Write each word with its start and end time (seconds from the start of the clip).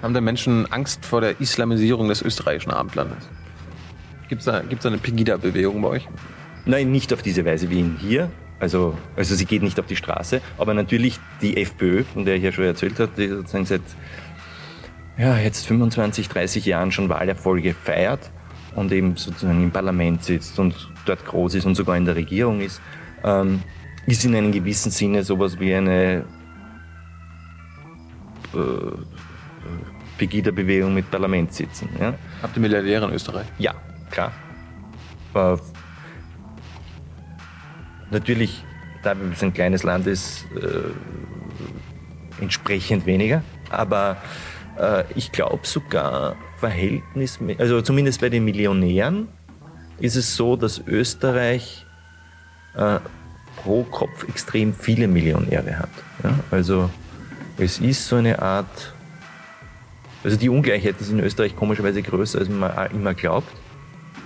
Haben 0.00 0.14
da 0.14 0.20
Menschen 0.20 0.70
Angst 0.70 1.04
vor 1.04 1.20
der 1.20 1.40
Islamisierung 1.40 2.06
des 2.06 2.22
österreichischen 2.22 2.70
Abendlandes? 2.70 3.28
Gibt 4.28 4.42
es 4.42 4.44
da, 4.44 4.60
gibt's 4.60 4.84
da 4.84 4.90
eine 4.90 4.98
Pegida-Bewegung 4.98 5.82
bei 5.82 5.88
euch? 5.88 6.08
Nein, 6.66 6.92
nicht 6.92 7.12
auf 7.12 7.20
diese 7.20 7.44
Weise 7.44 7.68
wie 7.68 7.80
in 7.80 7.96
hier. 7.96 8.30
Also, 8.60 8.96
also 9.16 9.34
sie 9.34 9.44
geht 9.44 9.64
nicht 9.64 9.80
auf 9.80 9.86
die 9.86 9.96
Straße. 9.96 10.40
Aber 10.56 10.72
natürlich 10.72 11.18
die 11.42 11.60
FPÖ, 11.60 12.04
von 12.04 12.24
der 12.24 12.36
ich 12.36 12.44
ja 12.44 12.52
schon 12.52 12.62
erzählt 12.62 13.00
habe, 13.00 13.10
die 13.16 13.26
sozusagen 13.26 13.66
seit 13.66 13.80
ja, 15.18 15.36
jetzt 15.36 15.66
25, 15.66 16.28
30 16.28 16.64
Jahren 16.64 16.92
schon 16.92 17.08
Wahlerfolge 17.08 17.74
feiert 17.74 18.30
und 18.76 18.92
eben 18.92 19.16
sozusagen 19.16 19.64
im 19.64 19.72
Parlament 19.72 20.22
sitzt 20.22 20.60
und 20.60 20.92
dort 21.06 21.26
groß 21.26 21.56
ist 21.56 21.64
und 21.64 21.74
sogar 21.74 21.96
in 21.96 22.04
der 22.04 22.14
Regierung 22.14 22.60
ist, 22.60 22.80
ähm, 23.24 23.64
ist 24.06 24.24
in 24.24 24.36
einem 24.36 24.52
gewissen 24.52 24.92
Sinne 24.92 25.24
sowas 25.24 25.58
wie 25.58 25.74
eine 25.74 26.24
äh, 28.54 28.92
Pegida-Bewegung 30.18 30.92
mit 30.92 31.10
Parlamentssitzen. 31.10 31.88
Ja? 31.98 32.14
Habt 32.42 32.56
ihr 32.56 32.60
Milliardäre 32.60 33.06
in 33.06 33.12
Österreich? 33.12 33.46
Ja, 33.58 33.74
klar. 34.10 34.32
Äh, 35.34 35.56
natürlich, 38.10 38.64
da 39.02 39.14
es 39.32 39.42
ein 39.42 39.54
kleines 39.54 39.82
Land 39.82 40.06
ist, 40.06 40.44
äh, 40.56 42.42
entsprechend 42.42 43.06
weniger. 43.06 43.42
Aber 43.70 44.16
äh, 44.78 45.04
ich 45.14 45.32
glaube 45.32 45.66
sogar 45.66 46.36
verhältnismäßig, 46.58 47.60
also 47.60 47.80
zumindest 47.82 48.20
bei 48.20 48.28
den 48.28 48.44
Millionären 48.44 49.28
ist 50.00 50.16
es 50.16 50.36
so, 50.36 50.56
dass 50.56 50.80
Österreich 50.86 51.84
äh, 52.74 52.98
pro 53.56 53.82
Kopf 53.84 54.26
extrem 54.28 54.72
viele 54.72 55.08
Millionäre 55.08 55.78
hat. 55.78 55.90
Ja? 56.22 56.38
Also 56.50 56.90
es 57.58 57.78
ist 57.78 58.06
so 58.06 58.16
eine 58.16 58.40
Art, 58.40 58.94
also 60.24 60.36
die 60.36 60.48
Ungleichheit 60.48 61.00
ist 61.00 61.10
in 61.10 61.20
Österreich 61.20 61.54
komischerweise 61.54 62.02
größer, 62.02 62.40
als 62.40 62.48
man 62.48 62.72
immer 62.92 63.14
glaubt. 63.14 63.52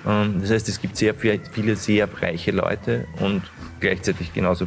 Ähm, 0.07 0.37
das 0.41 0.51
heißt, 0.51 0.69
es 0.69 0.81
gibt 0.81 0.97
sehr 0.97 1.15
viele 1.15 1.77
sehr 1.77 2.09
reiche 2.21 2.51
Leute 2.51 3.07
und 3.21 3.43
gleichzeitig 3.81 4.33
genauso 4.33 4.67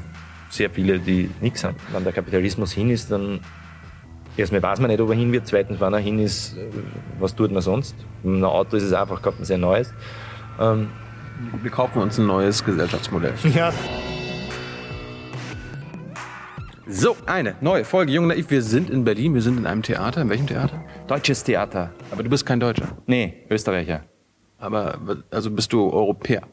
sehr 0.49 0.69
viele, 0.69 0.99
die 0.99 1.29
nichts 1.41 1.63
haben. 1.63 1.75
Wenn 1.91 2.03
der 2.03 2.13
Kapitalismus 2.13 2.71
hin 2.71 2.89
ist, 2.89 3.11
dann 3.11 3.39
erstmal 4.37 4.61
weiß 4.63 4.79
man 4.79 4.89
nicht, 4.89 5.01
ob 5.01 5.09
er 5.09 5.15
hin 5.15 5.31
wird. 5.31 5.47
Zweitens, 5.47 5.79
wenn 5.79 5.93
er 5.93 5.99
hin 5.99 6.19
ist, 6.19 6.55
was 7.19 7.35
tut 7.35 7.51
man 7.51 7.61
sonst? 7.61 7.95
Mit 8.23 8.35
einem 8.35 8.45
Auto 8.45 8.77
ist 8.77 8.83
es 8.83 8.93
einfach, 8.93 9.21
kauft 9.21 9.39
man 9.39 9.45
sehr 9.45 9.57
neues. 9.57 9.93
Ähm, 10.59 10.89
wir 11.61 11.71
kaufen 11.71 12.01
uns 12.01 12.17
ein 12.17 12.27
neues 12.27 12.63
Gesellschaftsmodell. 12.63 13.33
Ja. 13.53 13.73
So, 16.87 17.17
eine 17.25 17.55
neue 17.61 17.83
Folge 17.83 18.11
Jung 18.11 18.27
Naiv. 18.27 18.51
Wir 18.51 18.61
sind 18.61 18.91
in 18.91 19.03
Berlin, 19.03 19.33
wir 19.33 19.41
sind 19.41 19.57
in 19.57 19.65
einem 19.65 19.81
Theater. 19.81 20.21
In 20.21 20.29
welchem 20.29 20.45
Theater? 20.45 20.83
Deutsches 21.07 21.43
Theater. 21.43 21.91
Aber 22.11 22.21
du 22.21 22.29
bist 22.29 22.45
kein 22.45 22.59
Deutscher. 22.59 22.89
Nee, 23.07 23.33
Österreicher. 23.49 24.03
Aber, 24.59 24.99
also 25.31 25.49
bist 25.49 25.73
du 25.73 25.91
Europäer? 25.91 26.43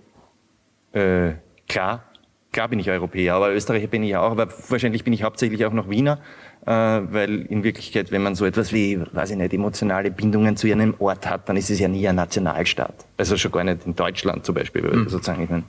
Äh, 0.93 1.33
klar. 1.69 2.05
Klar 2.51 2.69
bin 2.69 2.79
ich 2.79 2.91
Europäer, 2.91 3.35
aber 3.35 3.53
Österreicher 3.53 3.89
bin 3.89 4.03
ich 4.03 4.17
auch. 4.17 4.31
Aber 4.31 4.49
wahrscheinlich 4.69 5.05
bin 5.05 5.13
ich 5.13 5.23
hauptsächlich 5.23 5.67
auch 5.67 5.73
noch 5.75 5.91
Wiener, 5.91 6.19
weil 6.65 7.43
in 7.49 7.65
Wirklichkeit, 7.65 8.13
wenn 8.13 8.23
man 8.23 8.35
so 8.35 8.45
etwas 8.45 8.73
wie, 8.73 9.01
weiß 9.13 9.31
ich 9.31 9.37
nicht, 9.37 9.53
emotionale 9.53 10.11
Bindungen 10.11 10.57
zu 10.57 10.71
einem 10.71 10.95
Ort 10.99 11.29
hat, 11.29 11.49
dann 11.49 11.57
ist 11.57 11.71
es 11.71 11.81
ja 11.81 11.89
nie 11.89 12.07
ein 12.07 12.17
Nationalstaat. 12.17 12.95
Also 13.17 13.37
schon 13.37 13.51
gar 13.51 13.65
nicht 13.65 13.85
in 13.87 13.97
Deutschland 13.97 14.45
zum 14.45 14.55
Beispiel, 14.55 14.83
mhm. 14.83 15.09
sozusagen. 15.09 15.43
Ich 15.43 15.51
meine, 15.51 15.65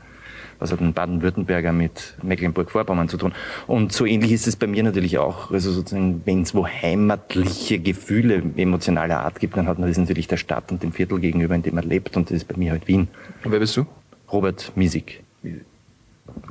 was 0.59 0.71
hat 0.71 0.80
ein 0.80 0.94
Baden-Württemberger 0.94 1.73
mit 1.73 2.16
Mecklenburg-Vorpommern 2.21 3.09
zu 3.09 3.17
tun? 3.17 3.33
Und 3.67 3.91
so 3.91 4.05
ähnlich 4.05 4.31
ist 4.31 4.47
es 4.47 4.55
bei 4.55 4.67
mir 4.67 4.83
natürlich 4.83 5.17
auch. 5.17 5.52
Also 5.52 5.71
sozusagen, 5.71 6.21
wenn 6.25 6.44
es 6.44 6.53
wo 6.53 6.66
heimatliche 6.66 7.80
Gefühle 7.80 8.44
emotionaler 8.55 9.21
Art 9.21 9.39
gibt, 9.39 9.58
dann 9.58 9.67
hat 9.67 9.80
man 9.80 9.89
das 9.89 9.97
natürlich 9.97 10.27
der 10.27 10.38
Stadt 10.38 10.71
und 10.71 10.83
dem 10.83 10.94
Viertel 10.94 11.19
gegenüber, 11.19 11.55
in 11.55 11.64
dem 11.64 11.75
man 11.75 11.83
lebt. 11.83 12.16
Und 12.16 12.30
das 12.30 12.38
ist 12.38 12.47
bei 12.47 12.55
mir 12.55 12.71
halt 12.71 12.88
Wien. 12.88 13.08
Und 13.44 13.52
wer 13.52 13.59
bist 13.59 13.75
du? 13.75 13.86
Robert 14.31 14.71
Miesig. 14.75 15.23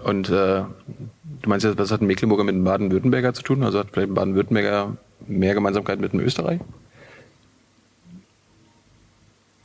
Und 0.05 0.29
äh, 0.29 0.65
du 1.43 1.49
meinst 1.49 1.65
jetzt, 1.65 1.79
was 1.79 1.91
hat 1.91 2.03
ein 2.03 2.07
Mecklenburger 2.07 2.45
mit 2.45 2.55
einem 2.55 2.65
Baden-Württemberger 2.65 3.35
zu 3.35 3.43
tun? 3.43 3.63
Also 3.63 3.79
hat 3.79 3.89
vielleicht 3.93 4.11
ein 4.11 4.15
Baden-Württemberger 4.15 4.97
mehr 5.27 5.55
Gemeinsamkeit 5.55 6.01
mit 6.01 6.13
einem 6.13 6.25
Österreich? 6.25 6.61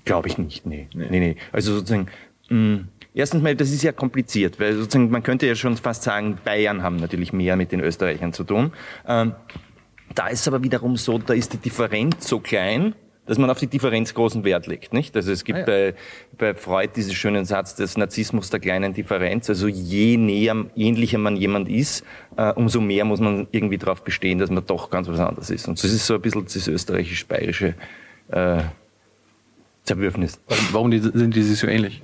Glaube 0.06 0.28
ich 0.28 0.38
nicht, 0.38 0.66
nee. 0.66 0.88
nee. 0.94 1.08
Nee, 1.10 1.20
nee. 1.20 1.36
Also 1.52 1.74
sozusagen, 1.74 2.08
mh, 2.50 2.86
Erstens 3.18 3.42
mal, 3.42 3.56
das 3.56 3.72
ist 3.72 3.82
ja 3.82 3.92
kompliziert, 3.92 4.60
weil 4.60 4.76
sozusagen 4.76 5.10
man 5.10 5.24
könnte 5.24 5.48
ja 5.48 5.56
schon 5.56 5.76
fast 5.76 6.04
sagen, 6.04 6.38
Bayern 6.46 6.84
haben 6.84 6.98
natürlich 6.98 7.34
mehr 7.34 7.56
mit 7.56 7.72
den 7.72 7.80
Österreichern 7.80 8.32
zu 8.32 8.44
tun. 8.44 8.72
Ähm, 9.08 9.34
da 10.14 10.28
ist 10.28 10.48
aber 10.48 10.62
wiederum 10.62 10.98
so, 10.98 11.18
da 11.18 11.34
ist 11.34 11.52
die 11.52 11.58
Differenz 11.58 12.28
so 12.28 12.40
klein, 12.40 12.94
dass 13.28 13.38
man 13.38 13.50
auf 13.50 13.60
die 13.60 13.68
Differenz 13.68 14.14
großen 14.14 14.44
Wert 14.44 14.68
legt, 14.68 14.94
nicht? 14.94 15.16
Also 15.16 15.32
es 15.32 15.44
gibt 15.44 15.58
ah, 15.58 15.62
ja. 15.62 15.66
bei, 15.66 15.94
bei 16.38 16.56
Freud 16.56 16.94
diesen 16.96 17.14
schönen 17.14 17.46
Satz 17.46 17.76
des 17.76 17.98
Narzissmus 17.98 18.50
der 18.50 18.60
kleinen 18.60 18.94
Differenz. 18.94 19.50
Also 19.50 19.68
je 19.68 20.18
näher, 20.18 20.56
ähnlicher 20.76 21.18
man 21.18 21.36
jemand 21.36 21.70
ist, 21.70 22.04
äh, 22.38 22.52
umso 22.54 22.82
mehr 22.82 23.06
muss 23.06 23.20
man 23.20 23.48
irgendwie 23.52 23.78
darauf 23.78 24.04
bestehen, 24.04 24.40
dass 24.40 24.50
man 24.50 24.66
doch 24.66 24.90
ganz 24.90 25.08
was 25.08 25.20
anderes 25.20 25.50
ist. 25.50 25.68
Und 25.68 25.84
das 25.84 25.92
ist 25.92 26.06
so 26.06 26.16
ein 26.16 26.22
bisschen 26.22 26.46
das 26.46 26.68
österreichisch-bayerische 26.68 27.76
äh, 28.30 28.62
Zerwürfnis. 29.84 30.40
Warum, 30.72 30.92
die, 30.92 31.00
sind 31.00 31.36
die 31.36 31.44
sich 31.44 31.60
so 31.60 31.68
ähnlich? 31.68 32.02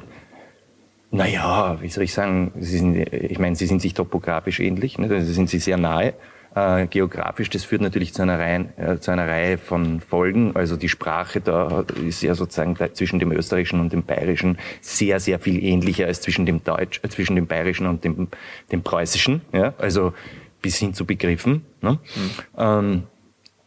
Naja, 1.12 1.78
wie 1.80 1.90
soll 1.90 2.06
ich 2.06 2.14
sagen, 2.14 2.52
sie 2.60 2.80
sind, 2.80 2.96
ich 3.14 3.38
meine, 3.38 3.56
sie 3.56 3.68
sind 3.68 3.82
sich 3.82 3.94
topografisch 3.94 4.60
ähnlich, 4.60 4.98
ne? 4.98 5.14
also 5.14 5.32
sind 5.32 5.50
sie 5.50 5.60
sehr 5.60 5.78
nahe. 5.78 6.16
Äh, 6.56 6.86
geografisch, 6.86 7.50
das 7.50 7.64
führt 7.64 7.82
natürlich 7.82 8.14
zu 8.14 8.22
einer, 8.22 8.38
Reihe, 8.38 8.70
äh, 8.78 9.00
zu 9.00 9.10
einer 9.10 9.28
Reihe 9.28 9.58
von 9.58 10.02
Folgen. 10.02 10.56
Also 10.56 10.76
die 10.76 10.90
Sprache 10.90 11.42
da 11.42 11.84
ist 12.06 12.22
ja 12.22 12.36
sozusagen 12.36 12.78
zwischen 12.94 13.18
dem 13.18 13.32
Österreichischen 13.32 13.80
und 13.80 13.92
dem 13.92 14.04
Bayerischen 14.04 14.60
sehr, 14.80 15.20
sehr 15.20 15.40
viel 15.40 15.64
ähnlicher 15.64 16.06
als 16.06 16.22
zwischen 16.22 16.46
dem 16.46 16.64
Deutsch, 16.64 17.00
äh, 17.04 17.10
zwischen 17.10 17.36
dem 17.36 17.48
Bayerischen 17.48 17.88
und 17.88 18.04
dem, 18.04 18.28
dem 18.72 18.84
Preußischen. 18.84 19.42
Ja? 19.52 19.74
Also 19.80 20.14
bis 20.62 20.78
hin 20.78 20.94
zu 20.94 21.06
Begriffen. 21.06 21.66
Ne? 21.82 21.94
Mhm. 21.94 22.32
Ähm, 22.58 23.04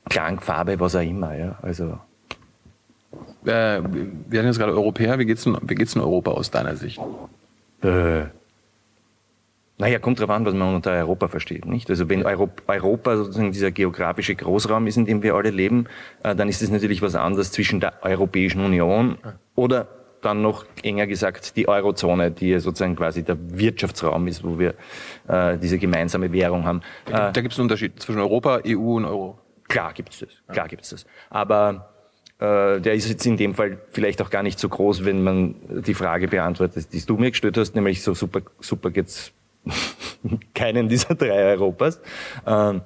Klangfarbe, 0.09 0.79
was 0.79 0.95
auch 0.95 1.01
immer. 1.01 1.37
Ja? 1.37 1.59
Also 1.63 1.99
äh, 3.45 3.83
wir 3.83 4.39
hatten 4.39 4.47
jetzt 4.47 4.59
gerade 4.59 4.73
Europäer. 4.73 5.19
Wie 5.19 5.27
geht's 5.27 5.45
in, 5.45 5.59
wie 5.63 5.75
geht's 5.75 5.97
in 5.97 6.03
Europa 6.03 6.31
aus 6.31 6.53
deiner 6.53 6.77
Sicht? 6.77 7.01
Äh, 7.83 8.27
naja, 9.79 9.99
kommt 9.99 10.21
drauf 10.21 10.31
an, 10.31 10.47
was 10.47 10.55
man 10.55 10.75
unter 10.75 10.93
Europa 10.93 11.29
versteht, 11.29 11.67
nicht? 11.67 11.91
Also 11.91 12.09
wenn 12.09 12.25
Europa 12.25 13.17
sozusagen 13.17 13.53
dieser 13.53 13.71
geografische 13.71 14.35
Großraum 14.35 14.87
ist, 14.87 14.97
in 14.97 15.05
dem 15.05 15.23
wir 15.23 15.35
alle 15.35 15.51
leben, 15.51 15.87
äh, 16.23 16.35
dann 16.35 16.49
ist 16.49 16.63
es 16.63 16.71
natürlich 16.71 17.03
was 17.03 17.15
anderes 17.15 17.53
zwischen 17.53 17.81
der 17.81 18.03
Europäischen 18.03 18.65
Union 18.65 19.19
oder 19.55 19.89
dann 20.23 20.41
noch 20.41 20.65
enger 20.83 21.07
gesagt 21.07 21.57
die 21.57 21.69
Eurozone, 21.69 22.31
die 22.31 22.59
sozusagen 22.59 22.97
quasi 22.97 23.23
der 23.23 23.37
Wirtschaftsraum 23.39 24.27
ist, 24.27 24.43
wo 24.43 24.59
wir 24.59 24.75
äh, 25.29 25.59
diese 25.59 25.79
gemeinsame 25.79 26.33
Währung 26.33 26.65
haben. 26.65 26.81
Da, 27.05 27.31
da 27.31 27.41
gibt 27.41 27.53
es 27.53 27.59
einen 27.59 27.67
Unterschied 27.67 28.01
zwischen 28.01 28.21
Europa, 28.21 28.61
EU 28.67 28.97
und 28.97 29.05
Euro. 29.05 29.39
Klar 29.69 29.93
gibt 29.93 30.15
es 30.15 30.21
das, 30.21 30.29
klar 30.51 30.69
gibt 30.69 30.85
es 30.85 30.91
das. 30.91 31.07
Aber 31.29 31.93
äh, 32.39 32.81
der 32.81 32.95
ist 32.95 33.09
jetzt 33.09 33.27
in 33.27 33.37
dem 33.37 33.55
Fall 33.55 33.79
vielleicht 33.91 34.23
auch 34.23 34.31
gar 34.31 34.43
nicht 34.43 34.59
so 34.59 34.69
groß, 34.69 35.05
wenn 35.05 35.23
man 35.23 35.55
die 35.69 35.95
Frage 35.95 36.29
beantwortet, 36.29 36.93
die 36.93 37.05
du 37.05 37.17
mir 37.17 37.31
gestellt 37.31 37.57
hast, 37.59 37.75
nämlich 37.75 38.03
so 38.03 38.15
super, 38.15 38.41
super 38.61 38.91
geht's 38.91 39.33
keinen 40.55 40.89
dieser 40.89 41.15
drei 41.15 41.45
Europas. 41.45 42.01
Ähm, 42.47 42.83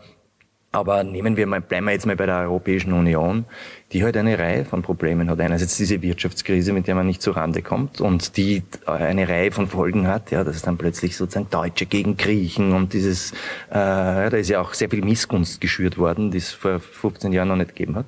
aber 0.72 1.02
nehmen 1.02 1.36
wir 1.36 1.48
mal, 1.48 1.60
bleiben 1.60 1.86
wir 1.86 1.92
jetzt 1.92 2.06
mal 2.06 2.14
bei 2.14 2.26
der 2.26 2.38
Europäischen 2.38 2.92
Union, 2.92 3.44
die 3.91 4.04
halt 4.04 4.16
eine 4.16 4.38
Reihe 4.38 4.64
von 4.64 4.82
Problemen 4.82 5.28
hat. 5.28 5.41
Einerseits 5.41 5.76
diese 5.76 6.00
Wirtschaftskrise, 6.00 6.72
mit 6.72 6.86
der 6.86 6.94
man 6.94 7.08
nicht 7.08 7.22
zurande 7.22 7.60
kommt 7.60 8.00
und 8.00 8.36
die 8.36 8.62
eine 8.86 9.28
Reihe 9.28 9.50
von 9.50 9.66
Folgen 9.66 10.06
hat, 10.06 10.30
ja, 10.30 10.44
dass 10.44 10.62
dann 10.62 10.78
plötzlich 10.78 11.16
sozusagen 11.16 11.50
Deutsche 11.50 11.86
gegen 11.86 12.16
Griechen 12.16 12.72
und 12.72 12.92
dieses, 12.92 13.32
äh, 13.70 13.74
da 13.74 14.28
ist 14.28 14.48
ja 14.48 14.60
auch 14.60 14.74
sehr 14.74 14.88
viel 14.88 15.02
Missgunst 15.02 15.60
geschürt 15.60 15.98
worden, 15.98 16.30
die 16.30 16.38
es 16.38 16.52
vor 16.52 16.78
15 16.78 17.32
Jahren 17.32 17.48
noch 17.48 17.56
nicht 17.56 17.74
gegeben 17.74 17.97
hat. 17.97 18.06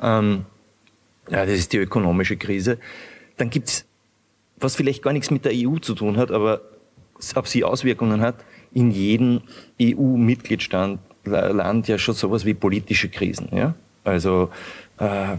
Ähm, 0.00 0.44
ja, 1.28 1.44
das 1.44 1.56
ist 1.56 1.72
die 1.72 1.78
ökonomische 1.78 2.36
Krise. 2.36 2.78
Dann 3.38 3.50
gibt's, 3.50 3.86
was 4.56 4.76
vielleicht 4.76 5.02
gar 5.02 5.12
nichts 5.12 5.32
mit 5.32 5.44
der 5.44 5.52
EU 5.52 5.78
zu 5.78 5.96
tun 5.96 6.16
hat, 6.16 6.30
aber 6.30 6.60
auf 7.34 7.48
sie 7.48 7.64
Auswirkungen 7.64 8.20
hat, 8.20 8.36
in 8.72 8.90
jedem 8.90 9.40
EU-Mitgliedsland 9.80 11.00
ja 11.88 11.98
schon 11.98 12.14
sowas 12.14 12.44
wie 12.44 12.54
politische 12.54 13.08
Krisen. 13.08 13.48
Ja? 13.52 13.74
Also 14.04 14.50
äh, 14.98 15.36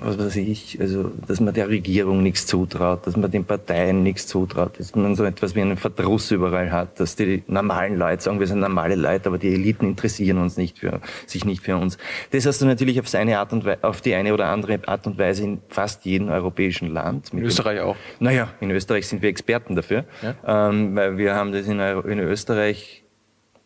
was 0.00 0.18
weiß 0.18 0.36
ich, 0.36 0.78
also 0.80 1.10
dass 1.26 1.40
man 1.40 1.54
der 1.54 1.68
Regierung 1.68 2.22
nichts 2.22 2.46
zutraut, 2.46 3.06
dass 3.06 3.16
man 3.16 3.30
den 3.30 3.44
Parteien 3.44 4.02
nichts 4.02 4.26
zutraut, 4.26 4.78
dass 4.78 4.94
man 4.94 5.16
so 5.16 5.24
etwas 5.24 5.54
wie 5.54 5.60
einen 5.60 5.76
Verdruss 5.76 6.30
überall 6.30 6.70
hat, 6.70 7.00
dass 7.00 7.16
die 7.16 7.42
normalen 7.48 7.98
Leute 7.98 8.22
sagen, 8.22 8.38
wir 8.38 8.46
sind 8.46 8.60
normale 8.60 8.94
Leute, 8.94 9.28
aber 9.28 9.38
die 9.38 9.52
Eliten 9.52 9.86
interessieren 9.86 10.38
uns 10.38 10.56
nicht 10.56 10.78
für, 10.78 11.00
sich 11.26 11.44
nicht 11.44 11.62
für 11.62 11.76
uns. 11.76 11.98
Das 12.30 12.46
hast 12.46 12.60
du 12.62 12.66
natürlich 12.66 13.00
auf 13.00 13.08
seine 13.08 13.38
Art 13.38 13.52
und 13.52 13.64
Weise, 13.64 13.82
auf 13.82 14.00
die 14.00 14.14
eine 14.14 14.32
oder 14.32 14.46
andere 14.46 14.78
Art 14.86 15.06
und 15.06 15.18
Weise 15.18 15.44
in 15.44 15.60
fast 15.68 16.04
jedem 16.04 16.28
europäischen 16.28 16.92
Land. 16.92 17.32
In 17.32 17.42
Österreich 17.42 17.80
auch? 17.80 17.96
Naja, 18.20 18.48
in 18.60 18.70
Österreich 18.70 19.08
sind 19.08 19.22
wir 19.22 19.28
Experten 19.28 19.74
dafür, 19.74 20.04
ja? 20.22 20.68
ähm, 20.68 20.94
weil 20.94 21.18
wir 21.18 21.34
haben 21.34 21.52
das 21.52 21.66
in, 21.66 21.80
in 21.80 22.20
Österreich 22.20 23.02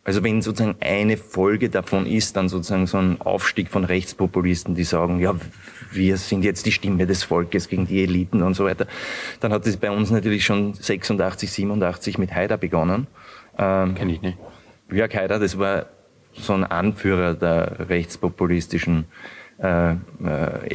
Also 0.03 0.23
wenn 0.23 0.41
sozusagen 0.41 0.77
eine 0.79 1.15
Folge 1.15 1.69
davon 1.69 2.07
ist, 2.07 2.35
dann 2.35 2.49
sozusagen 2.49 2.87
so 2.87 2.97
ein 2.97 3.21
Aufstieg 3.21 3.69
von 3.69 3.83
Rechtspopulisten, 3.83 4.73
die 4.73 4.83
sagen, 4.83 5.19
ja, 5.19 5.35
wir 5.91 6.17
sind 6.17 6.43
jetzt 6.43 6.65
die 6.65 6.71
Stimme 6.71 7.05
des 7.05 7.23
Volkes 7.23 7.67
gegen 7.69 7.85
die 7.85 8.01
Eliten 8.01 8.41
und 8.41 8.55
so 8.55 8.65
weiter, 8.65 8.87
dann 9.41 9.53
hat 9.53 9.67
es 9.67 9.77
bei 9.77 9.91
uns 9.91 10.09
natürlich 10.09 10.43
schon 10.43 10.73
86, 10.73 11.51
87 11.51 12.17
mit 12.17 12.33
Haider 12.33 12.57
begonnen. 12.57 13.05
Ähm, 13.59 13.93
Kenn 13.93 14.09
ich 14.09 14.21
nicht. 14.21 14.37
Jörg 14.91 15.13
Haider, 15.13 15.37
das 15.37 15.59
war 15.59 15.85
so 16.33 16.53
ein 16.53 16.63
Anführer 16.63 17.35
der 17.35 17.89
rechtspopulistischen 17.89 19.05
äh, 19.59 19.91
äh, 19.91 19.97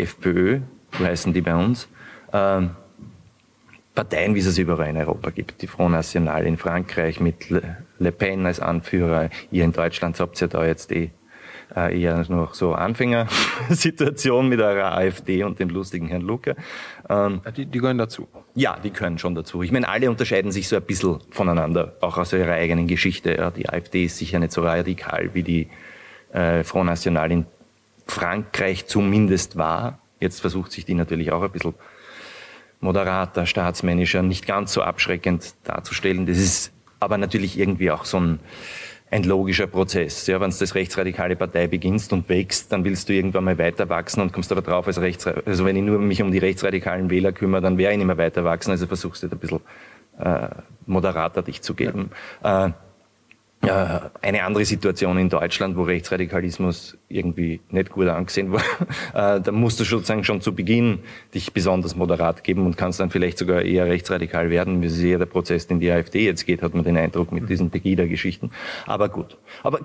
FPÖ, 0.03 0.61
so 0.97 1.05
heißen 1.05 1.33
die 1.33 1.41
bei 1.41 1.57
uns. 1.57 1.89
Ähm, 2.33 2.71
Parteien, 3.95 4.35
wie 4.35 4.41
es 4.41 4.47
es 4.47 4.59
überall 4.59 4.91
in 4.91 4.97
Europa 4.99 5.31
gibt. 5.31 5.63
Die 5.63 5.67
Front 5.67 5.93
National 5.93 6.47
in 6.47 6.59
Frankreich 6.59 7.19
mit 7.19 7.47
Le, 7.99 8.13
Pen 8.13 8.47
als 8.47 8.61
Anführer. 8.61 9.31
Ihr 9.51 9.65
in 9.65 9.73
Deutschland 9.73 10.19
habt 10.21 10.41
ja 10.41 10.47
da 10.47 10.65
jetzt 10.67 10.91
die 10.91 11.11
äh, 11.75 12.01
eher 12.01 12.25
noch 12.29 12.55
so 12.55 12.75
Anfängersituation 12.75 14.49
mit 14.49 14.61
eurer 14.61 14.97
AfD 14.97 15.43
und 15.45 15.59
dem 15.59 15.69
lustigen 15.69 16.09
Herrn 16.09 16.23
Lucke. 16.23 16.57
Ähm, 17.09 17.41
die, 17.57 17.67
die 17.67 17.79
gehören 17.79 17.99
dazu. 17.99 18.29
Ja, 18.55 18.79
die 18.83 18.93
gehören 18.93 19.19
schon 19.19 19.35
dazu. 19.35 19.63
Ich 19.63 19.73
meine, 19.73 19.89
alle 19.89 20.11
unterscheiden 20.11 20.53
sich 20.53 20.69
so 20.69 20.77
ein 20.77 20.83
bisschen 20.83 21.19
voneinander, 21.31 21.97
auch 22.01 22.19
aus 22.19 22.33
ihrer 22.33 22.53
eigenen 22.53 22.87
Geschichte. 22.87 23.35
Ja, 23.35 23.51
die 23.51 23.69
AfD 23.69 24.05
ist 24.05 24.19
sicher 24.19 24.39
nicht 24.39 24.53
so 24.53 24.63
radikal, 24.63 25.31
wie 25.35 25.43
die 25.43 25.69
äh, 26.33 26.63
Front 26.65 26.87
National 26.87 27.33
in 27.33 27.47
Frankreich 28.07 28.87
zumindest 28.87 29.57
war. 29.57 29.99
Jetzt 30.21 30.41
versucht 30.41 30.73
sich 30.73 30.85
die 30.85 30.95
natürlich 30.95 31.33
auch 31.33 31.43
ein 31.43 31.51
bisschen 31.51 31.75
moderater, 32.81 33.47
staatsmännischer, 33.47 34.23
nicht 34.23 34.47
ganz 34.47 34.73
so 34.73 34.83
abschreckend 34.83 35.55
darzustellen. 35.65 36.27
Das 36.27 36.39
ist 36.39 36.73
aber 37.01 37.19
natürlich 37.19 37.59
irgendwie 37.59 37.91
auch 37.91 38.05
so 38.05 38.19
ein, 38.19 38.41
ein 39.11 39.25
logischer 39.25 39.67
Prozess. 39.67 40.27
Ja, 40.27 40.41
wenn 40.41 40.51
du 40.51 40.57
das 40.59 40.75
rechtsradikale 40.75 41.37
Partei 41.37 41.67
beginnst 41.67 42.13
und 42.13 42.29
wächst, 42.29 42.73
dann 42.73 42.85
willst 42.85 43.09
du 43.09 43.13
irgendwann 43.13 43.45
mal 43.45 43.59
weiter 43.59 43.89
wachsen 43.89 44.21
und 44.21 44.33
kommst 44.33 44.51
aber 44.53 44.63
drauf 44.63 44.87
als 44.87 45.01
rechts, 45.01 45.27
also 45.27 45.65
wenn 45.65 45.77
ich 45.77 45.83
nur 45.83 45.99
mich 45.99 46.23
um 46.23 46.33
die 46.33 46.39
rechtsradikalen 46.39 47.11
Wähler 47.11 47.33
kümmere, 47.33 47.63
dann 47.63 47.79
wäre 47.79 47.93
ich 47.93 47.99
nicht 47.99 48.07
mehr 48.07 48.19
weiter 48.19 48.45
wachsen, 48.45 48.71
also 48.71 48.87
versuchst 48.87 49.23
du 49.23 49.29
ein 49.29 49.39
bisschen 49.39 49.61
äh, 50.19 50.49
moderater 50.87 51.43
dich 51.43 51.63
zu 51.63 51.75
geben. 51.75 52.11
Ja. 52.43 52.67
Äh, 52.67 52.73
eine 53.63 54.45
andere 54.45 54.65
Situation 54.65 55.19
in 55.19 55.29
Deutschland, 55.29 55.77
wo 55.77 55.83
Rechtsradikalismus 55.83 56.97
irgendwie 57.09 57.61
nicht 57.71 57.91
gut 57.91 58.07
angesehen 58.07 58.53
war, 58.53 58.61
äh, 59.15 59.41
da 59.41 59.53
musst 59.53 59.81
du 59.81 59.85
sozusagen 59.85 60.25
schon 60.25 60.41
zu 60.41 60.55
Beginn 60.55 61.01
dich 61.35 61.53
besonders 61.53 61.97
moderat 61.97 62.45
geben 62.45 62.67
und 62.67 62.77
kannst 62.77 63.01
dann 63.01 63.11
vielleicht 63.11 63.39
sogar 63.39 63.63
eher 63.63 63.87
rechtsradikal 63.87 64.51
werden, 64.51 64.83
wie 64.83 64.87
es 64.87 65.01
eher 65.01 65.19
der 65.19 65.27
Prozess, 65.27 65.67
den 65.67 65.81
die 65.81 65.91
AfD 65.91 66.25
jetzt 66.25 66.47
geht, 66.47 66.63
hat 66.63 66.75
man 66.75 66.85
den 66.85 66.97
Eindruck 66.97 67.33
mit 67.33 67.49
diesen 67.49 67.71
Pegida-Geschichten. 67.71 68.51
Aber 68.87 69.09
gut. 69.09 69.37
Aber 69.63 69.81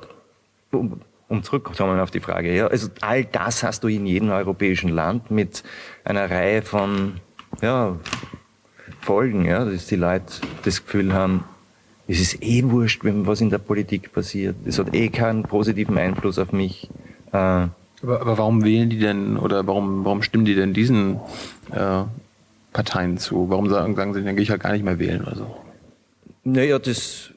um, 0.71 1.01
um 1.27 1.43
zurückzukommen 1.43 1.99
auf 1.99 2.11
die 2.11 2.19
Frage, 2.19 2.55
ja, 2.55 2.67
also 2.67 2.89
all 3.01 3.25
das 3.25 3.63
hast 3.63 3.83
du 3.83 3.87
in 3.87 4.05
jedem 4.05 4.29
europäischen 4.29 4.89
Land 4.89 5.31
mit 5.31 5.63
einer 6.03 6.29
Reihe 6.29 6.61
von 6.61 7.15
ja, 7.61 7.97
Folgen, 8.99 9.45
ja, 9.45 9.65
dass 9.65 9.87
die 9.87 9.95
Leute 9.95 10.33
das 10.63 10.85
Gefühl 10.85 11.13
haben, 11.13 11.45
es 12.11 12.19
ist 12.19 12.43
eh 12.43 12.63
wurscht, 12.65 13.01
was 13.03 13.39
in 13.39 13.49
der 13.49 13.57
Politik 13.57 14.11
passiert. 14.11 14.55
Es 14.65 14.77
hat 14.77 14.93
eh 14.93 15.07
keinen 15.07 15.43
positiven 15.43 15.97
Einfluss 15.97 16.37
auf 16.39 16.51
mich. 16.51 16.89
Äh, 17.31 17.37
aber, 17.37 17.71
aber 18.03 18.37
warum 18.37 18.65
wählen 18.65 18.89
die 18.89 18.99
denn 18.99 19.37
oder 19.37 19.65
warum, 19.65 20.03
warum 20.03 20.21
stimmen 20.21 20.43
die 20.43 20.55
denn 20.55 20.73
diesen 20.73 21.21
äh, 21.71 22.03
Parteien 22.73 23.17
zu? 23.17 23.49
Warum 23.49 23.69
sagen, 23.69 23.95
sagen 23.95 24.13
sie, 24.13 24.23
dann 24.23 24.35
gehe 24.35 24.43
ich 24.43 24.49
halt 24.49 24.61
gar 24.61 24.73
nicht 24.73 24.83
mehr 24.83 24.99
wählen 24.99 25.21
oder 25.21 25.35
so? 25.37 25.55
Naja, 26.43 26.79
das 26.79 27.31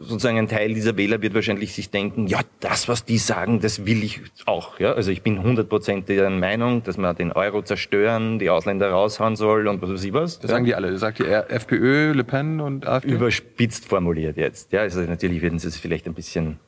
sozusagen 0.00 0.38
ein 0.38 0.48
Teil 0.48 0.74
dieser 0.74 0.96
Wähler 0.96 1.22
wird 1.22 1.34
wahrscheinlich 1.34 1.74
sich 1.74 1.90
denken, 1.90 2.26
ja, 2.26 2.40
das, 2.60 2.88
was 2.88 3.04
die 3.04 3.18
sagen, 3.18 3.60
das 3.60 3.86
will 3.86 4.02
ich 4.02 4.20
auch. 4.46 4.78
Ja? 4.80 4.92
Also 4.92 5.10
ich 5.10 5.22
bin 5.22 5.38
100% 5.40 6.04
der 6.06 6.30
Meinung, 6.30 6.82
dass 6.82 6.96
man 6.96 7.14
den 7.16 7.32
Euro 7.32 7.62
zerstören, 7.62 8.38
die 8.38 8.50
Ausländer 8.50 8.90
raushauen 8.90 9.36
soll 9.36 9.68
und 9.68 9.82
was 9.82 9.90
weiß 9.90 10.04
ich 10.04 10.12
was. 10.12 10.40
Das 10.40 10.50
ja? 10.50 10.56
sagen 10.56 10.64
die 10.64 10.74
alle. 10.74 10.90
Das 10.90 11.00
sagt 11.00 11.18
die 11.18 11.24
FPÖ, 11.24 12.12
Le 12.12 12.24
Pen 12.24 12.60
und 12.60 12.86
AfD? 12.86 13.08
Überspitzt 13.10 13.86
formuliert 13.86 14.36
jetzt. 14.36 14.72
Ja, 14.72 14.80
also 14.80 15.00
natürlich 15.00 15.42
werden 15.42 15.58
sie 15.58 15.68
es 15.68 15.76
vielleicht 15.76 16.06
ein 16.06 16.14
bisschen, 16.14 16.58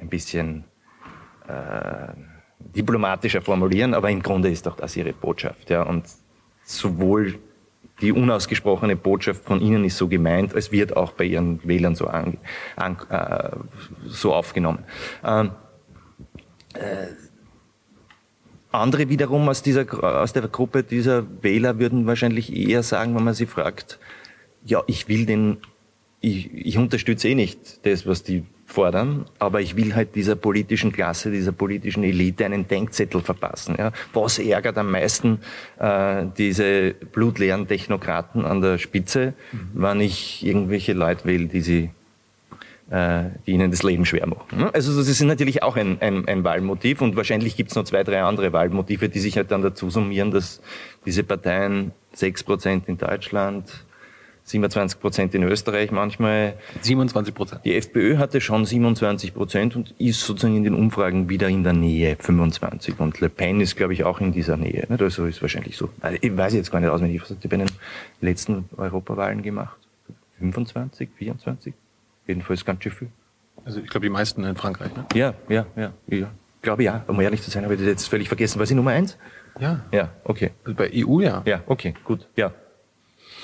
ein 0.00 0.08
bisschen 0.08 0.64
äh, 1.48 2.12
diplomatischer 2.76 3.42
formulieren, 3.42 3.94
aber 3.94 4.10
im 4.10 4.22
Grunde 4.22 4.50
ist 4.50 4.66
doch 4.66 4.76
das 4.76 4.96
ihre 4.96 5.12
Botschaft. 5.12 5.70
Ja? 5.70 5.82
Und 5.82 6.04
sowohl 6.64 7.34
die 8.02 8.12
unausgesprochene 8.12 8.96
Botschaft 8.96 9.44
von 9.44 9.60
Ihnen 9.60 9.84
ist 9.84 9.96
so 9.96 10.08
gemeint, 10.08 10.54
es 10.54 10.72
wird 10.72 10.96
auch 10.96 11.12
bei 11.12 11.24
Ihren 11.24 11.60
Wählern 11.66 11.94
so, 11.94 12.08
an, 12.08 12.36
an, 12.76 12.98
äh, 13.08 13.50
so 14.06 14.34
aufgenommen. 14.34 14.84
Ähm, 15.24 15.52
äh, 16.74 17.06
andere 18.72 19.08
wiederum 19.08 19.48
aus, 19.48 19.62
dieser, 19.62 19.86
aus 20.02 20.32
der 20.32 20.48
Gruppe 20.48 20.82
dieser 20.82 21.24
Wähler 21.42 21.78
würden 21.78 22.06
wahrscheinlich 22.06 22.54
eher 22.54 22.82
sagen, 22.82 23.14
wenn 23.14 23.24
man 23.24 23.34
sie 23.34 23.46
fragt, 23.46 23.98
ja, 24.64 24.82
ich 24.86 25.08
will 25.08 25.26
den, 25.26 25.58
ich, 26.20 26.52
ich 26.52 26.78
unterstütze 26.78 27.28
eh 27.28 27.34
nicht 27.34 27.84
das, 27.86 28.06
was 28.06 28.22
die 28.22 28.44
fordern, 28.72 29.26
aber 29.38 29.60
ich 29.60 29.76
will 29.76 29.94
halt 29.94 30.14
dieser 30.14 30.34
politischen 30.34 30.92
Klasse, 30.92 31.30
dieser 31.30 31.52
politischen 31.52 32.02
Elite 32.02 32.44
einen 32.44 32.66
Denkzettel 32.66 33.20
verpassen. 33.20 33.76
Ja. 33.78 33.92
Was 34.12 34.38
ärgert 34.38 34.78
am 34.78 34.90
meisten 34.90 35.40
äh, 35.78 36.24
diese 36.36 36.94
blutleeren 37.12 37.68
Technokraten 37.68 38.44
an 38.44 38.60
der 38.60 38.78
Spitze, 38.78 39.34
mhm. 39.52 39.70
wenn 39.74 40.00
ich 40.00 40.44
irgendwelche 40.44 40.94
Leute 40.94 41.24
will, 41.24 41.46
die 41.46 41.60
sie 41.60 41.90
äh, 42.90 43.30
die 43.46 43.52
ihnen 43.52 43.70
das 43.70 43.82
Leben 43.82 44.04
schwer 44.04 44.26
machen. 44.26 44.58
Ne? 44.58 44.70
Also 44.74 44.96
das 44.96 45.08
ist 45.08 45.22
natürlich 45.22 45.62
auch 45.62 45.76
ein, 45.76 45.98
ein, 46.00 46.28
ein 46.28 46.44
Wahlmotiv 46.44 47.00
und 47.00 47.16
wahrscheinlich 47.16 47.56
gibt 47.56 47.70
es 47.70 47.76
noch 47.76 47.84
zwei, 47.84 48.04
drei 48.04 48.22
andere 48.22 48.52
Wahlmotive, 48.52 49.08
die 49.08 49.20
sich 49.20 49.36
halt 49.36 49.50
dann 49.50 49.62
dazu 49.62 49.88
summieren, 49.88 50.30
dass 50.30 50.60
diese 51.06 51.24
Parteien 51.24 51.92
sechs 52.12 52.42
Prozent 52.42 52.88
in 52.88 52.98
Deutschland, 52.98 53.84
27 54.44 55.00
Prozent 55.00 55.34
in 55.34 55.42
Österreich 55.44 55.90
manchmal. 55.92 56.54
27 56.80 57.34
Prozent. 57.34 57.64
Die 57.64 57.76
FPÖ 57.76 58.18
hatte 58.18 58.40
schon 58.40 58.64
27 58.64 59.34
Prozent 59.34 59.76
und 59.76 59.94
ist 59.98 60.20
sozusagen 60.20 60.56
in 60.56 60.64
den 60.64 60.74
Umfragen 60.74 61.28
wieder 61.28 61.48
in 61.48 61.62
der 61.62 61.72
Nähe, 61.72 62.16
25. 62.18 62.98
Und 62.98 63.20
Le 63.20 63.28
Pen 63.28 63.60
ist, 63.60 63.76
glaube 63.76 63.92
ich, 63.92 64.04
auch 64.04 64.20
in 64.20 64.32
dieser 64.32 64.56
Nähe. 64.56 64.86
Also 64.90 65.26
ist 65.26 65.42
wahrscheinlich 65.42 65.76
so. 65.76 65.90
Ich 66.20 66.36
weiß 66.36 66.54
jetzt 66.54 66.70
gar 66.70 66.80
nicht 66.80 66.90
auswendig, 66.90 67.22
was 67.22 67.30
hat 67.30 67.42
die 67.42 67.48
bei 67.48 67.56
den 67.56 67.70
letzten 68.20 68.68
Europawahlen 68.76 69.42
gemacht? 69.42 69.76
25, 70.38 71.08
24? 71.16 71.74
Jedenfalls 72.26 72.64
ganz 72.64 72.82
schön 72.82 72.92
viel. 72.92 73.08
Also 73.64 73.80
ich 73.80 73.88
glaube, 73.88 74.06
die 74.06 74.10
meisten 74.10 74.44
in 74.44 74.56
Frankreich, 74.56 74.94
ne? 74.94 75.06
Ja, 75.14 75.34
ja, 75.48 75.66
ja. 75.76 75.92
ja. 76.08 76.30
Glaube 76.62 76.82
ja. 76.84 77.04
Um 77.06 77.20
ehrlich 77.20 77.42
zu 77.42 77.50
sein, 77.50 77.64
habe 77.64 77.74
ich 77.74 77.80
das 77.80 77.88
jetzt 77.88 78.08
völlig 78.08 78.28
vergessen. 78.28 78.58
War 78.58 78.66
sie 78.66 78.74
Nummer 78.74 78.92
eins? 78.92 79.18
Ja. 79.60 79.84
Ja, 79.92 80.10
okay. 80.24 80.50
Also 80.64 80.76
bei 80.76 80.90
EU 80.94 81.20
ja. 81.20 81.42
Ja, 81.44 81.62
okay, 81.66 81.94
gut. 82.04 82.28
Ja. 82.36 82.52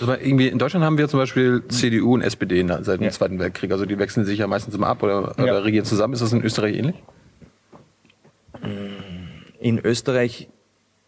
Aber 0.01 0.21
irgendwie 0.21 0.49
in 0.49 0.59
Deutschland 0.59 0.85
haben 0.85 0.99
wir 0.99 1.09
zum 1.09 1.19
Beispiel 1.19 1.63
CDU 1.69 2.15
und 2.15 2.23
SPD 2.23 2.65
seit 2.83 3.01
dem 3.01 3.05
ja. 3.05 3.11
Zweiten 3.11 3.39
Weltkrieg. 3.39 3.73
Also 3.73 3.85
die 3.85 3.99
wechseln 3.99 4.25
sich 4.25 4.39
ja 4.39 4.47
meistens 4.47 4.75
immer 4.75 4.87
ab 4.87 5.03
oder, 5.03 5.33
oder 5.39 5.47
ja. 5.47 5.59
regieren 5.59 5.85
zusammen. 5.85 6.15
Ist 6.15 6.21
das 6.21 6.33
in 6.33 6.43
Österreich 6.43 6.77
ähnlich? 6.77 6.97
In 9.61 9.79
Österreich 9.79 10.49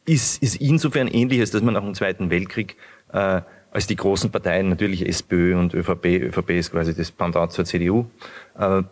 ist, 0.06 0.42
ist 0.42 0.56
insofern 0.56 1.08
ähnlich, 1.08 1.40
als 1.40 1.50
dass 1.50 1.62
man 1.62 1.74
nach 1.74 1.82
dem 1.82 1.94
Zweiten 1.94 2.30
Weltkrieg 2.30 2.76
äh, 3.12 3.42
als 3.70 3.86
die 3.86 3.96
großen 3.96 4.30
Parteien, 4.30 4.68
natürlich 4.68 5.06
SPÖ 5.06 5.56
und 5.56 5.74
ÖVP, 5.74 6.06
ÖVP 6.06 6.50
ist 6.50 6.72
quasi 6.72 6.94
das 6.94 7.10
Pendant 7.12 7.52
zur 7.52 7.64
CDU, 7.64 8.06
äh, 8.58 8.82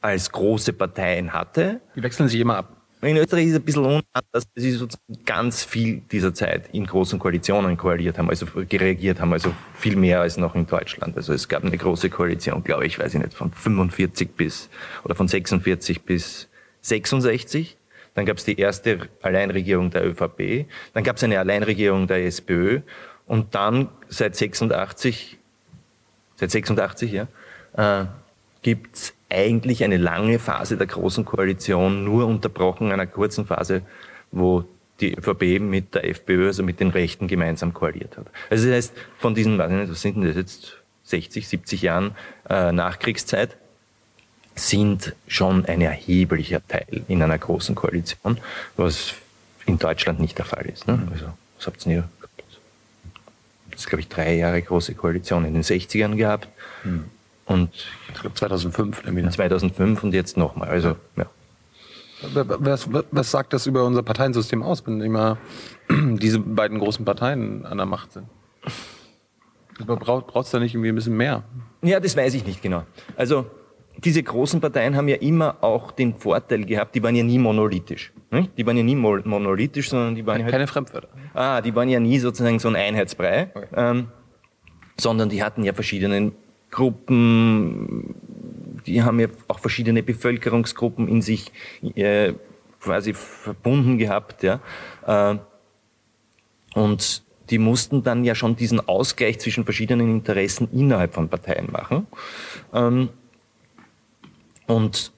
als 0.00 0.30
große 0.30 0.72
Parteien 0.72 1.32
hatte. 1.32 1.80
Die 1.94 2.02
wechseln 2.02 2.28
sich 2.28 2.40
immer 2.40 2.58
ab. 2.58 2.75
In 3.02 3.16
Österreich 3.18 3.46
ist 3.46 3.52
es 3.52 3.58
ein 3.58 3.62
bisschen 3.62 3.84
anders, 3.84 4.02
dass 4.32 4.44
sie 4.54 4.70
sozusagen 4.72 5.24
ganz 5.26 5.62
viel 5.62 6.00
dieser 6.10 6.32
Zeit 6.32 6.70
in 6.72 6.86
großen 6.86 7.18
Koalitionen 7.18 7.76
koaliert 7.76 8.16
haben, 8.18 8.30
also 8.30 8.46
gereagiert 8.68 9.20
haben, 9.20 9.32
also 9.34 9.52
viel 9.74 9.96
mehr 9.96 10.22
als 10.22 10.38
noch 10.38 10.54
in 10.54 10.66
Deutschland. 10.66 11.14
Also 11.16 11.34
es 11.34 11.46
gab 11.46 11.62
eine 11.62 11.76
große 11.76 12.08
Koalition, 12.08 12.64
glaube 12.64 12.86
ich, 12.86 12.98
weiß 12.98 13.14
ich 13.14 13.20
nicht, 13.20 13.34
von 13.34 13.52
45 13.52 14.30
bis, 14.30 14.70
oder 15.04 15.14
von 15.14 15.28
46 15.28 16.02
bis 16.02 16.48
66. 16.80 17.76
Dann 18.14 18.24
gab 18.24 18.38
es 18.38 18.44
die 18.44 18.58
erste 18.58 19.10
Alleinregierung 19.20 19.90
der 19.90 20.06
ÖVP. 20.06 20.66
Dann 20.94 21.04
gab 21.04 21.16
es 21.16 21.22
eine 21.22 21.38
Alleinregierung 21.38 22.06
der 22.06 22.24
SPÖ. 22.24 22.80
Und 23.26 23.54
dann 23.54 23.88
seit 24.08 24.36
86, 24.36 25.38
seit 26.36 26.50
86, 26.50 27.12
ja, 27.12 27.28
äh, 27.76 28.06
gibt's 28.66 29.14
eigentlich 29.30 29.84
eine 29.84 29.96
lange 29.96 30.40
Phase 30.40 30.76
der 30.76 30.88
Großen 30.88 31.24
Koalition, 31.24 32.02
nur 32.02 32.26
unterbrochen 32.26 32.90
einer 32.90 33.06
kurzen 33.06 33.46
Phase, 33.46 33.82
wo 34.32 34.64
die 34.98 35.14
ÖVP 35.14 35.60
mit 35.60 35.94
der 35.94 36.04
FPÖ, 36.08 36.48
also 36.48 36.64
mit 36.64 36.80
den 36.80 36.90
Rechten 36.90 37.28
gemeinsam 37.28 37.72
koaliert 37.72 38.16
hat. 38.16 38.26
Also 38.50 38.66
das 38.66 38.74
heißt, 38.74 38.94
von 39.20 39.36
diesen, 39.36 39.56
was 39.56 40.02
sind 40.02 40.16
denn 40.16 40.26
das 40.26 40.34
jetzt, 40.34 40.78
60, 41.04 41.46
70 41.46 41.82
Jahren 41.82 42.16
äh, 42.50 42.72
Nachkriegszeit, 42.72 43.56
sind 44.56 45.14
schon 45.28 45.64
ein 45.66 45.80
erheblicher 45.80 46.60
Teil 46.66 47.04
in 47.06 47.22
einer 47.22 47.38
großen 47.38 47.76
Koalition, 47.76 48.38
was 48.76 49.14
in 49.64 49.78
Deutschland 49.78 50.18
nicht 50.18 50.38
der 50.38 50.44
Fall 50.44 50.66
ist. 50.66 50.88
Ne? 50.88 51.06
Also, 51.12 51.26
was 51.56 51.66
habt 51.68 51.86
ihr 51.86 52.08
das 53.70 53.82
ist, 53.82 53.88
glaube 53.88 54.00
ich, 54.00 54.08
drei 54.08 54.34
Jahre 54.34 54.60
große 54.60 54.94
Koalition 54.94 55.44
in 55.44 55.54
den 55.54 55.62
60ern 55.62 56.16
gehabt. 56.16 56.48
Hm 56.82 57.04
Und 57.46 57.70
ich 58.08 58.20
glaube 58.20 58.34
2005 58.34 59.02
dann 59.02 59.30
2005 59.30 60.02
und 60.02 60.12
jetzt 60.12 60.36
nochmal. 60.36 60.68
Also, 60.68 60.96
ja. 61.16 61.26
Was, 62.32 62.88
was 63.10 63.30
sagt 63.30 63.52
das 63.52 63.66
über 63.66 63.84
unser 63.84 64.02
Parteiensystem 64.02 64.62
aus, 64.62 64.86
wenn 64.86 65.00
immer 65.00 65.38
diese 65.90 66.40
beiden 66.40 66.78
großen 66.78 67.04
Parteien 67.04 67.64
an 67.66 67.76
der 67.76 67.86
Macht 67.86 68.12
sind? 68.12 68.26
Braucht 69.84 70.46
es 70.46 70.50
da 70.50 70.58
nicht 70.58 70.74
irgendwie 70.74 70.88
ein 70.88 70.94
bisschen 70.94 71.16
mehr? 71.16 71.44
Ja, 71.82 72.00
das 72.00 72.16
weiß 72.16 72.34
ich 72.34 72.46
nicht 72.46 72.62
genau. 72.62 72.84
Also 73.16 73.46
diese 73.98 74.22
großen 74.22 74.60
Parteien 74.60 74.96
haben 74.96 75.08
ja 75.08 75.16
immer 75.16 75.56
auch 75.62 75.92
den 75.92 76.14
Vorteil 76.14 76.64
gehabt, 76.64 76.94
die 76.94 77.02
waren 77.02 77.14
ja 77.14 77.22
nie 77.22 77.38
monolithisch. 77.38 78.12
Nicht? 78.30 78.56
Die 78.58 78.66
waren 78.66 78.76
ja 78.76 78.82
nie 78.82 78.96
monolithisch, 78.96 79.90
sondern 79.90 80.14
die 80.14 80.26
waren 80.26 80.38
ja 80.38 80.44
halt, 80.44 80.52
Keine 80.52 80.66
Fremdwörter. 80.66 81.08
Ah, 81.34 81.60
die 81.60 81.74
waren 81.74 81.88
ja 81.88 82.00
nie 82.00 82.18
sozusagen 82.18 82.58
so 82.58 82.68
ein 82.68 82.76
Einheitsbrei, 82.76 83.50
okay. 83.54 83.66
ähm, 83.74 84.08
sondern 84.98 85.28
die 85.28 85.42
hatten 85.42 85.64
ja 85.64 85.72
verschiedene 85.72 86.32
Gruppen, 86.76 88.14
die 88.86 89.02
haben 89.02 89.18
ja 89.18 89.28
auch 89.48 89.60
verschiedene 89.60 90.02
Bevölkerungsgruppen 90.02 91.08
in 91.08 91.22
sich 91.22 91.50
äh, 91.94 92.34
quasi 92.80 93.14
verbunden 93.14 93.96
gehabt, 93.96 94.42
ja. 94.42 94.60
Äh, 95.06 95.38
und 96.74 97.22
die 97.48 97.58
mussten 97.58 98.02
dann 98.02 98.24
ja 98.24 98.34
schon 98.34 98.56
diesen 98.56 98.86
Ausgleich 98.86 99.38
zwischen 99.38 99.64
verschiedenen 99.64 100.10
Interessen 100.10 100.68
innerhalb 100.70 101.14
von 101.14 101.30
Parteien 101.30 101.72
machen. 101.72 102.06
Ähm, 102.74 103.08
und 104.66 105.12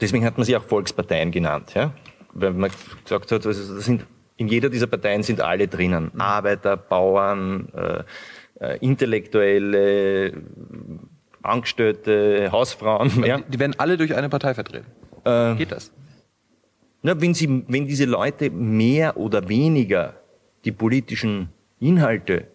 deswegen 0.00 0.24
hat 0.24 0.36
man 0.36 0.44
sie 0.44 0.56
auch 0.56 0.64
Volksparteien 0.64 1.30
genannt, 1.30 1.74
ja? 1.74 1.92
weil 2.32 2.54
man 2.54 2.72
gesagt 3.04 3.30
hat, 3.30 3.46
also 3.46 3.74
das 3.74 3.84
sind, 3.84 4.04
in 4.36 4.48
jeder 4.48 4.68
dieser 4.68 4.88
Parteien 4.88 5.22
sind 5.22 5.40
alle 5.40 5.68
drinnen. 5.68 6.10
Mhm. 6.12 6.20
Arbeiter, 6.20 6.76
Bauern, 6.76 7.68
äh, 7.72 8.02
äh, 8.62 8.78
Intellektuelle, 8.78 10.32
Angestellte, 11.42 12.50
Hausfrauen. 12.52 13.24
Ja. 13.24 13.38
Die, 13.38 13.50
die, 13.50 13.58
werden 13.58 13.74
alle 13.78 13.96
durch 13.96 14.14
eine 14.14 14.28
Partei 14.28 14.54
vertreten. 14.54 14.86
Äh, 15.24 15.56
Geht 15.56 15.72
das? 15.72 15.92
Na, 17.02 17.20
wenn, 17.20 17.34
sie, 17.34 17.64
wenn 17.66 17.86
diese 17.88 18.04
Leute 18.04 18.50
mehr 18.50 19.16
oder 19.16 19.48
weniger 19.48 20.14
die 20.64 20.70
politischen 20.70 21.48
Inhalte 21.80 22.46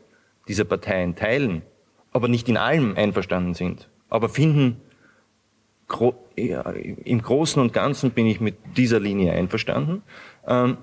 dieser 0.48 0.64
Parteien 0.64 1.16
teilen, 1.16 1.64
aber 2.14 2.30
nicht 2.30 2.48
in 2.48 2.56
allem 2.56 2.96
einverstanden 2.96 3.54
sind, 3.54 3.90
aber 4.10 4.30
finden, 4.30 4.78
ja, 6.38 6.62
im 6.72 7.22
Großen 7.22 7.62
und 7.62 7.74
Ganzen 7.74 8.12
bin 8.12 8.26
ich 8.26 8.40
mit 8.40 8.56
dieser 8.78 9.02
Linie 9.02 9.34
einverstanden, 9.34 10.04
ähm, 10.48 10.78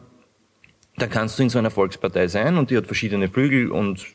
dann 0.96 1.10
kannst 1.10 1.38
du 1.38 1.42
in 1.42 1.48
so 1.48 1.58
einer 1.58 1.70
Volkspartei 1.70 2.28
sein 2.28 2.58
und 2.58 2.70
die 2.70 2.76
hat 2.76 2.86
verschiedene 2.86 3.28
Flügel 3.28 3.70
und 3.70 4.06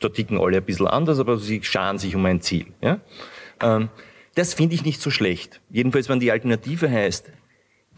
da 0.00 0.08
ticken 0.08 0.38
alle 0.38 0.58
ein 0.58 0.64
bisschen 0.64 0.86
anders, 0.86 1.18
aber 1.18 1.38
sie 1.38 1.62
scharen 1.62 1.98
sich 1.98 2.14
um 2.14 2.24
ein 2.26 2.40
Ziel. 2.40 2.66
Ja? 2.80 3.00
Ähm, 3.60 3.88
das 4.34 4.54
finde 4.54 4.74
ich 4.74 4.84
nicht 4.84 5.00
so 5.00 5.10
schlecht. 5.10 5.60
Jedenfalls, 5.70 6.08
wenn 6.08 6.20
die 6.20 6.32
Alternative 6.32 6.90
heißt, 6.90 7.30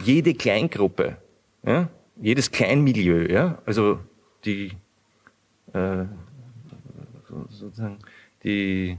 jede 0.03 0.35
Kleingruppe, 0.35 1.17
ja, 1.65 1.89
jedes 2.21 2.51
Kleinmilieu, 2.51 3.27
ja, 3.31 3.63
also 3.65 3.99
die 4.45 4.73
äh, 5.73 6.05
sozusagen 7.49 7.99
die 8.45 8.99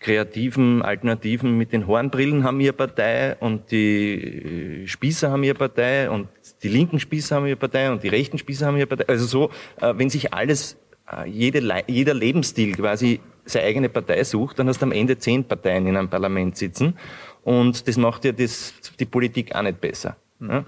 kreativen 0.00 0.82
Alternativen 0.82 1.56
mit 1.56 1.72
den 1.72 1.86
Hornbrillen 1.86 2.44
haben 2.44 2.60
ihre 2.60 2.74
Partei 2.74 3.36
und 3.40 3.70
die 3.70 4.82
äh, 4.82 4.86
Spießer 4.86 5.30
haben 5.30 5.42
ihre 5.44 5.54
Partei 5.54 6.10
und 6.10 6.28
die 6.62 6.68
linken 6.68 7.00
Spießer 7.00 7.36
haben 7.36 7.46
ihre 7.46 7.56
Partei 7.56 7.90
und 7.90 8.02
die 8.02 8.08
rechten 8.08 8.36
Spießer 8.36 8.66
haben 8.66 8.76
ihre 8.76 8.86
Partei. 8.86 9.06
Also 9.08 9.24
so, 9.24 9.50
äh, 9.80 9.94
wenn 9.96 10.10
sich 10.10 10.34
alles, 10.34 10.76
äh, 11.10 11.28
jede, 11.28 11.84
jeder 11.86 12.14
Lebensstil 12.14 12.74
quasi 12.74 13.20
seine 13.44 13.66
eigene 13.66 13.88
Partei 13.88 14.24
sucht, 14.24 14.58
dann 14.58 14.68
hast 14.68 14.80
du 14.80 14.86
am 14.86 14.92
Ende 14.92 15.18
zehn 15.18 15.44
Parteien 15.44 15.86
in 15.86 15.96
einem 15.96 16.08
Parlament 16.08 16.56
sitzen 16.56 16.96
und 17.42 17.86
das 17.86 17.96
macht 17.96 18.24
ja 18.24 18.32
das, 18.32 18.74
die 18.98 19.04
Politik 19.04 19.54
auch 19.54 19.62
nicht 19.62 19.80
besser. 19.80 20.16
Ja? 20.40 20.64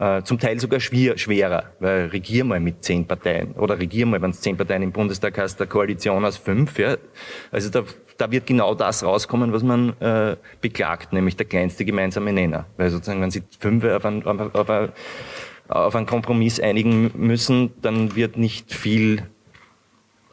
äh, 0.00 0.22
zum 0.22 0.38
Teil 0.38 0.58
sogar 0.58 0.80
schwer, 0.80 1.18
schwerer, 1.18 1.64
weil 1.78 2.06
regier 2.06 2.44
mal 2.44 2.58
mit 2.58 2.82
zehn 2.82 3.06
Parteien 3.06 3.52
oder 3.52 3.78
regier 3.78 4.06
mal, 4.06 4.20
wenn 4.22 4.30
es 4.30 4.40
zehn 4.40 4.56
Parteien 4.56 4.82
im 4.82 4.92
Bundestag 4.92 5.38
hast, 5.38 5.60
der 5.60 5.66
Koalition 5.66 6.24
aus 6.24 6.38
fünf. 6.38 6.78
Ja. 6.78 6.96
Also 7.52 7.70
da, 7.70 7.84
da 8.16 8.30
wird 8.30 8.46
genau 8.46 8.74
das 8.74 9.04
rauskommen, 9.04 9.52
was 9.52 9.62
man 9.62 9.90
äh, 10.00 10.36
beklagt, 10.60 11.12
nämlich 11.12 11.36
der 11.36 11.46
kleinste 11.46 11.84
gemeinsame 11.84 12.32
Nenner. 12.32 12.66
Weil 12.78 12.90
sozusagen, 12.90 13.20
wenn 13.20 13.30
sie 13.30 13.42
fünf 13.58 13.84
auf 13.84 14.04
einen, 14.04 14.22
auf, 14.24 14.54
auf, 14.54 14.90
auf 15.68 15.94
einen 15.94 16.06
Kompromiss 16.06 16.58
einigen 16.58 17.10
müssen, 17.14 17.72
dann 17.82 18.16
wird 18.16 18.38
nicht 18.38 18.72
viel 18.72 19.22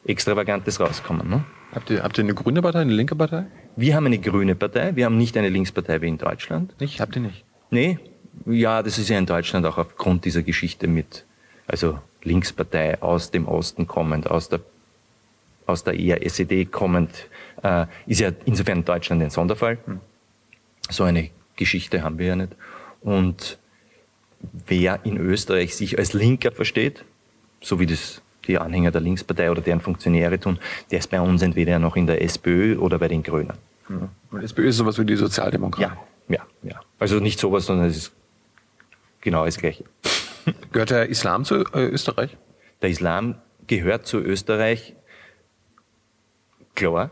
Extravagantes 0.08 0.80
rauskommen. 0.80 1.30
Ne? 1.30 1.44
Habt 1.74 1.90
ihr, 1.90 2.04
habt 2.04 2.18
ihr 2.18 2.24
eine 2.24 2.34
grüne 2.34 2.62
Partei, 2.62 2.80
eine 2.80 2.94
linke 2.94 3.16
Partei? 3.16 3.46
Wir 3.76 3.96
haben 3.96 4.06
eine 4.06 4.20
grüne 4.20 4.56
Partei, 4.56 4.96
wir 4.96 5.06
haben 5.06 5.18
nicht 5.18 5.38
eine 5.38 5.50
Linkspartei 5.50 6.02
wie 6.02 6.08
in 6.08 6.18
Deutschland. 6.18 6.80
Nicht? 6.80 7.00
Habt 7.00 7.16
ihr 7.16 7.22
nicht? 7.22 7.44
Nee, 7.70 8.00
ja, 8.46 8.82
das 8.84 8.98
ist 8.98 9.10
ja 9.10 9.18
in 9.18 9.26
Deutschland 9.26 9.66
auch 9.66 9.78
aufgrund 9.78 10.26
dieser 10.26 10.44
Geschichte 10.44 10.88
mit, 10.88 11.26
also 11.68 12.00
Linkspartei 12.24 13.02
aus 13.02 13.32
dem 13.32 13.48
Osten 13.48 13.88
kommend, 13.88 14.30
aus 14.30 14.50
der, 14.50 14.62
aus 15.66 15.84
der 15.84 15.96
eher 15.96 16.26
SED 16.26 16.66
kommend, 16.66 17.28
äh, 17.64 17.86
ist 18.06 18.22
ja 18.22 18.32
insofern 18.46 18.80
in 18.80 18.86
Deutschland 18.86 19.22
ein 19.22 19.30
Sonderfall. 19.30 19.78
Hm. 19.86 20.00
So 20.90 21.04
eine 21.04 21.30
Geschichte 21.56 22.04
haben 22.04 22.18
wir 22.18 22.28
ja 22.28 22.36
nicht. 22.36 22.54
Und 23.02 23.58
wer 24.68 25.02
in 25.04 25.18
Österreich 25.18 25.76
sich 25.76 25.98
als 25.98 26.14
Linker 26.14 26.52
versteht, 26.52 27.04
so 27.62 27.80
wie 27.80 27.86
das 27.86 28.22
die 28.48 28.58
Anhänger 28.58 28.92
der 28.92 29.02
Linkspartei 29.02 29.52
oder 29.52 29.62
deren 29.62 29.82
Funktionäre 29.82 30.40
tun, 30.40 30.60
der 30.92 31.00
ist 31.00 31.10
bei 31.10 31.22
uns 31.22 31.42
entweder 31.42 31.80
noch 31.80 31.96
in 31.96 32.08
der 32.08 32.22
SPÖ 32.22 32.78
oder 32.78 33.00
bei 33.00 33.08
den 33.08 33.24
Grünen. 33.24 33.54
Ja. 33.90 34.10
Und 34.32 34.44
SPÖ 34.44 34.68
ist 34.70 34.78
sowas 34.78 35.00
wie 35.00 35.06
die 35.06 35.16
Sozialdemokraten. 35.16 35.98
Ja, 36.30 36.36
ja, 36.64 36.70
ja. 36.70 36.80
Also 37.00 37.20
nicht 37.20 37.40
sowas, 37.40 37.66
sondern 37.66 37.88
es 37.88 37.98
ist 37.98 38.12
genau 39.22 39.46
das 39.46 39.58
Gleiche. 39.58 39.86
Gehört 40.72 40.90
der 40.90 41.10
Islam 41.10 41.46
zu 41.46 41.66
äh, 41.74 41.88
Österreich? 41.88 42.38
Der 42.82 42.90
Islam 42.90 43.36
gehört 43.66 44.06
zu 44.08 44.20
Österreich, 44.20 44.96
klar. 46.76 47.12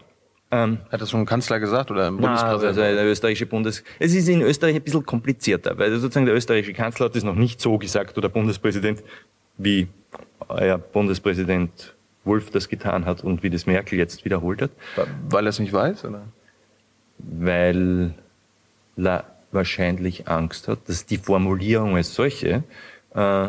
Ähm, 0.51 0.77
Hat 0.91 1.01
das 1.01 1.09
schon 1.09 1.21
ein 1.21 1.25
Kanzler 1.25 1.59
gesagt 1.59 1.91
oder 1.91 2.07
ein 2.07 2.17
Bundespräsident? 2.17 2.77
Also 2.77 2.81
der 2.81 3.05
österreichische 3.05 3.45
Bundes... 3.47 3.83
Es 3.99 4.13
ist 4.13 4.29
in 4.29 4.41
Österreich 4.41 4.75
ein 4.75 4.81
bisschen 4.81 5.05
komplizierter, 5.05 5.77
weil 5.77 5.91
sozusagen 5.97 6.25
der 6.25 6.35
österreichische 6.35 6.73
Kanzler 6.73 7.07
hat 7.07 7.15
das 7.15 7.23
noch 7.23 7.35
nicht 7.35 7.59
so 7.59 7.77
gesagt 7.77 8.17
oder 8.17 8.29
Bundespräsident, 8.29 9.03
wie 9.57 9.87
euer 10.47 10.77
Bundespräsident 10.77 11.95
Wolf 12.23 12.49
das 12.49 12.69
getan 12.69 13.05
hat 13.05 13.23
und 13.23 13.43
wie 13.43 13.49
das 13.49 13.65
Merkel 13.65 13.99
jetzt 13.99 14.25
wiederholt 14.25 14.61
hat. 14.61 14.71
Weil 15.29 15.45
er 15.45 15.49
es 15.49 15.59
nicht 15.59 15.73
weiß, 15.73 16.05
oder? 16.05 16.23
Weil 17.19 18.15
La 18.95 19.23
wahrscheinlich 19.51 20.27
Angst 20.27 20.67
hat, 20.67 20.89
dass 20.89 21.05
die 21.05 21.17
Formulierung 21.17 21.95
als 21.95 22.13
solche 22.13 22.63
äh, 23.13 23.47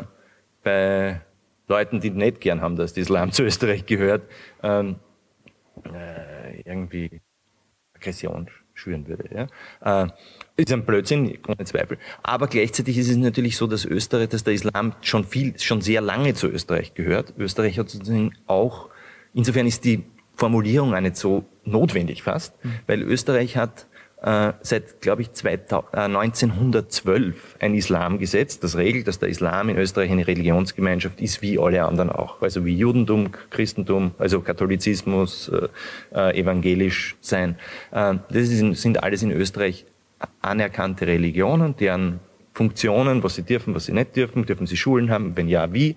bei 0.63 1.21
Leuten, 1.69 2.01
die 2.01 2.11
nicht 2.11 2.41
gern 2.41 2.61
haben, 2.61 2.77
dass 2.77 2.95
der 2.95 3.03
Islam 3.03 3.33
zu 3.33 3.43
Österreich 3.43 3.87
gehört, 3.87 4.23
ähm, 4.63 4.97
äh, 5.85 6.61
irgendwie 6.61 7.21
Aggression 7.95 8.49
schüren 8.75 9.07
würde. 9.09 9.49
Ja? 9.83 10.05
Äh, 10.05 10.09
ist 10.57 10.73
ein 10.73 10.85
Blödsinn, 10.85 11.39
ohne 11.47 11.65
Zweifel. 11.65 11.99
Aber 12.23 12.47
gleichzeitig 12.47 12.97
ist 12.99 13.11
es 13.11 13.17
natürlich 13.17 13.57
so, 13.57 13.67
dass 13.67 13.85
Österreich, 13.85 14.31
dass 14.31 14.45
der 14.45 14.55
Islam 14.55 14.95
schon 15.03 15.25
viel, 15.25 15.59
schon 15.59 15.83
sehr 15.83 16.01
lange 16.01 16.35
zu 16.35 16.49
Österreich 16.49 16.95
gehört. 16.95 17.35
Österreich 17.39 17.79
hat 17.79 17.91
sozusagen 17.91 18.33
auch, 18.47 18.89
insofern 19.35 19.67
ist 19.67 19.85
die 19.85 20.05
Formulierung 20.35 20.95
auch 20.95 21.01
nicht 21.01 21.17
so 21.17 21.45
notwendig 21.65 22.23
fast, 22.23 22.63
mhm. 22.65 22.73
weil 22.87 23.03
Österreich 23.03 23.57
hat 23.57 23.87
äh, 24.23 24.55
seit, 24.63 25.03
glaube 25.03 25.23
ich, 25.23 25.33
2000, 25.33 25.95
äh, 25.95 25.99
1912 26.01 27.57
ein 27.61 27.75
Islamgesetz, 27.75 28.59
das 28.59 28.77
regelt, 28.77 29.09
dass 29.09 29.19
der 29.19 29.29
Islam 29.29 29.69
in 29.69 29.77
Österreich 29.77 30.11
eine 30.11 30.27
Religionsgemeinschaft 30.27 31.21
ist, 31.21 31.43
wie 31.43 31.59
alle 31.59 31.85
anderen 31.85 32.11
auch. 32.11 32.41
Also 32.41 32.65
wie 32.65 32.77
Judentum, 32.77 33.31
Christentum, 33.51 34.13
also 34.19 34.41
Katholizismus, 34.41 35.51
äh, 35.51 35.69
äh 36.15 36.41
evangelisch 36.41 37.17
sein. 37.21 37.59
Äh, 37.93 38.15
das 38.31 38.49
ist, 38.49 38.81
sind 38.81 39.03
alles 39.03 39.23
in 39.23 39.33
Österreich 39.33 39.85
anerkannte 40.41 41.07
Religionen, 41.07 41.77
deren 41.77 42.21
Funktionen, 42.55 43.23
was 43.23 43.35
sie 43.35 43.43
dürfen, 43.43 43.75
was 43.75 43.87
sie 43.87 43.93
nicht 43.93 44.17
dürfen, 44.17 44.47
dürfen 44.47 44.67
sie 44.67 44.77
Schulen 44.77 45.11
haben, 45.11 45.37
wenn 45.37 45.49
ja, 45.49 45.73
wie, 45.73 45.97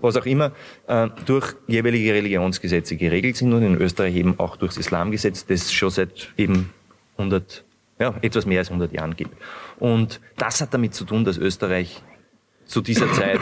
was 0.00 0.16
auch 0.16 0.26
immer, 0.26 0.52
äh, 0.88 1.08
durch 1.26 1.54
jeweilige 1.68 2.12
Religionsgesetze 2.12 2.96
geregelt 2.96 3.36
sind 3.36 3.52
und 3.52 3.62
in 3.62 3.76
Österreich 3.76 4.16
eben 4.16 4.38
auch 4.38 4.56
durchs 4.56 4.76
Islamgesetz, 4.76 5.46
das 5.46 5.72
schon 5.72 5.90
seit 5.90 6.32
eben 6.36 6.72
100, 7.16 7.64
ja, 7.98 8.14
etwas 8.22 8.46
mehr 8.46 8.58
als 8.58 8.70
100 8.70 8.92
Jahren 8.92 9.14
gibt. 9.14 9.36
Und 9.78 10.20
das 10.36 10.60
hat 10.60 10.74
damit 10.74 10.94
zu 10.94 11.04
tun, 11.04 11.24
dass 11.24 11.38
Österreich 11.38 12.02
zu 12.64 12.80
dieser 12.80 13.12
Zeit 13.12 13.40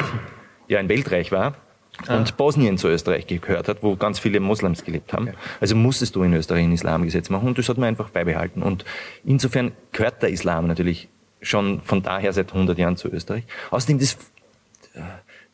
ja 0.69 0.79
ein 0.79 0.89
Weltreich 0.89 1.33
war 1.33 1.57
und 2.03 2.09
ah. 2.11 2.35
Bosnien 2.37 2.79
zu 2.79 2.89
Österreich 2.89 3.27
gehört 3.27 3.69
hat, 3.69 3.83
wo 3.83 3.97
ganz 3.97 4.19
viele 4.19 4.41
Moslems 4.41 4.85
gelebt 4.85 5.13
haben. 5.13 5.31
Also 5.61 5.75
musstest 5.75 6.15
du 6.15 6.23
in 6.23 6.33
Österreich 6.33 6.65
ein 6.65 6.73
Islamgesetz 6.73 7.29
machen 7.29 7.49
und 7.49 7.59
das 7.59 7.69
hat 7.69 7.77
man 7.77 7.89
einfach 7.89 8.11
beibehalten. 8.11 8.63
Und 8.63 8.85
insofern 9.25 9.73
gehört 9.93 10.23
der 10.23 10.31
Islam 10.31 10.67
natürlich 10.69 11.09
schon 11.41 11.81
von 11.83 12.03
daher 12.03 12.33
seit 12.33 12.53
100 12.53 12.79
Jahren 12.79 12.97
zu 12.97 13.09
Österreich. 13.09 13.45
Außerdem 13.71 13.99
das, 13.99 14.17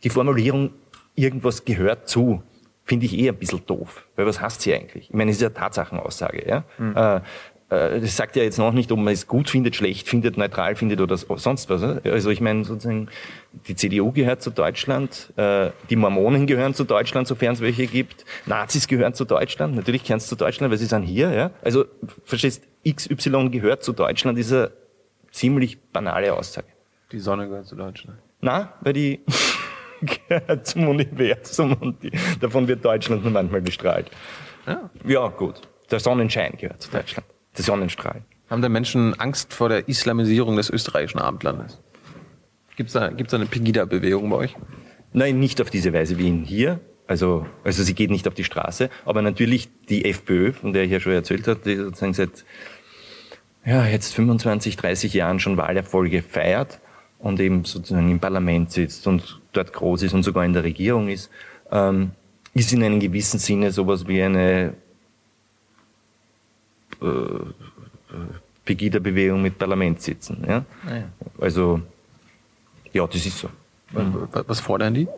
die 0.03 0.11
Formulierung, 0.11 0.71
irgendwas 1.15 1.65
gehört 1.65 2.09
zu, 2.09 2.43
finde 2.85 3.07
ich 3.07 3.19
eh 3.19 3.29
ein 3.31 3.37
bisschen 3.37 3.65
doof. 3.67 4.05
Weil 4.17 4.27
was 4.27 4.41
heißt 4.41 4.61
sie 4.61 4.75
eigentlich? 4.75 5.09
Ich 5.09 5.15
meine, 5.15 5.31
es 5.31 5.39
ist 5.39 5.43
ja 5.43 5.51
Tatsachenaussage. 5.51 6.47
Ja? 6.47 6.65
Mhm. 6.79 7.23
Äh, 7.75 8.01
das 8.01 8.17
sagt 8.17 8.37
ja 8.37 8.43
jetzt 8.43 8.59
noch 8.59 8.73
nicht, 8.73 8.91
ob 8.93 8.99
man 8.99 9.13
es 9.13 9.27
gut 9.27 9.51
findet, 9.51 9.77
schlecht 9.77 10.09
findet, 10.09 10.37
neutral 10.37 10.77
findet 10.77 11.01
oder 11.01 11.17
sonst 11.17 11.69
was. 11.69 11.83
Also 11.83 12.31
ich 12.31 12.41
meine 12.41 12.65
sozusagen, 12.65 13.09
die 13.67 13.75
CDU 13.75 14.13
gehört 14.13 14.43
zu 14.43 14.51
Deutschland, 14.51 15.33
äh, 15.37 15.71
die 15.91 15.97
Mormonen 15.97 16.47
gehören 16.47 16.75
zu 16.75 16.85
Deutschland, 16.85 17.27
sofern 17.27 17.55
es 17.55 17.61
welche 17.61 17.87
gibt, 17.87 18.25
Nazis 18.47 18.89
gehören 18.89 19.15
zu 19.15 19.25
Deutschland, 19.25 19.77
natürlich 19.77 20.05
gehören 20.05 20.21
sie 20.21 20.29
zu 20.29 20.37
Deutschland, 20.37 20.71
weil 20.71 20.79
sie 20.79 20.87
sind 20.87 21.03
hier. 21.03 21.33
Ja? 21.33 21.51
Also 21.63 21.85
verstehst, 22.25 22.65
XY 22.89 23.51
gehört 23.51 23.83
zu 23.83 23.93
Deutschland, 23.93 24.39
ist 24.39 24.53
eine 24.53 24.71
ziemlich 25.31 25.81
banale 25.81 26.33
Aussage. 26.33 26.69
Die 27.13 27.19
Sonne 27.19 27.49
gehört 27.49 27.67
zu 27.67 27.77
Deutschland. 27.77 28.19
Na, 28.41 28.75
weil 28.81 28.93
die 28.93 29.21
gehört 30.29 30.67
zum 30.67 30.89
Universum 30.89 31.75
und 31.75 32.03
die, 32.03 32.13
davon 32.41 32.69
wird 32.69 32.85
Deutschland 32.85 33.23
nur 33.23 33.33
manchmal 33.33 33.63
bestrahlt. 33.63 34.11
Ja. 34.67 34.91
ja, 35.07 35.29
gut. 35.29 35.61
Der 35.91 36.01
Sonnenschein 36.01 36.55
gehört 36.59 36.81
zu 36.81 36.91
Deutschland 36.91 37.27
der 37.57 37.65
Sonnenstrahl. 37.65 38.23
Haben 38.51 38.63
da 38.63 38.69
Menschen 38.69 39.19
Angst 39.19 39.55
vor 39.55 39.69
der 39.69 39.89
Islamisierung 39.89 40.57
des 40.57 40.71
österreichischen 40.71 41.19
Abendlandes? 41.19 41.81
Gibt 42.77 42.89
es 42.89 42.95
da, 42.95 43.09
gibt's 43.09 43.31
da 43.31 43.37
eine 43.37 43.47
Pegida-Bewegung 43.47 44.29
bei 44.31 44.37
euch? 44.37 44.57
Nein, 45.13 45.39
nicht 45.39 45.61
auf 45.61 45.71
diese 45.71 45.93
Weise 45.93 46.19
wie 46.19 46.29
in 46.29 46.45
hier. 46.45 46.81
Also, 47.07 47.47
also 47.63 47.83
sie 47.83 47.95
geht 47.95 48.11
nicht 48.11 48.27
auf 48.27 48.35
die 48.35 48.45
Straße. 48.45 48.91
Aber 49.05 49.23
natürlich 49.23 49.69
die 49.89 50.05
FPÖ, 50.05 50.53
von 50.53 50.73
der 50.73 50.85
ich 50.85 50.91
ja 50.91 51.01
schon 51.01 51.13
erzählt 51.13 51.47
habe, 51.47 51.61
die 51.65 51.77
sozusagen 51.77 52.15
seit 52.15 52.45
ja, 53.65 53.87
jetzt 53.87 54.15
25, 54.15 54.77
30 54.77 55.15
Jahren 55.15 55.41
schon 55.41 55.57
Wahlerfolge 55.57 56.23
feiert 56.23 56.81
und 57.19 57.41
eben 57.41 57.65
sozusagen 57.65 58.11
im 58.11 58.21
Parlament 58.21 58.73
sitzt 58.73 59.07
und 59.07 59.41
dort 59.53 59.73
groß 59.73 60.03
ist 60.03 60.13
und 60.13 60.23
sogar 60.23 60.45
in 60.45 60.53
der 60.53 60.65
Regierung 60.65 61.09
ist, 61.09 61.31
ähm, 61.71 62.11
ist 62.53 62.73
in 62.73 62.83
einem 62.83 63.01
gewissen 63.01 63.39
Sinne 63.39 63.73
sowas 63.73 64.07
wie 64.07 64.23
eine 64.23 64.75
Pegida-Bewegung 68.65 69.43
mit 69.43 69.59
Parlament 69.59 70.01
sitzen. 70.01 70.45
Ja? 70.47 70.65
Ah, 70.87 70.97
ja. 70.97 71.05
Also, 71.39 71.81
ja, 72.93 73.07
das 73.07 73.27
ist 73.27 73.39
so. 73.39 73.49
Was 74.47 74.61
fordern 74.61 74.95
die? 74.95 75.09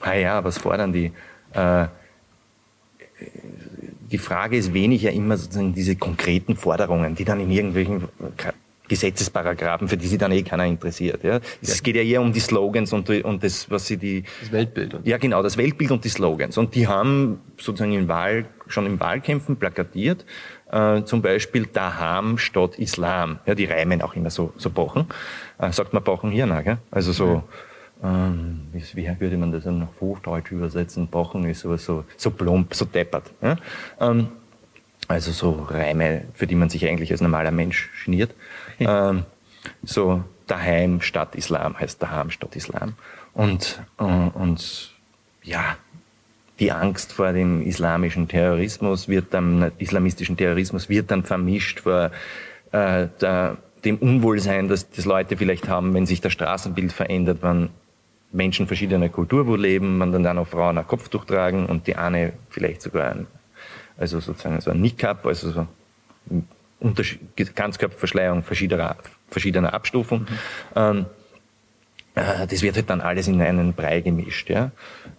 Ah 0.00 0.14
ja, 0.14 0.44
was 0.44 0.58
fordern 0.58 0.92
die? 0.92 1.12
Äh, 1.52 1.86
die 4.10 4.18
Frage 4.18 4.56
ist 4.56 4.74
wenig 4.74 5.02
ja 5.02 5.10
immer 5.10 5.36
sozusagen 5.36 5.74
diese 5.74 5.96
konkreten 5.96 6.56
Forderungen, 6.56 7.14
die 7.14 7.24
dann 7.24 7.40
in 7.40 7.50
irgendwelchen 7.50 8.08
Gesetzesparagraphen, 8.88 9.88
für 9.88 9.96
die 9.96 10.06
sich 10.06 10.18
dann 10.18 10.32
eh 10.32 10.42
keiner 10.42 10.66
interessiert. 10.66 11.24
Ja. 11.24 11.40
Es 11.62 11.82
geht 11.82 11.96
ja 11.96 12.02
eher 12.02 12.20
um 12.20 12.32
die 12.32 12.40
Slogans 12.40 12.92
und, 12.92 13.08
und 13.08 13.42
das, 13.42 13.70
was 13.70 13.86
sie 13.86 13.96
die... 13.96 14.24
Das 14.40 14.52
Weltbild. 14.52 14.98
Ja, 15.04 15.16
genau, 15.16 15.42
das 15.42 15.56
Weltbild 15.56 15.90
und 15.90 16.04
die 16.04 16.10
Slogans. 16.10 16.58
Und 16.58 16.74
die 16.74 16.86
haben 16.86 17.40
sozusagen 17.58 17.92
in 17.92 18.08
Wahl, 18.08 18.44
schon 18.66 18.84
in 18.86 19.00
Wahlkämpfen 19.00 19.56
plakatiert, 19.56 20.26
äh, 20.70 21.02
zum 21.04 21.22
Beispiel 21.22 21.66
Daham 21.66 22.36
statt 22.36 22.78
Islam. 22.78 23.38
Ja, 23.46 23.54
die 23.54 23.64
reimen 23.64 24.02
auch 24.02 24.14
immer 24.16 24.30
so, 24.30 24.52
so 24.56 24.68
Bochen. 24.68 25.06
Äh, 25.58 25.72
sagt 25.72 25.94
man 25.94 26.02
Bochen 26.02 26.30
hier, 26.30 26.46
na, 26.46 26.60
gell? 26.60 26.78
Also 26.90 27.12
so... 27.12 27.42
Ähm, 28.02 28.66
wie, 28.72 29.08
würde 29.18 29.38
man 29.38 29.50
das 29.50 29.64
dann 29.64 29.82
auf 29.82 30.00
Hochdeutsch 30.00 30.50
übersetzen? 30.52 31.06
Bochen 31.06 31.44
ist 31.48 31.60
sowas 31.60 31.84
so, 31.84 32.04
so 32.18 32.30
plump, 32.30 32.74
so 32.74 32.84
deppert. 32.84 33.32
Ja? 33.40 33.56
Ähm, 33.98 34.28
also 35.08 35.32
so 35.32 35.66
Reime, 35.70 36.22
für 36.34 36.46
die 36.46 36.54
man 36.54 36.68
sich 36.68 36.86
eigentlich 36.86 37.10
als 37.10 37.20
normaler 37.20 37.50
Mensch 37.50 37.90
geniert. 38.04 38.34
ähm, 38.78 39.24
so 39.82 40.24
daheim 40.46 41.00
statt 41.00 41.34
Islam 41.34 41.78
heißt 41.78 42.02
daheim 42.02 42.30
statt 42.30 42.56
Islam. 42.56 42.94
Und, 43.32 43.82
äh, 43.98 44.04
und 44.04 44.92
ja, 45.42 45.76
die 46.60 46.70
Angst 46.70 47.12
vor 47.12 47.32
dem 47.32 47.62
islamischen 47.62 48.28
Terrorismus 48.28 49.08
wird 49.08 49.34
dann, 49.34 49.72
islamistischen 49.78 50.36
Terrorismus 50.36 50.88
wird 50.88 51.10
dann 51.10 51.24
vermischt 51.24 51.80
vor 51.80 52.10
äh, 52.72 53.08
der, 53.20 53.56
dem 53.84 53.98
Unwohlsein, 53.98 54.68
das, 54.68 54.88
das 54.90 55.04
Leute 55.04 55.36
vielleicht 55.36 55.68
haben, 55.68 55.92
wenn 55.94 56.06
sich 56.06 56.20
das 56.20 56.32
Straßenbild 56.32 56.92
verändert, 56.92 57.38
wenn 57.42 57.70
Menschen 58.32 58.66
verschiedener 58.66 59.08
Kultur 59.08 59.46
wo 59.46 59.56
leben, 59.56 59.98
man 59.98 60.12
dann 60.12 60.26
auch 60.26 60.34
noch 60.34 60.48
Frauen 60.48 60.78
ein 60.78 60.86
Kopftuch 60.86 61.24
tragen 61.24 61.66
und 61.66 61.86
die 61.86 61.96
eine 61.96 62.32
vielleicht 62.50 62.82
sogar 62.82 63.10
ein 63.10 63.26
also 63.96 64.20
sozusagen 64.20 64.60
so 64.60 64.70
ein 64.70 64.80
Niqab, 64.80 65.26
also 65.26 65.50
so 65.50 65.66
Ganzkörperverschleierung 67.54 68.42
verschiedener, 68.42 68.96
verschiedener 69.30 69.72
Abstufung. 69.72 70.20
Mhm. 70.20 70.26
Ähm, 70.76 71.06
äh, 72.14 72.46
das 72.46 72.62
wird 72.62 72.76
halt 72.76 72.90
dann 72.90 73.00
alles 73.00 73.28
in 73.28 73.40
einen 73.40 73.72
Brei 73.72 74.00
gemischt, 74.00 74.50
ja. 74.50 74.70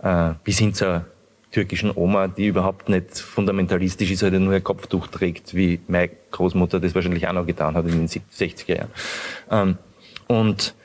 Äh, 0.02 0.34
bis 0.44 0.60
hin 0.60 0.74
zur 0.74 1.06
türkischen 1.52 1.92
Oma, 1.96 2.28
die 2.28 2.48
überhaupt 2.48 2.90
nicht 2.90 3.18
fundamentalistisch 3.18 4.12
ist, 4.12 4.24
halt 4.24 4.34
nur 4.34 4.54
ein 4.54 4.64
Kopftuch 4.64 5.08
trägt, 5.08 5.56
wie 5.56 5.80
meine 5.88 6.10
Großmutter 6.32 6.80
das 6.80 6.94
wahrscheinlich 6.96 7.28
auch 7.28 7.34
noch 7.34 7.46
getan 7.46 7.76
hat 7.76 7.86
in 7.86 7.92
den 7.92 8.08
60er 8.08 8.76
Jahren. 8.76 8.92
Ähm, 9.50 9.78
und 10.28 10.76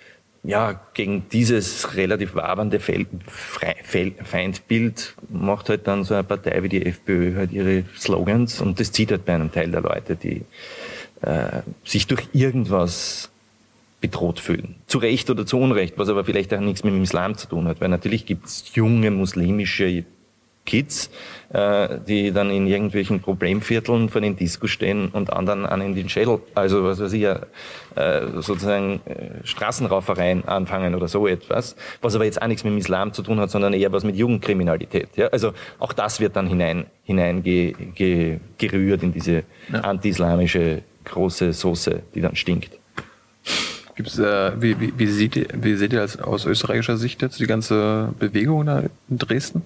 ja, 0.43 0.81
gegen 0.95 1.29
dieses 1.31 1.95
relativ 1.97 2.35
wabernde 2.35 2.81
Feindbild 4.25 5.15
macht 5.29 5.69
halt 5.69 5.87
dann 5.87 6.05
so 6.05 6.15
eine 6.15 6.25
Partei 6.25 6.63
wie 6.63 6.71
die 6.71 6.87
FPÖ 6.87 7.37
halt 7.37 7.53
ihre 7.53 7.85
Slogans 7.99 8.63
und 8.63 8.81
das 8.81 8.91
zieht 8.93 9.11
halt 9.11 9.27
bei 9.27 9.35
einem 9.35 9.53
Teil 9.53 9.71
der 9.71 9.83
Leute, 9.83 10.17
die 10.17 10.43
äh, 11.21 11.61
sich 11.85 12.07
durch 12.07 12.29
irgendwas 12.33 13.31
bedroht 14.01 14.41
fühlen. 14.41 14.77
Zu 14.87 14.97
Recht 14.99 15.29
oder 15.29 15.45
zu 15.45 15.59
Unrecht, 15.59 15.99
was 15.99 16.09
aber 16.09 16.25
vielleicht 16.25 16.55
auch 16.55 16.61
nichts 16.61 16.85
mit 16.85 16.95
dem 16.95 17.03
Islam 17.03 17.37
zu 17.37 17.47
tun 17.47 17.69
hat, 17.69 17.83
weil 17.83 17.91
natürlich 17.91 18.25
gibt 18.25 18.47
es 18.47 18.75
junge 18.75 19.11
muslimische 19.11 20.05
Kids, 20.65 21.11
äh, 21.53 21.99
die 22.07 22.33
dann 22.33 22.51
in 22.51 22.67
irgendwelchen 22.67 23.21
Problemvierteln 23.21 24.09
vor 24.09 24.21
den 24.21 24.37
Disco 24.37 24.67
stehen 24.67 25.09
und 25.09 25.33
anderen 25.33 25.67
an 25.67 25.81
in 25.81 25.95
den 25.95 26.09
Schädel, 26.09 26.41
also 26.55 26.85
was 26.85 27.01
weiß 27.01 27.13
ich, 27.13 27.25
äh, 27.25 27.39
sozusagen 28.37 29.01
äh, 29.07 29.45
Straßenraufereien 29.45 30.47
anfangen 30.47 30.95
oder 30.95 31.09
so 31.09 31.27
etwas, 31.27 31.77
was 32.03 32.15
aber 32.15 32.25
jetzt 32.25 32.41
auch 32.41 32.47
nichts 32.47 32.63
mit 32.65 32.73
dem 32.73 32.79
Islam 32.79 33.13
zu 33.13 33.23
tun 33.23 33.41
hat, 33.41 33.51
sondern 33.51 33.73
eher 33.73 33.93
was 33.93 34.05
mit 34.05 34.17
Jugendkriminalität. 34.17 35.17
Ja? 35.17 35.27
Also 35.29 35.53
auch 35.79 35.93
das 35.93 36.21
wird 36.21 36.37
dann 36.37 36.47
hinein, 36.47 36.87
hinein 37.05 37.43
ge, 37.43 37.75
ge, 37.95 38.39
gerührt 38.59 39.03
in 39.03 39.13
diese 39.13 39.43
ja. 39.73 39.81
anti-islamische 39.81 40.83
große 41.05 41.53
Soße, 41.53 42.03
die 42.15 42.21
dann 42.21 42.37
stinkt. 42.37 42.79
Gibt's, 43.97 44.19
äh, 44.19 44.53
wie, 44.61 44.79
wie, 44.81 44.93
wie, 44.97 45.07
seht 45.07 45.37
ihr, 45.37 45.47
wie 45.53 45.75
seht 45.75 45.93
ihr 45.93 46.01
als, 46.01 46.19
aus 46.19 46.47
österreichischer 46.47 46.97
Sicht 46.97 47.23
jetzt 47.23 47.41
die 47.41 47.47
ganze 47.47 48.15
Bewegung 48.19 48.65
da 48.67 48.85
in 49.09 49.19
Dresden? 49.19 49.63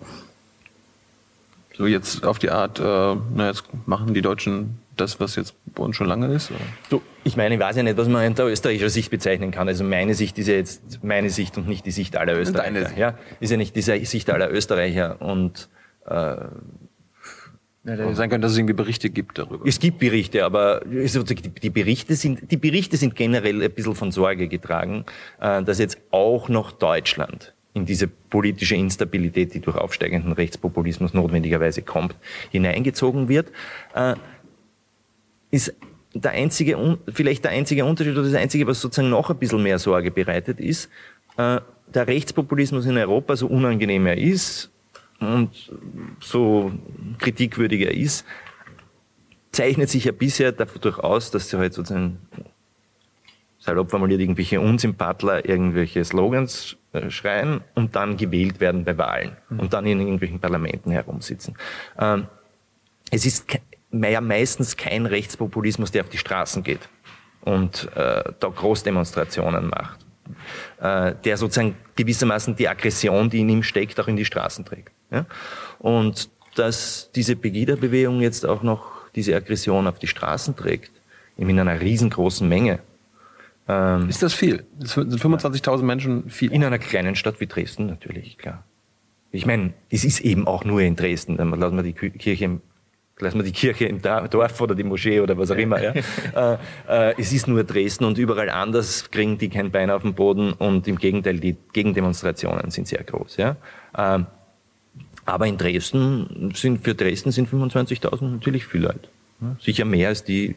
So 1.77 1.87
jetzt 1.87 2.25
auf 2.25 2.39
die 2.39 2.51
Art, 2.51 2.79
äh, 2.79 2.83
na 2.83 3.49
jetzt 3.49 3.65
machen 3.87 4.15
die 4.15 4.23
Deutschen 4.23 4.79
das, 4.97 5.19
was 5.19 5.35
jetzt 5.35 5.55
bei 5.75 5.83
uns 5.83 5.97
schon 5.97 6.07
lange 6.07 6.33
ist? 6.33 6.51
Oder? 6.51 6.61
Du, 6.89 7.03
ich 7.25 7.37
meine, 7.37 7.55
ich 7.55 7.61
weiß 7.61 7.77
ja 7.77 7.83
nicht, 7.83 7.97
was 7.97 8.09
man 8.09 8.27
unter 8.27 8.47
österreichischer 8.47 8.91
Sicht 8.91 9.11
bezeichnen 9.11 9.51
kann. 9.51 9.67
Also 9.67 9.83
meine 9.83 10.15
Sicht 10.15 10.39
ist 10.39 10.47
ja 10.47 10.55
jetzt 10.55 11.03
meine 11.03 11.31
Sicht 11.31 11.59
und 11.59 11.67
nicht 11.67 11.85
die 11.85 11.91
Sicht 11.91 12.17
aller 12.17 12.39
Österreicher. 12.39 12.87
Sicht. 12.87 12.99
Ja, 12.99 13.19
ist 13.41 13.51
ja 13.51 13.57
nicht 13.57 13.75
die 13.75 13.83
Sicht 13.83 14.31
aller 14.31 14.51
Österreicher 14.53 15.21
und 15.21 15.69
äh, 16.07 16.37
ja, 17.87 18.15
sein 18.15 18.31
könnte, 18.31 18.41
dass 18.41 18.53
es 18.53 18.59
irgendwie 18.59 18.75
Berichte 18.75 19.11
gibt 19.11 19.39
darüber. 19.39 19.67
Es 19.67 19.79
gibt 19.79 19.99
Berichte, 19.99 20.45
aber 20.45 20.81
die 20.87 21.71
Berichte 21.71 22.15
sind, 22.17 22.51
die 22.51 22.57
Berichte 22.57 22.97
sind 22.97 23.15
generell 23.15 23.63
ein 23.63 23.71
bisschen 23.71 23.95
von 23.95 24.11
Sorge 24.11 24.49
getragen, 24.49 25.05
äh, 25.41 25.63
dass 25.63 25.79
jetzt 25.79 25.99
auch 26.11 26.49
noch 26.49 26.73
Deutschland 26.73 27.53
in 27.75 27.85
diese 27.85 28.07
politische 28.07 28.77
Instabilität, 28.77 29.53
die 29.53 29.61
durch 29.61 29.77
aufsteigenden 29.77 30.33
Rechtspopulismus 30.33 31.13
notwendigerweise 31.13 31.83
kommt, 31.83 32.15
hineingezogen 32.51 33.29
wird, 33.29 33.51
äh, 33.95 34.15
ist 35.51 35.75
der 36.15 36.31
einzige, 36.31 36.99
vielleicht 37.13 37.45
der 37.45 37.51
einzige 37.51 37.85
Unterschied 37.85 38.13
oder 38.13 38.23
das 38.23 38.35
einzige, 38.35 38.67
was 38.69 38.81
sozusagen 38.81 39.11
noch 39.11 39.29
ein 39.29 39.37
bisschen 39.37 39.63
mehr 39.63 39.81
Sorge 39.81 40.13
bereitet, 40.13 40.61
ist, 40.61 40.89
äh, 41.37 41.61
der 41.93 42.07
Rechtspopulismus 42.07 42.87
in 42.87 42.97
Europa, 42.97 43.37
so 43.37 43.49
unangenehm 43.49 44.07
er 44.07 44.17
ist 44.17 44.71
und 45.19 45.51
so 46.21 46.73
kritikwürdig 47.19 47.81
er 47.83 47.95
ist, 47.95 48.25
zeichnet 49.51 49.91
sich 49.91 50.05
ja 50.05 50.13
bisher 50.13 50.53
dadurch 50.53 50.99
aus, 50.99 51.33
dass 51.33 51.49
sie 51.49 51.59
halt 51.59 51.75
sozusagen 51.75 52.19
salopp 53.65 53.91
formuliert 53.91 54.21
irgendwelche 54.21 54.61
Unsympathler 54.61 55.49
irgendwelche 55.49 56.05
Slogans 56.05 56.77
äh, 56.93 57.11
schreien 57.11 57.63
und 57.75 57.97
dann 57.97 58.17
gewählt 58.17 58.61
werden 58.61 58.85
bei 58.85 58.99
Wahlen 58.99 59.37
mhm. 59.49 59.61
und 59.61 59.73
dann 59.73 59.87
in 59.87 60.01
irgendwelchen 60.01 60.39
Parlamenten 60.39 60.91
herumsitzen. 60.91 61.57
Ähm, 61.99 62.27
es 63.11 63.25
ist 63.25 63.47
ja 63.91 64.21
meistens 64.21 64.77
kein 64.77 65.07
Rechtspopulismus, 65.07 65.91
der 65.93 66.03
auf 66.03 66.11
die 66.11 66.19
Straßen 66.19 66.63
geht 66.63 66.89
und 67.43 67.89
äh, 67.95 68.25
da 68.39 68.49
Großdemonstrationen 68.49 69.69
macht, 69.69 70.05
äh, 70.81 71.15
der 71.25 71.37
sozusagen 71.39 71.75
gewissermaßen 71.97 72.57
die 72.57 72.69
Aggression, 72.69 73.31
die 73.31 73.41
in 73.41 73.49
ihm 73.49 73.63
steckt, 73.63 73.99
auch 73.99 74.09
in 74.09 74.17
die 74.17 74.25
Straßen 74.27 74.65
trägt. 74.65 74.93
Ja? 75.11 75.25
Und 75.79 76.29
dass 76.55 77.11
diese 77.15 77.35
Pegida-Bewegung 77.35 78.21
jetzt 78.21 78.45
auch 78.45 78.63
noch 78.63 78.93
diese 79.15 79.35
Aggression 79.35 79.87
auf 79.87 79.99
die 79.99 80.07
Straßen 80.07 80.55
trägt, 80.55 80.93
in 81.37 81.59
einer 81.59 81.81
riesengroßen 81.81 82.49
Menge, 82.49 82.81
Ähm, 83.69 84.09
ist 84.09 84.23
das 84.23 84.35
viel? 84.35 84.65
Sind 84.79 85.15
25.000 85.15 85.83
Menschen 85.83 86.31
viel? 86.31 86.53
In 86.53 86.65
einer 86.65 86.79
kleinen 86.79 87.17
Stadt 87.17 87.41
wie 87.41 87.47
Dresden 87.47 87.87
natürlich, 87.87 88.39
klar. 88.39 88.65
Ich 89.31 89.47
meine, 89.47 89.73
es 89.91 90.05
ist 90.05 90.21
eben 90.21 90.47
auch 90.47 90.65
nur 90.65 90.81
in 90.81 90.97
Dresden. 90.97 91.37
Dann 91.37 91.51
lassen 91.51 91.77
wir 91.77 91.83
die 91.83 91.93
Kirche 91.93 92.45
im 92.45 92.61
lassen 93.19 93.39
wir 93.39 93.45
die 93.45 93.53
Kirche 93.53 93.87
im 93.87 94.03
Dorf 94.03 94.61
oder 94.61 94.75
die 94.75 94.83
Moschee 94.83 95.21
oder 95.21 95.39
was 95.39 95.51
auch 95.51 95.57
immer. 95.57 95.81
Ja. 95.81 95.93
äh, 96.35 96.59
äh, 96.89 97.15
es 97.17 97.33
ist 97.33 97.47
nur 97.47 97.63
Dresden 97.63 98.05
und 98.05 98.19
überall 98.19 98.51
anders 98.51 99.11
kriegen 99.11 99.39
die 99.39 99.49
kein 99.49 99.71
Bein 99.71 99.91
auf 99.91 100.03
den 100.03 100.15
Boden 100.15 100.53
und 100.53 100.89
im 100.89 100.99
Gegenteil, 100.99 101.39
die 101.39 101.57
Gegendemonstrationen 101.73 102.71
sind 102.71 102.89
sehr 102.89 103.03
groß. 103.05 103.37
Ja. 103.37 103.57
Ähm, 103.97 104.27
aber 105.27 105.47
in 105.47 105.57
Dresden 105.57 106.53
sind, 106.55 106.85
für 106.85 106.95
Dresden 106.95 107.31
sind 107.31 107.49
25.000 107.49 108.29
natürlich 108.29 108.67
viel 108.67 108.83
Leute. 108.83 109.09
Sicher 109.61 109.85
mehr 109.85 110.09
als 110.09 110.25
die, 110.25 110.57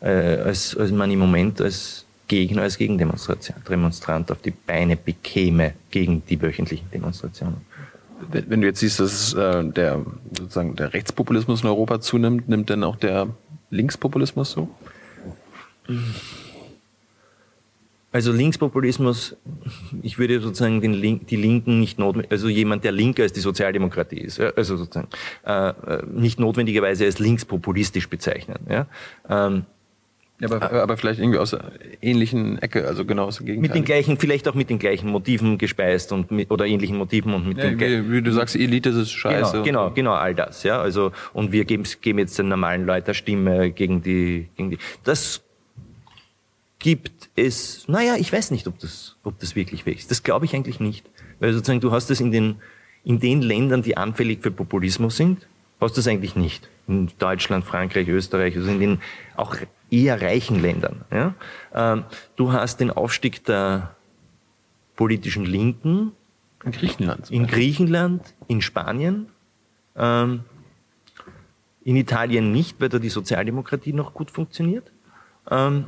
äh, 0.00 0.08
als, 0.08 0.76
als 0.76 0.90
man 0.90 1.10
im 1.10 1.18
Moment 1.18 1.60
als 1.60 2.06
Gegner, 2.30 2.62
als 2.62 2.78
Gegendemonstrant 2.78 4.30
auf 4.30 4.40
die 4.40 4.52
Beine 4.52 4.96
bekäme 4.96 5.74
gegen 5.90 6.22
die 6.26 6.40
wöchentlichen 6.40 6.88
Demonstrationen. 6.92 7.56
Wenn 8.30 8.60
du 8.60 8.68
jetzt 8.68 8.78
siehst, 8.78 9.00
dass 9.00 9.34
äh, 9.34 9.64
der 9.64 10.06
sozusagen 10.38 10.76
der 10.76 10.94
Rechtspopulismus 10.94 11.62
in 11.62 11.68
Europa 11.68 12.00
zunimmt, 12.00 12.48
nimmt 12.48 12.70
denn 12.70 12.84
auch 12.84 12.94
der 12.94 13.28
Linkspopulismus 13.70 14.52
so? 14.52 14.68
Also 18.12 18.30
Linkspopulismus, 18.30 19.36
ich 20.02 20.18
würde 20.18 20.40
sozusagen 20.40 20.80
Link, 20.82 21.26
die 21.26 21.36
Linken 21.36 21.80
nicht 21.80 21.98
notwendig, 21.98 22.30
also 22.30 22.48
jemand, 22.48 22.84
der 22.84 22.92
linker 22.92 23.24
als 23.24 23.32
die 23.32 23.40
Sozialdemokratie 23.40 24.20
ist, 24.20 24.38
ja, 24.38 24.50
also 24.50 24.76
sozusagen 24.76 25.08
äh, 25.44 25.70
äh 25.70 26.02
nicht 26.06 26.38
notwendigerweise 26.38 27.06
als 27.06 27.18
linkspopulistisch 27.18 28.08
bezeichnen. 28.08 28.58
Ja. 28.68 28.86
Ähm, 29.28 29.64
ja, 30.40 30.50
aber, 30.50 30.82
aber 30.82 30.96
vielleicht 30.96 31.20
irgendwie 31.20 31.38
aus 31.38 31.50
der 31.50 31.70
ähnlichen 32.00 32.58
Ecke, 32.58 32.86
also 32.86 33.04
genau 33.04 33.26
aus 33.26 33.36
dem 33.36 33.46
Gegenteil. 33.46 33.68
Mit 33.68 33.74
den 33.74 33.84
gleichen, 33.84 34.16
vielleicht 34.16 34.48
auch 34.48 34.54
mit 34.54 34.70
den 34.70 34.78
gleichen 34.78 35.10
Motiven 35.10 35.58
gespeist 35.58 36.12
und 36.12 36.30
mit, 36.30 36.50
oder 36.50 36.66
ähnlichen 36.66 36.96
Motiven 36.96 37.34
und 37.34 37.46
mit 37.46 37.58
ja, 37.58 37.70
den 37.70 37.80
wie, 37.80 38.12
wie 38.12 38.22
du 38.22 38.32
sagst, 38.32 38.56
Elite 38.56 38.88
ist 38.88 39.10
scheiße. 39.10 39.62
Genau, 39.62 39.64
genau, 39.64 39.90
genau, 39.90 40.12
all 40.14 40.34
das, 40.34 40.62
ja. 40.62 40.80
Also, 40.80 41.12
und 41.34 41.52
wir 41.52 41.64
geben, 41.66 41.84
geben 42.00 42.18
jetzt 42.18 42.38
den 42.38 42.48
normalen 42.48 42.86
Leuten 42.86 43.12
Stimme 43.12 43.70
gegen 43.70 44.02
die, 44.02 44.48
gegen 44.56 44.70
die. 44.70 44.78
Das 45.04 45.42
gibt 46.78 47.28
es, 47.36 47.86
naja, 47.86 48.16
ich 48.18 48.32
weiß 48.32 48.50
nicht, 48.50 48.66
ob 48.66 48.78
das, 48.78 49.16
ob 49.22 49.38
das 49.38 49.54
wirklich 49.54 49.86
wächst. 49.86 50.10
Das 50.10 50.22
glaube 50.22 50.46
ich 50.46 50.54
eigentlich 50.54 50.80
nicht. 50.80 51.04
Weil 51.38 51.52
sozusagen 51.52 51.80
du 51.80 51.92
hast 51.92 52.10
das 52.10 52.20
in 52.20 52.32
den, 52.32 52.56
in 53.04 53.20
den 53.20 53.42
Ländern, 53.42 53.82
die 53.82 53.96
anfällig 53.96 54.40
für 54.42 54.50
Populismus 54.50 55.16
sind, 55.16 55.46
hast 55.80 55.96
du 55.96 56.00
das 56.00 56.08
eigentlich 56.08 56.36
nicht. 56.36 56.68
In 56.86 57.10
Deutschland, 57.18 57.64
Frankreich, 57.64 58.08
Österreich, 58.08 58.56
also 58.56 58.70
in 58.70 58.80
den 58.80 59.00
auch 59.36 59.56
eher 59.90 60.20
reichen 60.20 60.60
Ländern. 60.60 61.02
Ja? 61.10 61.34
Ähm, 61.74 62.04
du 62.36 62.52
hast 62.52 62.80
den 62.80 62.90
Aufstieg 62.90 63.44
der 63.44 63.94
politischen 64.96 65.44
Linken. 65.44 66.12
In 66.64 66.72
Griechenland. 66.72 67.30
In 67.30 67.46
Griechenland, 67.46 68.34
in 68.46 68.60
Spanien. 68.60 69.28
Ähm, 69.96 70.44
in 71.82 71.96
Italien 71.96 72.52
nicht, 72.52 72.80
weil 72.80 72.88
da 72.88 72.98
die 72.98 73.08
Sozialdemokratie 73.08 73.92
noch 73.92 74.12
gut 74.12 74.30
funktioniert. 74.30 74.92
Ähm, 75.50 75.86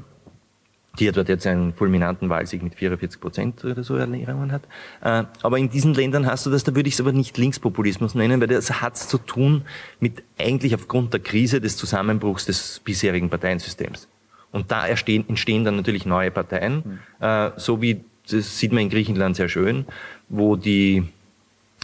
die 0.98 1.10
dort 1.10 1.28
jetzt 1.28 1.46
einen 1.46 1.72
fulminanten 1.72 2.28
Wahlsieg 2.28 2.62
mit 2.62 2.74
44 2.74 3.20
Prozent 3.20 3.64
oder 3.64 3.82
so 3.82 3.96
erlangen 3.96 4.52
hat. 4.52 4.62
Äh, 5.00 5.24
aber 5.42 5.58
in 5.58 5.70
diesen 5.70 5.94
Ländern 5.94 6.26
hast 6.26 6.44
du 6.44 6.50
das, 6.50 6.64
da 6.64 6.74
würde 6.74 6.88
ich 6.88 6.94
es 6.94 7.00
aber 7.00 7.12
nicht 7.12 7.38
Linkspopulismus 7.38 8.14
nennen, 8.14 8.40
weil 8.40 8.48
das 8.48 8.82
hat 8.82 8.98
zu 8.98 9.18
tun 9.18 9.62
mit 10.00 10.22
eigentlich 10.38 10.74
aufgrund 10.74 11.12
der 11.14 11.20
Krise 11.20 11.60
des 11.60 11.76
Zusammenbruchs 11.76 12.44
des 12.44 12.80
bisherigen 12.84 13.30
Parteiensystems. 13.30 14.08
Und 14.50 14.70
da 14.70 14.86
entstehen, 14.86 15.24
entstehen 15.28 15.64
dann 15.64 15.76
natürlich 15.76 16.04
neue 16.04 16.30
Parteien, 16.30 17.00
mhm. 17.20 17.52
so 17.56 17.80
wie, 17.80 18.04
das 18.30 18.58
sieht 18.58 18.72
man 18.72 18.82
in 18.82 18.90
Griechenland 18.90 19.36
sehr 19.36 19.48
schön, 19.48 19.86
wo 20.28 20.56
die, 20.56 21.04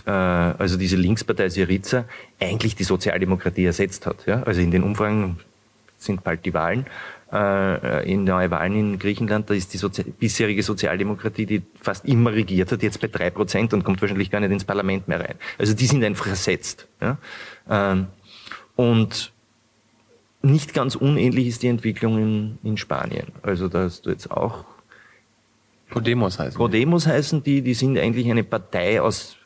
äh, 0.04 0.10
also 0.10 0.76
diese 0.76 0.96
Linkspartei 0.96 1.48
Syriza 1.48 2.04
eigentlich 2.38 2.76
die 2.76 2.84
Sozialdemokratie 2.84 3.64
ersetzt 3.64 4.04
hat. 4.04 4.26
Ja? 4.26 4.42
Also 4.42 4.60
in 4.60 4.70
den 4.70 4.82
Umfragen 4.82 5.38
sind 5.96 6.22
bald 6.22 6.44
die 6.44 6.52
Wahlen 6.52 6.84
äh, 7.32 8.10
in 8.10 8.24
neue 8.24 8.50
Wahlen 8.50 8.74
in 8.74 8.98
Griechenland, 8.98 9.50
da 9.50 9.54
ist 9.54 9.72
die 9.74 9.78
Sozi 9.78 10.02
bisherige 10.04 10.62
Sozialdemokratie, 10.62 11.46
die 11.46 11.62
fast 11.80 12.04
immer 12.04 12.32
regiert 12.32 12.72
hat, 12.72 12.82
jetzt 12.82 13.00
bei 13.00 13.08
drei 13.08 13.30
Prozent 13.30 13.74
und 13.74 13.84
kommt 13.84 14.00
wahrscheinlich 14.00 14.30
gar 14.30 14.40
nicht 14.40 14.52
ins 14.52 14.64
Parlament 14.64 15.08
mehr 15.08 15.20
rein. 15.20 15.34
Also 15.58 15.74
die 15.74 15.86
sind 15.86 16.02
einfach 16.04 16.26
ersetzt. 16.26 16.88
Ja? 17.00 17.18
Ähm, 17.68 18.06
und 18.76 19.32
nicht 20.42 20.72
ganz 20.72 20.94
unähnlich 20.94 21.48
ist 21.48 21.62
die 21.62 21.68
Entwicklung 21.68 22.18
in, 22.18 22.58
in 22.62 22.76
Spanien. 22.76 23.26
Also 23.42 23.68
da 23.68 23.84
hast 23.84 24.06
du 24.06 24.10
jetzt 24.10 24.30
auch 24.30 24.64
Podemos 25.90 26.38
heißen. 26.38 26.58
Podemos 26.58 27.06
heißen 27.06 27.42
die, 27.42 27.62
die 27.62 27.74
sind 27.74 27.98
eigentlich 27.98 28.30
eine 28.30 28.44
Partei 28.44 29.00
aus 29.00 29.38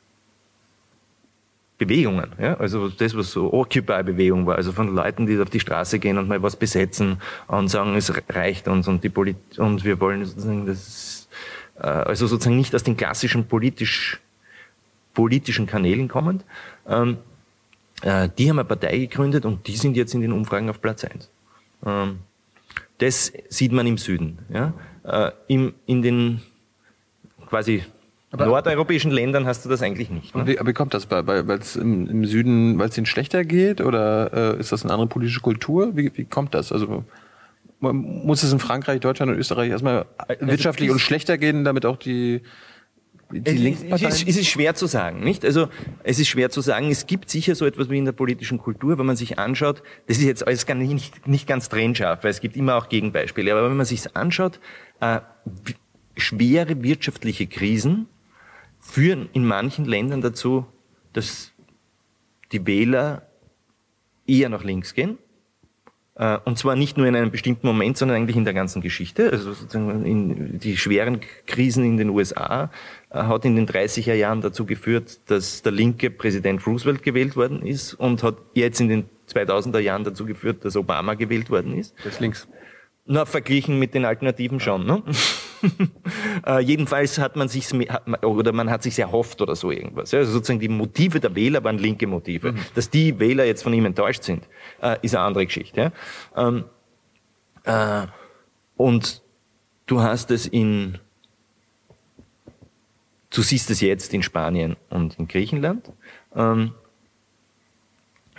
Bewegungen. 1.85 2.33
Ja? 2.39 2.55
Also 2.55 2.89
das, 2.89 3.17
was 3.17 3.33
so 3.33 3.53
Occupy-Bewegung 3.53 4.47
war, 4.47 4.57
also 4.57 4.73
von 4.73 4.95
Leuten, 4.95 5.27
die 5.27 5.39
auf 5.39 5.51
die 5.51 5.61
Straße 5.61 5.99
gehen 5.99 6.19
und 6.19 6.29
mal 6.29 6.43
was 6.43 6.57
besetzen 6.57 7.21
und 7.49 7.69
sagen, 7.69 7.97
es 7.97 8.13
reicht 8.29 8.69
uns 8.69 8.89
und 8.89 9.03
die 9.03 9.09
Polit 9.09 9.59
und 9.59 9.85
wir 9.85 10.01
wollen 10.01 10.25
sozusagen 10.25 10.67
das, 10.67 11.29
äh, 11.79 11.87
also 11.87 12.27
sozusagen 12.27 12.57
nicht 12.57 12.75
aus 12.75 12.83
den 12.83 12.97
klassischen 12.97 13.47
politisch, 13.47 14.21
politischen 15.15 15.67
Kanälen 15.67 16.09
kommend. 16.09 16.45
Ähm, 16.87 17.19
äh, 18.03 18.29
die 18.37 18.49
haben 18.49 18.59
eine 18.59 18.69
Partei 18.69 18.99
gegründet 18.99 19.45
und 19.45 19.67
die 19.67 19.77
sind 19.77 19.97
jetzt 19.97 20.15
in 20.15 20.21
den 20.21 20.33
Umfragen 20.33 20.71
auf 20.71 20.81
Platz 20.81 21.05
eins. 21.05 21.31
Ähm, 21.85 22.19
das 22.99 23.33
sieht 23.49 23.73
man 23.73 23.87
im 23.87 23.99
Süden. 23.99 24.39
Ja? 24.53 24.73
Äh, 25.05 25.33
im, 25.49 25.75
in 25.87 26.03
den 26.03 26.43
quasi 27.49 27.85
aber 28.33 28.47
nordeuropäischen 28.47 29.11
Ländern 29.11 29.47
hast 29.47 29.65
du 29.65 29.69
das 29.69 29.83
eigentlich 29.83 30.11
nicht. 30.11 30.35
Ne? 30.35 30.47
Wie, 30.47 30.59
aber 30.59 30.71
wie 30.71 30.75
kommt 30.75 30.95
das? 30.95 31.11
Weil 31.11 31.49
es 31.51 31.77
im, 31.77 32.09
im 32.09 32.25
Süden, 32.25 32.79
weil 32.79 32.89
es 32.89 32.97
ihnen 32.97 33.07
schlechter 33.07 33.45
geht 33.45 33.81
oder 33.81 34.57
äh, 34.57 34.61
ist 34.61 34.73
das 34.73 34.85
eine 34.85 34.93
andere 34.93 35.09
politische 35.09 35.41
Kultur? 35.41 35.97
Wie, 35.97 36.11
wie 36.15 36.25
kommt 36.25 36.55
das? 36.55 36.73
Also 36.73 37.05
muss 37.81 38.43
es 38.43 38.53
in 38.53 38.59
Frankreich, 38.59 39.01
Deutschland 39.01 39.33
und 39.33 39.39
Österreich 39.39 39.71
erstmal 39.71 40.07
also 40.17 40.47
wirtschaftlich 40.47 40.91
und 40.91 41.01
schlechter 41.01 41.37
gehen, 41.37 41.65
damit 41.65 41.85
auch 41.85 41.97
die 41.97 42.43
die 43.33 43.51
Linksparteien? 43.53 44.11
Es 44.11 44.23
ist, 44.23 44.29
es 44.29 44.37
ist 44.37 44.49
schwer 44.49 44.75
zu 44.75 44.87
sagen, 44.87 45.25
nicht? 45.25 45.45
Also 45.45 45.69
es 46.03 46.19
ist 46.19 46.29
schwer 46.29 46.51
zu 46.51 46.61
sagen. 46.61 46.91
Es 46.91 47.07
gibt 47.07 47.31
sicher 47.31 47.55
so 47.55 47.65
etwas 47.65 47.89
wie 47.91 47.99
in 47.99 48.05
der 48.05 48.13
politischen 48.13 48.59
Kultur, 48.59 48.99
wenn 48.99 49.07
man 49.07 49.17
sich 49.17 49.39
anschaut. 49.39 49.83
Das 50.07 50.19
ist 50.19 50.25
jetzt 50.25 50.47
alles 50.47 50.67
gar 50.67 50.75
nicht, 50.75 51.27
nicht 51.27 51.47
ganz 51.47 51.69
trennscharf, 51.69 52.25
weil 52.25 52.31
es 52.31 52.41
gibt 52.41 52.57
immer 52.57 52.77
auch 52.77 52.89
Gegenbeispiele. 52.89 53.53
Aber 53.53 53.69
wenn 53.69 53.77
man 53.77 53.87
sich 53.87 54.17
anschaut, 54.17 54.61
äh, 55.01 55.21
schwere 56.17 56.83
wirtschaftliche 56.83 57.47
Krisen 57.47 58.07
führen 58.83 59.29
in 59.33 59.47
manchen 59.47 59.87
Ländern 59.87 60.21
dazu, 60.21 60.67
dass 61.15 61.53
die 62.51 62.67
Wähler 62.67 63.23
eher 64.27 64.49
nach 64.49 64.65
links 64.65 64.93
gehen. 64.93 65.19
Äh, 66.15 66.39
und 66.45 66.59
zwar 66.59 66.77
nicht 66.77 66.99
nur 66.99 67.07
in 67.07 67.17
einem 67.17 67.31
bestimmten 67.31 67.67
Moment, 67.67 67.97
sondern 67.97 68.19
eigentlich 68.19 68.37
in 68.37 68.45
der 68.45 68.53
ganzen 68.53 68.83
Geschichte. 68.83 69.31
Also 69.31 69.55
sozusagen 69.55 70.05
in 70.05 70.59
die 70.59 70.77
schweren 70.77 71.21
Krisen 71.47 71.85
in 71.85 71.97
den 71.97 72.11
USA 72.11 72.71
äh, 73.11 73.23
hat 73.23 73.45
in 73.45 73.57
den 73.57 73.67
30er 73.67 74.15
Jahren 74.15 74.43
dazu 74.43 74.67
geführt, 74.67 75.21
dass 75.27 75.63
der 75.63 75.73
linke 75.73 76.11
Präsident 76.11 76.67
Roosevelt 76.67 77.03
gewählt 77.03 77.37
worden 77.37 77.65
ist 77.65 77.95
und 77.95 78.23
hat 78.23 78.37
jetzt 78.55 78.81
in 78.81 78.89
den 78.89 79.05
2000er 79.33 79.79
Jahren 79.79 80.05
dazu 80.05 80.27
geführt, 80.27 80.65
dass 80.65 80.77
Obama 80.77 81.15
gewählt 81.15 81.49
worden 81.49 81.79
ist. 81.79 81.95
Das 82.05 82.21
links. 82.21 82.47
Na, 83.07 83.25
verglichen 83.25 83.79
mit 83.79 83.95
den 83.95 84.05
Alternativen 84.05 84.61
schon. 84.61 84.87
Ne? 84.87 85.03
äh, 86.47 86.61
jedenfalls 86.61 87.19
hat 87.19 87.37
man 87.37 87.49
sich 87.49 87.69
oder 88.23 88.53
man 88.53 88.71
hat 88.71 88.83
sich 88.83 88.99
erhofft 88.99 89.41
oder 89.41 89.57
so 89.57 89.71
irgendwas. 89.71 90.13
Ja? 90.13 90.21
Also 90.21 90.33
sozusagen 90.33 90.61
die 90.61 90.69
Motive 90.69 91.21
der 91.21 91.35
Wähler 91.35 91.63
waren 91.65 91.79
linke 91.79 92.07
Motive. 92.07 92.53
Mhm. 92.53 92.59
Dass 92.75 92.91
die 92.91 93.19
Wähler 93.19 93.45
jetzt 93.45 93.63
von 93.63 93.73
ihm 93.73 93.85
enttäuscht 93.85 94.23
sind, 94.23 94.49
äh, 94.81 94.97
ist 95.03 95.15
eine 95.15 95.25
andere 95.25 95.47
Geschichte. 95.47 95.93
Ja? 96.37 96.49
Ähm, 96.49 96.65
äh, 97.65 98.07
und 98.77 99.23
du 99.87 100.01
hast 100.01 100.31
es 100.31 100.47
in, 100.47 100.99
du 103.31 103.43
siehst 103.43 103.71
es 103.71 103.81
jetzt 103.81 104.13
in 104.15 104.23
Spanien 104.23 104.77
und 104.91 105.19
in 105.19 105.29
Griechenland. 105.29 105.93
Ähm, 106.35 106.73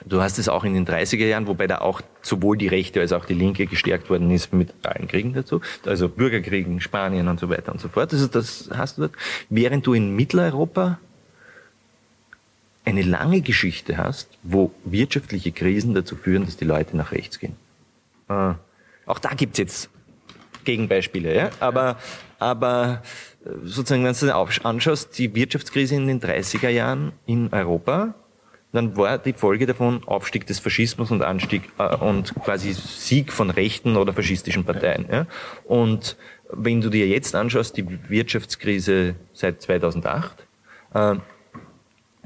Du 0.06 0.22
hast 0.22 0.38
es 0.40 0.50
auch 0.50 0.64
in 0.64 0.74
den 0.74 0.86
30er 0.86 1.26
Jahren, 1.26 1.48
wobei 1.48 1.68
da 1.68 1.80
auch 1.80 2.02
sowohl 2.22 2.58
die 2.58 2.68
Rechte 2.68 3.00
als 3.00 3.14
auch 3.14 3.26
die 3.26 3.34
Linke 3.34 3.66
gestärkt 3.66 4.10
worden 4.10 4.32
ist 4.32 4.54
mit 4.54 4.74
allen 4.84 5.08
Kriegen 5.08 5.34
dazu, 5.34 5.62
also 5.86 6.10
Bürgerkriegen, 6.10 6.82
Spanien 6.82 7.28
und 7.28 7.40
so 7.40 7.50
weiter 7.50 7.72
und 7.72 7.80
so 7.80 7.90
fort. 7.90 8.14
Also 8.14 8.28
das 8.28 8.70
hast 8.76 8.98
du 8.98 9.04
dort. 9.04 9.14
Während 9.50 9.86
du 9.86 9.94
in 9.94 10.16
Mitteleuropa 10.16 11.00
eine 12.86 13.02
lange 13.02 13.42
Geschichte 13.42 13.98
hast, 13.98 14.30
wo 14.44 14.72
wirtschaftliche 14.84 15.52
Krisen 15.52 15.94
dazu 15.94 16.16
führen, 16.16 16.46
dass 16.46 16.58
die 16.58 16.66
Leute 16.66 16.98
nach 16.98 17.12
rechts 17.12 17.40
gehen. 17.40 17.56
Äh, 18.30 18.54
auch 19.06 19.20
da 19.20 19.30
gibt's 19.36 19.58
jetzt 19.58 19.90
Gegenbeispiele, 20.66 21.36
ja? 21.36 21.50
aber, 21.60 21.98
aber 22.40 23.04
äh, 23.46 23.50
sozusagen, 23.64 24.04
wenn 24.04 24.14
du 24.14 24.26
dir 24.26 24.36
anschaust, 24.36 25.18
die 25.18 25.34
Wirtschaftskrise 25.34 25.96
in 25.96 26.08
den 26.08 26.22
30er 26.22 26.70
Jahren 26.70 27.14
in 27.26 27.52
Europa, 27.52 28.16
dann 28.74 28.98
war 28.98 29.20
die 29.20 29.34
Folge 29.34 29.68
davon 29.68 30.04
Aufstieg 30.06 30.48
des 30.48 30.60
Faschismus 30.60 31.12
und 31.12 31.22
Anstieg 31.22 31.64
äh, 31.78 31.96
und 31.96 32.34
quasi 32.44 32.74
Sieg 32.74 33.32
von 33.32 33.50
rechten 33.50 33.96
oder 33.96 34.14
faschistischen 34.14 34.66
Parteien. 34.66 35.06
Ja? 35.10 35.28
Und 35.64 36.18
wenn 36.52 36.82
du 36.82 36.90
dir 36.90 37.08
jetzt 37.08 37.36
anschaust, 37.36 37.78
die 37.78 37.86
Wirtschaftskrise 38.10 39.16
seit 39.34 39.62
2008, 39.62 40.48
äh, 40.94 41.16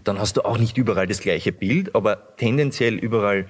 dann 0.03 0.19
hast 0.19 0.37
du 0.37 0.45
auch 0.45 0.57
nicht 0.57 0.77
überall 0.77 1.05
das 1.05 1.19
gleiche 1.19 1.51
Bild, 1.51 1.93
aber 1.93 2.35
tendenziell 2.37 2.95
überall 2.95 3.47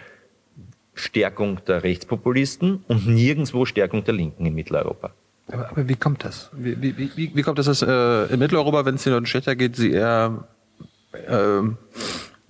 Stärkung 0.96 1.64
der 1.66 1.84
Rechtspopulisten 1.84 2.84
und 2.88 3.08
nirgendwo 3.08 3.66
Stärkung 3.66 4.04
der 4.04 4.16
Linken 4.16 4.46
in 4.48 4.56
Mitteleuropa. 4.56 5.12
Aber, 5.50 5.70
aber 5.70 5.88
wie 5.88 5.96
kommt 5.96 6.24
das? 6.24 6.50
Wie, 6.54 6.82
wie, 6.82 6.98
wie, 6.98 7.36
wie 7.36 7.42
kommt 7.44 7.60
das, 7.60 7.68
dass 7.68 7.84
äh, 7.84 8.34
in 8.34 8.40
Mitteleuropa, 8.40 8.86
wenn 8.86 8.96
es 8.96 9.04
den 9.04 9.14
Leuten 9.14 9.28
schlechter 9.28 9.56
geht, 9.56 9.76
sie 9.76 9.92
eher 9.92 10.48
äh, 11.14 11.62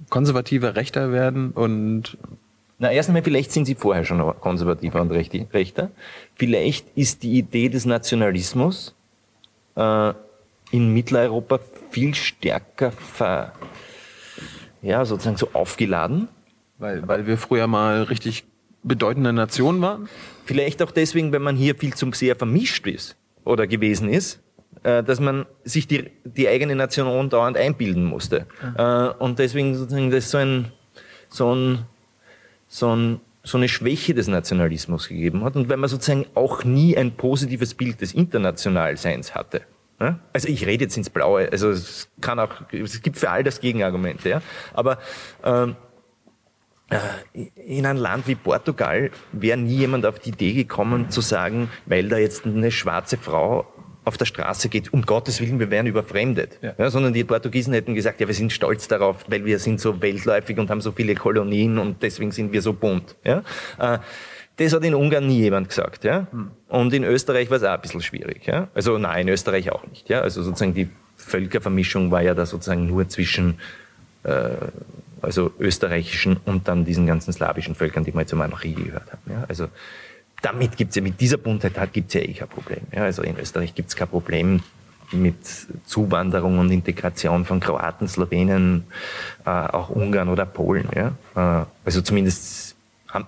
konservativer, 0.10 0.76
rechter 0.76 1.12
werden 1.12 1.52
und 1.52 2.18
na, 2.80 2.92
erst 2.92 3.10
einmal, 3.10 3.24
vielleicht 3.24 3.52
sind 3.52 3.66
sie 3.66 3.74
vorher 3.74 4.06
schon 4.06 4.20
konservativer 4.40 5.02
und 5.02 5.12
rechter. 5.12 5.90
Vielleicht 6.36 6.86
ist 6.96 7.24
die 7.24 7.40
Idee 7.40 7.70
des 7.70 7.86
Nationalismus 7.86 8.94
äh, 9.76 10.14
in 10.70 10.94
Mitteleuropa 10.94 11.60
viel 11.90 12.14
stärker 12.14 12.92
ver, 12.92 13.54
ja, 14.84 15.06
sozusagen 15.06 15.38
so 15.38 15.50
aufgeladen. 15.54 16.28
Weil, 16.78 17.08
weil 17.08 17.26
wir 17.26 17.40
früher 17.40 17.66
mal 17.66 18.04
richtig 18.04 18.44
bedeutende 18.84 19.34
Nation 19.34 19.82
waren? 19.82 20.08
Vielleicht 20.46 20.84
auch 20.84 20.92
deswegen, 20.92 21.32
wenn 21.32 21.42
man 21.42 21.56
hier 21.56 21.74
viel 21.76 21.96
zu 21.96 22.12
sehr 22.12 22.36
vermischt 22.36 22.86
ist 22.86 23.16
oder 23.44 23.66
gewesen 23.66 24.10
ist, 24.10 24.40
dass 25.04 25.20
man 25.20 25.46
sich 25.64 25.88
die, 25.88 26.12
die 26.24 26.48
eigene 26.48 26.76
Nation 26.76 27.30
dauernd 27.30 27.58
einbilden 27.58 28.06
musste. 28.06 28.46
Mhm. 28.62 29.12
Und 29.20 29.40
deswegen 29.40 29.76
sozusagen 29.76 30.12
das 30.12 30.32
so 30.32 30.38
ein, 30.38 30.72
so 31.30 31.54
ein 31.54 31.86
so, 32.68 32.96
ein, 32.96 33.22
so 33.44 33.58
eine 33.58 33.70
Schwäche 33.70 34.14
des 34.14 34.28
Nationalismus 34.28 35.08
gegeben 35.08 35.44
hat 35.44 35.56
und 35.56 35.70
weil 35.70 35.78
man 35.78 35.90
sozusagen 35.90 36.26
auch 36.36 36.64
nie 36.64 36.98
ein 36.98 37.16
positives 37.16 37.74
Bild 37.74 38.02
des 38.02 38.14
Internationalseins 38.14 39.36
hatte. 39.36 39.62
Also 40.32 40.48
ich 40.48 40.68
rede 40.68 40.84
jetzt 40.84 40.96
ins 40.96 41.10
Blaue, 41.10 41.50
also 41.52 41.72
es 41.72 42.08
kann 42.22 42.40
auch, 42.40 42.52
es 42.72 43.02
gibt 43.02 43.18
für 43.18 43.32
all 43.32 43.44
das 43.44 43.60
Gegenargumente, 43.60 44.30
ja. 44.30 44.42
Aber 44.74 45.00
ähm, 45.44 45.76
äh, 46.90 47.48
in 47.56 47.84
ein 47.88 47.98
Land 47.98 48.28
wie 48.28 48.36
Portugal 48.36 49.10
wäre 49.32 49.58
nie 49.58 49.78
jemand 49.78 50.06
auf 50.06 50.20
die 50.20 50.30
Idee 50.30 50.54
gekommen 50.54 51.10
zu 51.10 51.22
sagen, 51.22 51.72
weil 51.88 52.10
da 52.10 52.18
jetzt 52.20 52.46
eine 52.46 52.70
schwarze 52.70 53.18
Frau 53.18 53.66
auf 54.08 54.18
der 54.18 54.26
Straße 54.26 54.70
geht, 54.70 54.94
um 54.94 55.02
Gottes 55.02 55.42
Willen, 55.42 55.60
wir 55.60 55.70
werden 55.70 55.88
überfremdet. 55.88 56.58
Ja. 56.62 56.74
ja. 56.78 56.90
sondern 56.90 57.14
die 57.14 57.26
Portugiesen 57.26 57.74
hätten 57.74 57.94
gesagt, 57.94 58.22
ja, 58.22 58.28
wir 58.28 58.34
sind 58.34 58.54
stolz 58.54 58.88
darauf, 58.88 59.26
weil 59.28 59.44
wir 59.44 59.60
sind 59.60 59.82
so 59.82 60.02
weltläufig 60.02 60.58
und 60.58 60.70
haben 60.70 60.80
so 60.80 60.94
viele 60.94 61.14
Kolonien 61.14 61.78
und 61.78 62.02
deswegen 62.02 62.32
sind 62.32 62.54
wir 62.54 62.62
so 62.62 62.72
bunt. 62.72 63.16
Ja. 63.26 63.44
Äh, 63.78 64.00
das 64.56 64.74
hat 64.74 64.84
in 64.86 64.96
Ungarn 64.96 65.28
nie 65.28 65.40
jemand 65.40 65.70
gesagt. 65.70 66.06
Ja? 66.06 66.28
Hm. 66.32 66.52
Und 66.70 66.94
in 66.94 67.04
Österreich 67.04 67.50
war 67.50 67.58
es 67.58 67.64
auch 67.64 67.74
ein 67.74 67.82
bisschen 67.82 68.02
schwierig. 68.02 68.46
Ja? 68.46 68.70
Also 68.74 68.98
nein, 68.98 69.28
in 69.28 69.34
Österreich 69.34 69.72
auch 69.72 69.86
nicht. 69.86 70.10
Ja? 70.10 70.22
Also 70.22 70.42
sozusagen 70.42 70.74
die 70.74 70.90
Völkervermischung 71.18 72.10
war 72.10 72.22
ja 72.22 72.34
da 72.34 72.46
sozusagen 72.46 72.88
nur 72.88 73.10
zwischen 73.10 73.60
äh, 74.24 74.50
also 75.22 75.52
österreichischen 75.60 76.38
und 76.46 76.68
dann 76.68 76.86
diesen 76.86 77.06
ganzen 77.06 77.34
slawischen 77.34 77.76
Völkern, 77.76 78.04
die 78.04 78.14
mal 78.14 78.26
zur 78.26 78.38
Monarchie 78.38 78.74
gehört 78.74 79.12
haben. 79.12 79.32
Ja? 79.32 79.46
Also 79.48 79.68
damit 80.42 80.78
gibt's 80.78 80.96
ja, 80.96 81.02
mit 81.02 81.20
dieser 81.20 81.38
Buntheit 81.38 81.74
gibt's 81.94 82.14
ja 82.14 82.22
eh 82.22 82.34
kein 82.34 82.48
Problem. 82.48 82.82
Ja, 82.94 83.04
also 83.04 83.24
in 83.24 83.38
Österreich 83.38 83.74
gibt's 83.76 83.96
kein 83.96 84.08
Problem 84.08 84.62
mit 85.12 85.38
Zuwanderung 85.86 86.60
und 86.60 86.72
Integration 86.72 87.46
von 87.46 87.60
Kroaten, 87.60 88.08
Slowenen, 88.08 88.86
äh, 89.46 89.50
auch 89.50 89.90
Ungarn 89.90 90.30
oder 90.30 90.46
Polen. 90.46 90.90
Ja? 90.96 91.62
Äh, 91.62 91.66
also 91.86 92.02
zumindest 92.02 92.67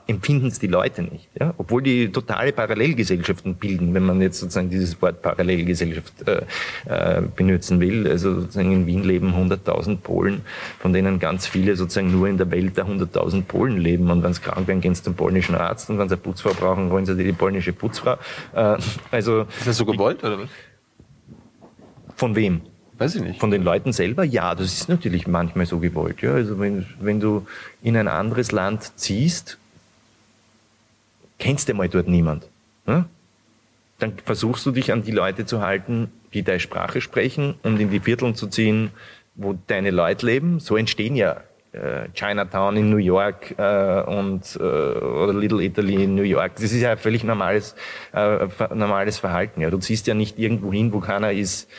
empfinden 0.08 0.48
es 0.48 0.60
die 0.60 0.68
Leute 0.68 1.04
nicht. 1.04 1.30
Ja? 1.40 1.54
Obwohl 1.58 1.82
die 1.82 2.12
totale 2.12 2.52
Parallelgesellschaften 2.52 3.56
bilden, 3.56 3.94
wenn 3.94 4.06
man 4.06 4.22
jetzt 4.22 4.40
sozusagen 4.40 4.70
dieses 4.70 5.02
Wort 5.02 5.22
Parallelgesellschaft 5.22 6.28
äh, 6.28 6.42
äh, 6.86 7.22
benutzen 7.36 7.80
will. 7.80 8.08
Also 8.08 8.42
sozusagen 8.42 8.72
in 8.72 8.86
Wien 8.86 9.04
leben 9.04 9.34
100.000 9.34 9.98
Polen, 9.98 10.42
von 10.80 10.94
denen 10.94 11.20
ganz 11.20 11.48
viele 11.48 11.76
sozusagen 11.76 12.12
nur 12.12 12.28
in 12.28 12.38
der 12.38 12.52
Welt 12.52 12.78
der 12.78 12.86
100.000 12.86 13.44
Polen 13.44 13.78
leben. 13.78 14.10
Und 14.12 14.24
wenn 14.24 14.34
sie 14.34 14.42
krank 14.42 14.68
werden, 14.68 14.82
gehen 14.82 14.96
sie 14.96 15.04
zum 15.04 15.16
polnischen 15.16 15.56
Arzt 15.56 15.90
und 15.90 15.98
wenn 15.98 16.10
sie 16.10 16.16
eine 16.16 16.22
Putzfrau 16.22 16.54
brauchen, 16.54 16.92
holen 16.92 17.06
sie 17.06 17.16
die 17.16 17.32
polnische 17.32 17.74
Putzfrau. 17.74 18.18
Äh, 18.54 18.78
also 19.12 19.42
Ist 19.42 19.68
das 19.68 19.78
so 19.78 19.86
gewollt, 19.86 20.24
oder 20.24 20.40
was? 20.40 20.50
Von 22.16 22.36
wem? 22.36 22.62
Weiß 22.98 23.16
ich 23.16 23.22
nicht. 23.22 23.40
Von 23.40 23.50
den 23.50 23.64
Leuten 23.64 23.94
selber? 23.94 24.26
Ja, 24.26 24.56
das 24.56 24.74
ist 24.74 24.90
natürlich 24.90 25.26
manchmal 25.26 25.66
so 25.66 25.80
gewollt. 25.80 26.22
Ja, 26.22 26.34
also 26.34 26.60
wenn, 26.60 26.86
wenn 27.00 27.22
du 27.22 27.48
in 27.82 27.96
ein 27.96 28.10
anderes 28.10 28.52
Land 28.52 28.92
ziehst, 28.98 29.58
kennst 31.40 31.70
du 31.70 31.74
mal 31.74 31.90
dort 31.90 32.08
niemand. 32.08 32.48
Ne? 32.86 33.06
Dann 33.98 34.14
versuchst 34.24 34.66
du 34.66 34.72
dich 34.72 34.92
an 34.92 35.04
die 35.04 35.12
Leute 35.12 35.46
zu 35.46 35.62
halten, 35.62 36.12
die 36.34 36.44
deine 36.44 36.60
Sprache 36.60 37.02
sprechen 37.02 37.56
und 37.64 37.80
in 37.80 37.90
die 37.90 38.00
Vierteln 38.00 38.36
zu 38.36 38.48
ziehen, 38.48 38.92
wo 39.36 39.58
deine 39.68 39.92
Leute 39.92 40.26
leben. 40.26 40.60
So 40.60 40.78
entstehen 40.78 41.16
ja 41.16 41.42
äh, 41.72 42.08
Chinatown 42.14 42.78
in 42.78 42.90
New 42.90 42.98
York 42.98 43.56
äh, 43.58 44.02
und 44.02 44.58
äh, 44.60 44.64
oder 44.64 45.34
Little 45.34 45.64
Italy 45.64 46.04
in 46.04 46.16
New 46.16 46.24
York. 46.24 46.56
Das 46.56 46.64
ist 46.64 46.82
ja 46.82 46.92
ein 46.92 46.98
völlig 46.98 47.24
normales 47.24 47.76
äh, 48.14 48.48
normales 48.74 49.18
Verhalten. 49.18 49.62
Ja, 49.62 49.70
du 49.70 49.78
ziehst 49.78 50.08
ja 50.08 50.14
nicht 50.14 50.40
irgendwo 50.40 50.72
hin, 50.72 50.94
wo 50.94 51.00
keiner 51.00 51.32
ist, 51.32 51.70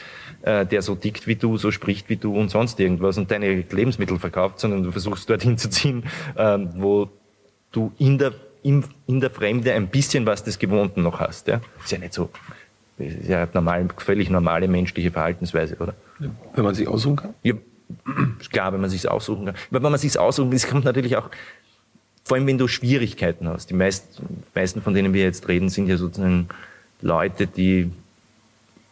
äh, 0.43 0.65
der 0.67 0.83
so 0.83 0.95
tickt 0.95 1.27
wie 1.27 1.37
du, 1.37 1.57
so 1.57 1.71
spricht 1.71 2.09
wie 2.09 2.17
du 2.17 2.37
und 2.37 2.51
sonst 2.51 2.79
irgendwas 2.81 3.19
und 3.19 3.31
deine 3.31 3.65
Lebensmittel 3.71 4.19
verkauft, 4.19 4.61
sondern 4.61 4.83
du 4.83 4.93
versuchst 4.93 5.29
dorthin 5.29 5.59
zu 5.59 5.71
ziehen, 5.71 6.05
äh, 6.37 6.59
wo 6.75 7.09
du 7.73 7.93
in 7.99 8.19
der 8.19 8.33
in, 8.63 8.85
in 9.07 9.21
der 9.21 9.31
Fremde 9.31 9.73
ein 9.73 9.89
bisschen 9.89 10.27
was 10.27 10.45
des 10.45 10.59
Gewohnten 10.59 11.03
noch 11.03 11.21
hast. 11.21 11.49
Ja? 11.49 11.61
Ist 11.83 11.93
ja 11.93 11.99
nicht 11.99 12.13
so, 12.13 12.31
ist 12.99 13.29
ja 13.29 13.49
normal, 13.53 13.89
völlig 13.97 14.31
normale 14.31 14.69
menschliche 14.69 15.11
Verhaltensweise, 15.11 15.77
oder? 15.77 15.95
Wenn 16.19 16.65
man 16.65 16.75
sich 16.75 16.87
aussuchen 16.87 17.17
kann? 17.17 17.35
Ja, 17.43 17.55
klar, 18.53 18.73
wenn 18.73 18.81
man 18.81 18.91
sich 18.91 19.09
aussuchen 19.09 19.47
kann. 19.47 19.55
Wenn 19.71 19.83
man 19.83 19.97
sich 19.97 20.19
aussuchen 20.19 20.51
kann, 20.51 20.57
es 20.57 20.67
kommt 20.67 20.85
natürlich 20.85 21.17
auch, 21.17 21.31
vor 22.25 22.37
allem 22.37 22.47
wenn 22.47 22.59
du 22.59 22.69
Schwierigkeiten 22.69 23.49
hast. 23.49 23.71
Die 23.71 23.75
meisten, 23.75 24.45
meisten, 24.55 24.83
von 24.83 24.95
denen 24.95 25.15
wir 25.15 25.23
jetzt 25.23 25.49
reden, 25.49 25.69
sind 25.69 25.89
ja 25.89 25.97
sozusagen 25.97 26.49
Leute, 27.01 27.47
die 27.47 27.91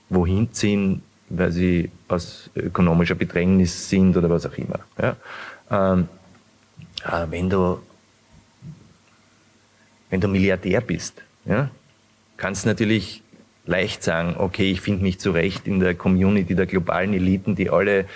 wohin 0.08 0.52
ziehen, 0.52 1.02
weil 1.28 1.52
sie 1.52 1.90
aus 2.08 2.50
ökonomischer 2.56 3.14
Bedrängnis 3.14 3.90
sind 3.90 4.16
oder 4.16 4.30
was 4.30 4.46
auch 4.46 4.56
immer. 4.56 4.80
Ja? 5.00 5.16
Ähm, 5.70 6.08
wenn 7.30 7.50
du 7.50 7.78
wenn 10.10 10.20
du 10.20 10.28
Milliardär 10.28 10.80
bist, 10.80 11.22
ja, 11.44 11.70
kannst 12.36 12.66
natürlich 12.66 13.22
leicht 13.66 14.02
sagen, 14.02 14.36
okay, 14.38 14.70
ich 14.72 14.80
finde 14.80 15.02
mich 15.02 15.18
zurecht 15.20 15.66
in 15.66 15.80
der 15.80 15.94
Community 15.94 16.54
der 16.54 16.66
globalen 16.66 17.12
Eliten, 17.12 17.54
die 17.54 17.68
alle, 17.70 18.06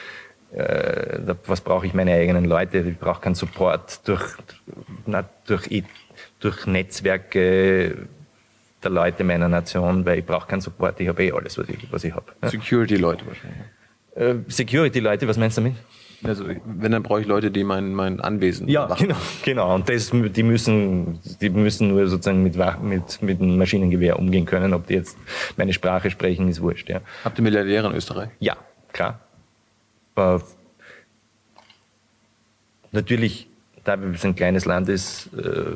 äh, 0.55 1.35
was 1.47 1.61
brauche 1.61 1.87
ich 1.87 1.95
meine 1.95 2.13
eigenen 2.15 2.47
Leute, 2.47 2.79
ich 2.79 2.99
brauche 2.99 3.21
keinen 3.21 3.35
Support 3.35 4.09
durch, 4.09 4.35
na, 5.07 5.29
durch, 5.47 5.69
durch 6.41 6.67
Netzwerke 6.67 8.09
der 8.83 8.91
Leute 8.91 9.25
meiner 9.25 9.49
Nation, 9.49 10.05
weil 10.05 10.21
ich 10.21 10.27
brauche 10.27 10.49
keinen 10.49 10.61
Support, 10.61 10.99
ich 11.01 11.09
habe 11.09 11.23
eh 11.23 11.33
alles, 11.33 11.59
was 11.59 11.69
ich, 11.69 11.93
was 11.93 12.05
ich 12.05 12.15
habe. 12.15 12.33
Ja. 12.43 12.49
Security-Leute 12.49 13.25
wahrscheinlich. 13.27 13.67
Äh, 14.15 14.51
Security-Leute, 14.51 15.29
was 15.29 15.37
meinst 15.37 15.59
du 15.59 15.63
damit? 15.63 15.77
Also 16.25 16.45
wenn, 16.65 16.93
dann 16.93 17.03
brauche 17.03 17.21
ich 17.21 17.27
Leute, 17.27 17.51
die 17.51 17.65
mein, 17.65 17.95
mein 17.95 18.21
Anwesen 18.21 18.69
Ja, 18.69 18.87
machen. 18.87 19.09
genau, 19.09 19.17
genau. 19.45 19.75
Und 19.75 19.89
das, 19.89 20.11
die 20.11 20.43
müssen, 20.43 21.19
die 21.41 21.51
müssen 21.51 21.89
nur 21.89 22.07
sozusagen 22.07 22.43
mit, 22.43 22.57
mit, 22.83 23.23
mit 23.23 23.41
einem 23.41 23.59
Maschinengewehr 23.59 24.19
umgehen 24.19 24.45
können. 24.45 24.73
Ob 24.73 24.87
die 24.87 24.95
jetzt 24.95 25.17
meine 25.57 25.73
Sprache 25.73 26.11
sprechen, 26.11 26.49
ist 26.49 26.61
wurscht, 26.61 26.89
ja. 26.89 27.01
Habt 27.25 27.39
ihr 27.39 27.43
Milliardäre 27.43 27.89
in 27.89 27.95
Österreich? 27.95 28.31
Ja, 28.39 28.57
klar. 28.93 29.21
Aber 30.15 30.43
natürlich, 32.93 33.49
da 33.85 33.95
es 33.95 34.25
ein 34.25 34.37
kleines 34.37 34.65
Land 34.65 34.89
ist, 34.89 35.31
äh, 35.37 35.73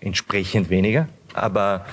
entsprechend 0.00 0.70
weniger. 0.70 1.08
Aber 1.34 1.84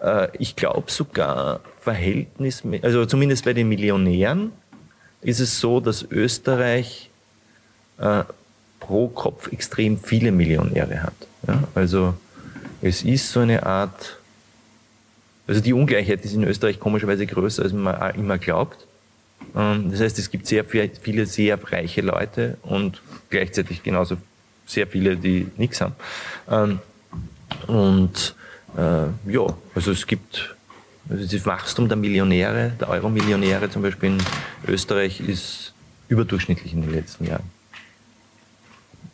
äh, 0.00 0.28
ich 0.38 0.56
glaube 0.56 0.90
sogar 0.90 1.60
Verhältnis, 1.80 2.62
also 2.82 3.04
zumindest 3.06 3.44
bei 3.44 3.52
den 3.52 3.68
Millionären, 3.68 4.52
ist 5.24 5.40
es 5.40 5.58
so, 5.58 5.80
dass 5.80 6.02
Österreich 6.10 7.10
äh, 7.98 8.24
pro 8.80 9.08
Kopf 9.08 9.50
extrem 9.50 9.98
viele 9.98 10.30
Millionäre 10.30 11.02
hat. 11.02 11.14
Ja? 11.48 11.64
Also 11.74 12.14
es 12.82 13.02
ist 13.02 13.30
so 13.32 13.40
eine 13.40 13.64
Art, 13.64 14.18
also 15.46 15.60
die 15.60 15.72
Ungleichheit 15.72 16.24
ist 16.24 16.34
in 16.34 16.44
Österreich 16.44 16.78
komischerweise 16.78 17.26
größer, 17.26 17.62
als 17.62 17.72
man 17.72 18.14
immer 18.14 18.38
glaubt. 18.38 18.86
Ähm, 19.56 19.90
das 19.90 20.00
heißt, 20.00 20.18
es 20.18 20.30
gibt 20.30 20.46
sehr 20.46 20.64
viele 20.64 21.26
sehr 21.26 21.58
reiche 21.72 22.02
Leute 22.02 22.58
und 22.62 23.00
gleichzeitig 23.30 23.82
genauso 23.82 24.16
sehr 24.66 24.86
viele, 24.86 25.16
die 25.16 25.46
nichts 25.56 25.80
haben. 25.80 25.94
Ähm, 26.50 26.78
und 27.66 28.34
äh, 28.76 29.32
ja, 29.32 29.56
also 29.74 29.92
es 29.92 30.06
gibt 30.06 30.53
also 31.08 31.26
das 31.26 31.46
Wachstum 31.46 31.88
der 31.88 31.96
Millionäre, 31.96 32.72
der 32.80 32.88
Euro-Millionäre 32.88 33.70
zum 33.70 33.82
Beispiel 33.82 34.10
in 34.10 34.22
Österreich 34.66 35.20
ist 35.20 35.74
überdurchschnittlich 36.08 36.72
in 36.72 36.82
den 36.82 36.92
letzten 36.92 37.26
Jahren. 37.26 37.50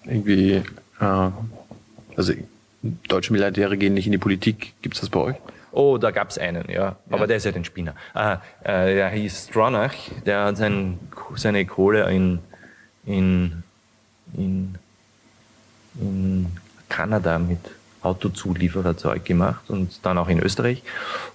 Irgendwie, 0.04 0.62
äh, 1.00 1.30
also 2.16 2.32
deutsche 3.08 3.32
Milliardäre 3.32 3.76
gehen 3.76 3.94
nicht 3.94 4.06
in 4.06 4.12
die 4.12 4.18
Politik. 4.18 4.74
Gibt 4.82 4.94
es 4.94 5.00
das 5.00 5.10
bei 5.10 5.20
euch? 5.20 5.36
Oh, 5.72 5.98
da 5.98 6.10
gab's 6.10 6.38
einen, 6.38 6.68
ja. 6.68 6.96
Aber 7.10 7.26
der 7.26 7.36
ist 7.36 7.44
ja 7.44 7.52
den 7.52 7.64
Spinner. 7.64 7.94
Ah, 8.12 8.38
äh, 8.64 8.94
der 8.94 9.08
hieß 9.10 9.48
Stronach, 9.48 9.94
der 10.26 10.44
hat 10.46 10.56
sein, 10.56 10.98
seine 11.36 11.64
Kohle 11.64 12.10
in, 12.10 12.40
in, 13.06 13.62
in, 14.34 14.74
in 16.00 16.46
Kanada 16.88 17.38
mit 17.38 17.60
Autozuliefererzeug 18.02 19.24
gemacht 19.24 19.68
und 19.68 20.04
dann 20.04 20.18
auch 20.18 20.28
in 20.28 20.40
Österreich. 20.40 20.82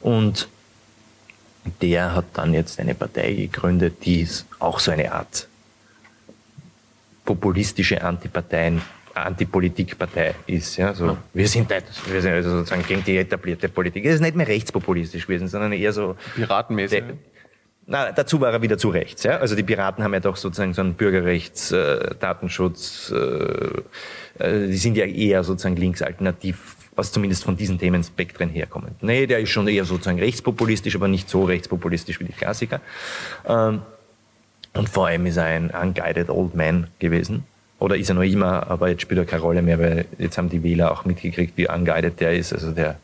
Und 0.01 0.47
der 1.81 2.13
hat 2.15 2.25
dann 2.33 2.53
jetzt 2.53 2.79
eine 2.79 2.95
Partei 2.95 3.33
gegründet, 3.33 4.05
die 4.05 4.27
auch 4.59 4.79
so 4.79 4.91
eine 4.91 5.11
Art 5.11 5.47
populistische 7.25 8.03
Antiparteien 8.03 8.81
Antipolitikpartei 9.15 10.35
ist. 10.45 10.75
Ja, 10.75 10.93
so. 10.93 11.17
Wir 11.33 11.47
sind 11.47 11.69
nicht, 11.69 11.85
wir 12.11 12.21
sind 12.21 12.33
also 12.33 12.49
sozusagen 12.49 12.83
gegen 12.85 13.03
die 13.03 13.17
etablierte 13.17 13.69
Politik. 13.69 14.05
Es 14.05 14.15
ist 14.15 14.21
nicht 14.21 14.35
mehr 14.35 14.47
rechtspopulistisch 14.47 15.25
gewesen, 15.25 15.47
sondern 15.47 15.71
eher 15.71 15.93
so 15.93 16.17
Piratenmäßig. 16.35 17.03
Na, 17.87 18.11
dazu 18.11 18.41
war 18.41 18.51
er 18.51 18.61
wieder 18.61 18.77
zu 18.77 18.89
rechts. 18.89 19.23
Ja? 19.23 19.37
Also 19.37 19.55
die 19.55 19.61
Piraten 19.61 20.03
haben 20.03 20.13
ja 20.13 20.19
doch 20.19 20.37
sozusagen 20.37 20.73
so 20.73 20.81
einen 20.81 20.95
Bürgerrechts, 20.95 21.71
äh, 21.71 22.15
Datenschutz, 22.19 23.13
äh, 23.15 24.43
äh, 24.43 24.67
die 24.67 24.77
sind 24.77 24.97
ja 24.97 25.05
eher 25.05 25.43
sozusagen 25.43 25.75
linksalternativ, 25.75 26.75
was 26.95 27.11
zumindest 27.11 27.43
von 27.43 27.57
diesen 27.57 27.77
Themenspektren 27.77 28.49
herkommt. 28.49 29.03
Nee, 29.03 29.27
der 29.27 29.39
ist 29.39 29.49
schon 29.49 29.67
eher 29.67 29.85
sozusagen 29.85 30.19
rechtspopulistisch, 30.19 30.95
aber 30.95 31.07
nicht 31.07 31.29
so 31.29 31.43
rechtspopulistisch 31.43 32.19
wie 32.19 32.25
die 32.25 32.33
Klassiker. 32.33 32.81
Ähm, 33.47 33.81
und 34.73 34.89
vor 34.89 35.07
allem 35.07 35.25
ist 35.27 35.37
er 35.37 35.45
ein 35.45 35.69
unguided 35.69 36.29
old 36.29 36.55
man 36.55 36.87
gewesen. 36.99 37.43
Oder 37.77 37.97
ist 37.97 38.09
er 38.09 38.15
noch 38.15 38.23
immer, 38.23 38.67
aber 38.67 38.89
jetzt 38.89 39.01
spielt 39.01 39.19
er 39.19 39.25
keine 39.25 39.41
Rolle 39.41 39.61
mehr, 39.61 39.77
weil 39.77 40.05
jetzt 40.17 40.37
haben 40.37 40.49
die 40.49 40.63
Wähler 40.63 40.91
auch 40.91 41.05
mitgekriegt, 41.05 41.55
wie 41.55 41.67
unguided 41.69 42.19
der 42.19 42.33
ist. 42.33 42.51
Also 42.51 42.71
der, 42.71 42.97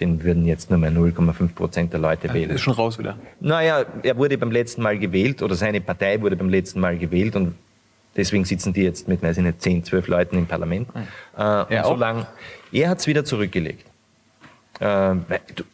den 0.00 0.24
würden 0.24 0.44
jetzt 0.44 0.70
nur 0.70 0.78
mal 0.78 0.90
0,5 0.90 1.54
Prozent 1.54 1.92
der 1.92 2.00
Leute 2.00 2.32
wählen. 2.34 2.50
Ist 2.50 2.62
schon 2.62 2.74
raus 2.74 2.98
wieder. 2.98 3.16
Naja, 3.40 3.84
er 4.02 4.16
wurde 4.16 4.36
beim 4.38 4.50
letzten 4.50 4.82
Mal 4.82 4.98
gewählt 4.98 5.40
oder 5.40 5.54
seine 5.54 5.80
Partei 5.80 6.20
wurde 6.20 6.34
beim 6.36 6.48
letzten 6.48 6.80
Mal 6.80 6.98
gewählt 6.98 7.36
und 7.36 7.54
deswegen 8.16 8.44
sitzen 8.44 8.72
die 8.72 8.82
jetzt 8.82 9.06
mit, 9.06 9.22
weiß 9.22 9.38
ich 9.38 9.44
nicht, 9.44 9.62
10, 9.62 9.84
12 9.84 10.08
Leuten 10.08 10.38
im 10.38 10.46
Parlament. 10.46 10.92
Mhm. 10.94 11.02
Äh, 11.36 11.40
er 11.40 11.86
und 11.86 11.94
so 11.94 11.94
lang, 11.94 12.26
er 12.72 12.88
hat 12.88 12.98
es 12.98 13.06
wieder 13.06 13.24
zurückgelegt. 13.24 13.86
Äh, 14.80 15.14
du, 15.54 15.64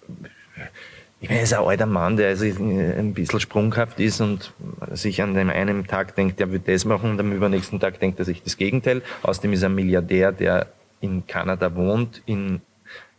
ich 1.23 1.29
meine, 1.29 1.39
er 1.39 1.45
ist 1.45 1.55
ein 1.55 1.65
alter 1.65 1.87
Mann, 1.87 2.17
der 2.17 2.29
also 2.29 2.45
ein 2.45 3.15
bisschen 3.15 3.39
sprunghaft 3.39 4.01
ist 4.01 4.21
und 4.21 4.53
sich 4.91 5.23
an 5.23 5.35
dem 5.35 5.51
einen 5.51 5.87
Tag 5.87 6.17
denkt, 6.17 6.41
er 6.41 6.51
wird 6.51 6.67
das 6.67 6.85
machen 6.85 7.13
und 7.13 7.21
am 7.21 7.33
übernächsten 7.33 7.79
Tag 7.79 8.01
denkt 8.01 8.19
er 8.19 8.25
sich 8.25 8.43
das 8.43 8.57
Gegenteil. 8.57 9.03
Außerdem 9.23 9.53
ist 9.53 9.63
er 9.63 9.69
ein 9.69 9.75
Milliardär, 9.77 10.33
der 10.33 10.67
in 11.01 11.25
Kanada 11.27 11.75
wohnt, 11.77 12.23
in 12.27 12.61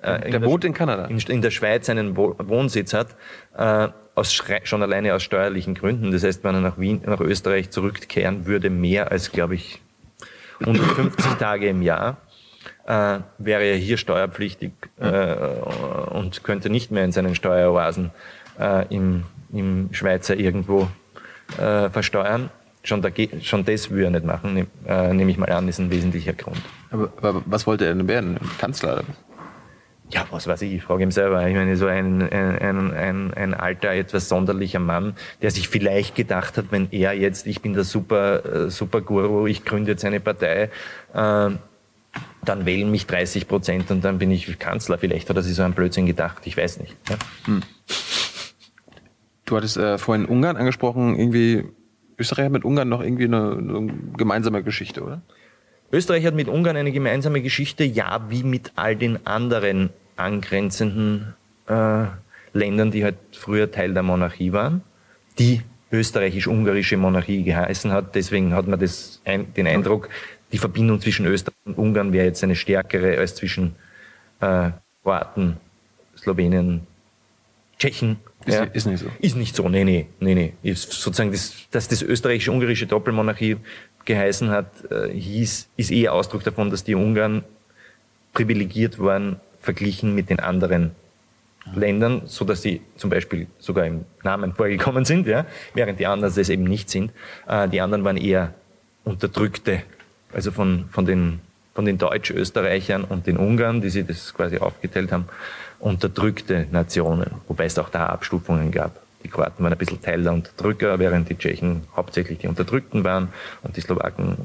äh, 0.03 0.31
der 0.31 0.43
wohnt 0.43 0.65
in 0.65 0.73
Kanada. 0.73 1.05
In, 1.05 1.17
in, 1.19 1.41
der 1.41 1.51
Schweiz 1.51 1.89
einen 1.89 2.15
Wohnsitz 2.15 2.93
hat, 2.93 3.15
äh, 3.57 3.89
aus, 4.15 4.33
schon 4.63 4.81
alleine 4.83 5.13
aus 5.13 5.23
steuerlichen 5.23 5.75
Gründen. 5.75 6.11
Das 6.11 6.23
heißt, 6.23 6.43
wenn 6.43 6.55
er 6.55 6.61
nach 6.61 6.77
Wien, 6.77 7.01
nach 7.05 7.19
Österreich 7.19 7.71
zurückkehren 7.71 8.45
würde, 8.45 8.69
mehr 8.69 9.11
als, 9.11 9.31
glaube 9.31 9.55
ich, 9.55 9.81
150 10.59 11.33
Tage 11.39 11.67
im 11.67 11.81
Jahr, 11.81 12.17
äh, 12.85 13.19
wäre 13.37 13.63
er 13.63 13.77
hier 13.77 13.97
steuerpflichtig 13.97 14.71
äh, 14.99 15.35
und 16.11 16.43
könnte 16.43 16.69
nicht 16.69 16.91
mehr 16.91 17.05
in 17.05 17.11
seinen 17.11 17.35
Steueroasen 17.35 18.11
äh, 18.59 18.85
im, 18.93 19.23
im 19.51 19.89
Schweizer 19.93 20.35
irgendwo 20.35 20.87
äh, 21.57 21.89
versteuern. 21.89 22.49
Schon, 22.85 23.01
da, 23.01 23.09
schon 23.41 23.63
das 23.63 23.89
würde 23.89 24.05
er 24.05 24.11
nicht 24.11 24.25
machen, 24.25 24.53
nehm, 24.53 24.67
äh, 24.85 25.13
nehme 25.13 25.31
ich 25.31 25.37
mal 25.37 25.49
an, 25.49 25.69
ist 25.69 25.79
ein 25.79 25.89
wesentlicher 25.89 26.33
Grund. 26.33 26.61
Aber, 26.91 27.13
aber 27.21 27.41
was 27.45 27.65
wollte 27.65 27.85
er 27.85 27.95
denn 27.95 28.09
werden? 28.09 28.37
Kanzler? 28.57 29.03
Ja, 30.13 30.27
was 30.29 30.45
weiß 30.45 30.61
ich, 30.61 30.73
ich 30.73 30.83
frage 30.83 31.03
ihn 31.03 31.11
selber. 31.11 31.47
Ich 31.47 31.55
meine, 31.55 31.75
so 31.75 31.87
ein, 31.87 32.21
ein, 32.21 32.93
ein, 32.93 33.33
ein 33.33 33.53
alter, 33.55 33.91
etwas 33.91 34.29
sonderlicher 34.29 34.79
Mann, 34.79 35.15
der 35.41 35.49
sich 35.49 35.67
vielleicht 35.67 36.13
gedacht 36.13 36.55
hat, 36.57 36.65
wenn 36.69 36.87
er 36.91 37.13
jetzt, 37.13 37.47
ich 37.47 37.61
bin 37.61 37.73
der 37.73 37.83
super, 37.83 38.45
äh, 38.45 38.69
super 38.69 39.01
Guru, 39.01 39.47
ich 39.47 39.65
gründe 39.65 39.91
jetzt 39.91 40.05
eine 40.05 40.19
Partei, 40.19 40.69
äh, 41.13 41.49
dann 42.45 42.65
wählen 42.65 42.91
mich 42.91 43.07
30 43.07 43.47
Prozent 43.47 43.89
und 43.89 44.03
dann 44.03 44.19
bin 44.19 44.29
ich 44.29 44.59
Kanzler. 44.59 44.99
Vielleicht 44.99 45.29
hat 45.29 45.35
er 45.35 45.41
sich 45.41 45.55
so 45.55 45.63
ein 45.63 45.73
Blödsinn 45.73 46.05
gedacht, 46.05 46.45
ich 46.45 46.55
weiß 46.55 46.79
nicht. 46.79 46.95
Ja? 47.09 47.15
Hm. 47.45 47.61
Du 49.45 49.57
hattest 49.57 49.77
äh, 49.77 49.97
vorhin 49.97 50.25
Ungarn 50.25 50.57
angesprochen, 50.57 51.17
irgendwie, 51.17 51.63
Österreich 52.19 52.45
hat 52.45 52.51
mit 52.51 52.65
Ungarn 52.65 52.87
noch 52.87 53.01
irgendwie 53.01 53.25
eine, 53.25 53.53
eine 53.53 53.93
gemeinsame 54.15 54.61
Geschichte, 54.61 55.01
oder? 55.01 55.23
Österreich 55.91 56.25
hat 56.25 56.35
mit 56.35 56.49
Ungarn 56.49 56.77
eine 56.77 56.91
gemeinsame 56.91 57.41
Geschichte, 57.41 57.83
ja, 57.83 58.25
wie 58.29 58.43
mit 58.43 58.73
all 58.75 58.95
den 58.95 59.25
anderen 59.25 59.89
angrenzenden 60.15 61.33
äh, 61.67 62.05
Ländern, 62.53 62.91
die 62.91 63.03
halt 63.03 63.17
früher 63.31 63.71
Teil 63.71 63.93
der 63.93 64.03
Monarchie 64.03 64.51
waren, 64.51 64.81
die 65.39 65.61
österreichisch-ungarische 65.91 66.97
Monarchie 66.97 67.43
geheißen 67.43 67.91
hat. 67.91 68.15
Deswegen 68.15 68.53
hat 68.53 68.67
man 68.67 68.79
das, 68.79 69.21
den 69.25 69.67
Eindruck, 69.67 70.09
die 70.51 70.57
Verbindung 70.57 70.99
zwischen 71.01 71.25
Österreich 71.25 71.55
und 71.65 71.77
Ungarn 71.77 72.13
wäre 72.13 72.25
jetzt 72.25 72.43
eine 72.43 72.55
stärkere 72.55 73.17
als 73.17 73.35
zwischen 73.35 73.75
äh, 74.39 74.71
Kroaten, 75.03 75.57
Slowenien, 76.17 76.81
Tschechen. 77.77 78.17
Ist, 78.45 78.55
ja. 78.55 78.63
ist 78.63 78.85
nicht 78.85 78.99
so. 78.99 79.07
Ist 79.19 79.35
nicht 79.35 79.55
so, 79.55 79.69
nee, 79.69 79.83
nee, 79.83 80.07
nee, 80.19 80.35
nee. 80.35 80.53
Ist 80.63 80.91
sozusagen, 80.91 81.31
das, 81.31 81.53
dass 81.71 81.87
das 81.87 82.01
österreichische-ungarische 82.01 82.87
Doppelmonarchie 82.87 83.57
geheißen 84.05 84.49
hat, 84.49 84.67
äh, 84.91 85.09
hieß, 85.09 85.69
ist 85.77 85.91
eher 85.91 86.13
Ausdruck 86.13 86.43
davon, 86.43 86.69
dass 86.69 86.83
die 86.83 86.95
Ungarn 86.95 87.43
privilegiert 88.33 88.99
waren, 88.99 89.39
verglichen 89.63 90.13
mit 90.13 90.29
den 90.29 90.39
anderen 90.39 90.91
Ländern, 91.73 92.23
so 92.25 92.45
dass 92.45 92.61
sie 92.61 92.81
zum 92.97 93.09
Beispiel 93.09 93.47
sogar 93.57 93.85
im 93.87 94.05
Namen 94.21 94.53
vorgekommen 94.53 95.05
sind, 95.05 95.25
ja, 95.25 95.45
während 95.73 95.99
die 95.99 96.05
anderen 96.05 96.35
das 96.35 96.49
eben 96.49 96.65
nicht 96.65 96.89
sind. 96.89 97.11
Äh, 97.47 97.67
die 97.69 97.81
anderen 97.81 98.03
waren 98.03 98.17
eher 98.17 98.53
unterdrückte 99.03 99.81
also 100.33 100.51
von, 100.51 100.85
von 100.91 101.05
den, 101.05 101.39
von 101.73 101.85
den 101.85 101.97
Deutsch-Österreichern 101.97 103.03
und 103.03 103.27
den 103.27 103.37
Ungarn, 103.37 103.81
die 103.81 103.89
sie 103.89 104.03
das 104.03 104.33
quasi 104.33 104.57
aufgeteilt 104.57 105.11
haben, 105.11 105.25
unterdrückte 105.79 106.67
Nationen, 106.71 107.31
wobei 107.47 107.65
es 107.65 107.77
auch 107.77 107.89
da 107.89 108.07
Abstufungen 108.07 108.71
gab. 108.71 108.99
Die 109.23 109.29
Kroaten 109.29 109.63
waren 109.63 109.71
ein 109.71 109.77
bisschen 109.77 110.01
Teil 110.01 110.23
der 110.23 110.33
Unterdrücker, 110.33 110.99
während 110.99 111.29
die 111.29 111.37
Tschechen 111.37 111.83
hauptsächlich 111.95 112.39
die 112.39 112.47
Unterdrückten 112.47 113.03
waren 113.03 113.29
und 113.61 113.77
die 113.77 113.81
Slowaken. 113.81 114.37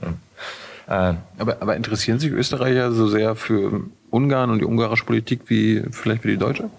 Äh, 0.87 1.15
aber, 1.39 1.61
aber 1.61 1.77
interessieren 1.77 2.19
sich 2.19 2.31
Österreicher 2.33 2.93
so 2.93 3.09
sehr 3.09 3.35
für 3.35 3.83
Ungarn 4.11 4.51
und 4.51 4.61
die 4.61 4.65
ungarische 4.65 5.05
Politik 5.05 5.43
wie 5.47 5.83
vielleicht 5.91 6.23
für 6.23 6.29
die 6.29 6.37
Deutsche? 6.37 6.71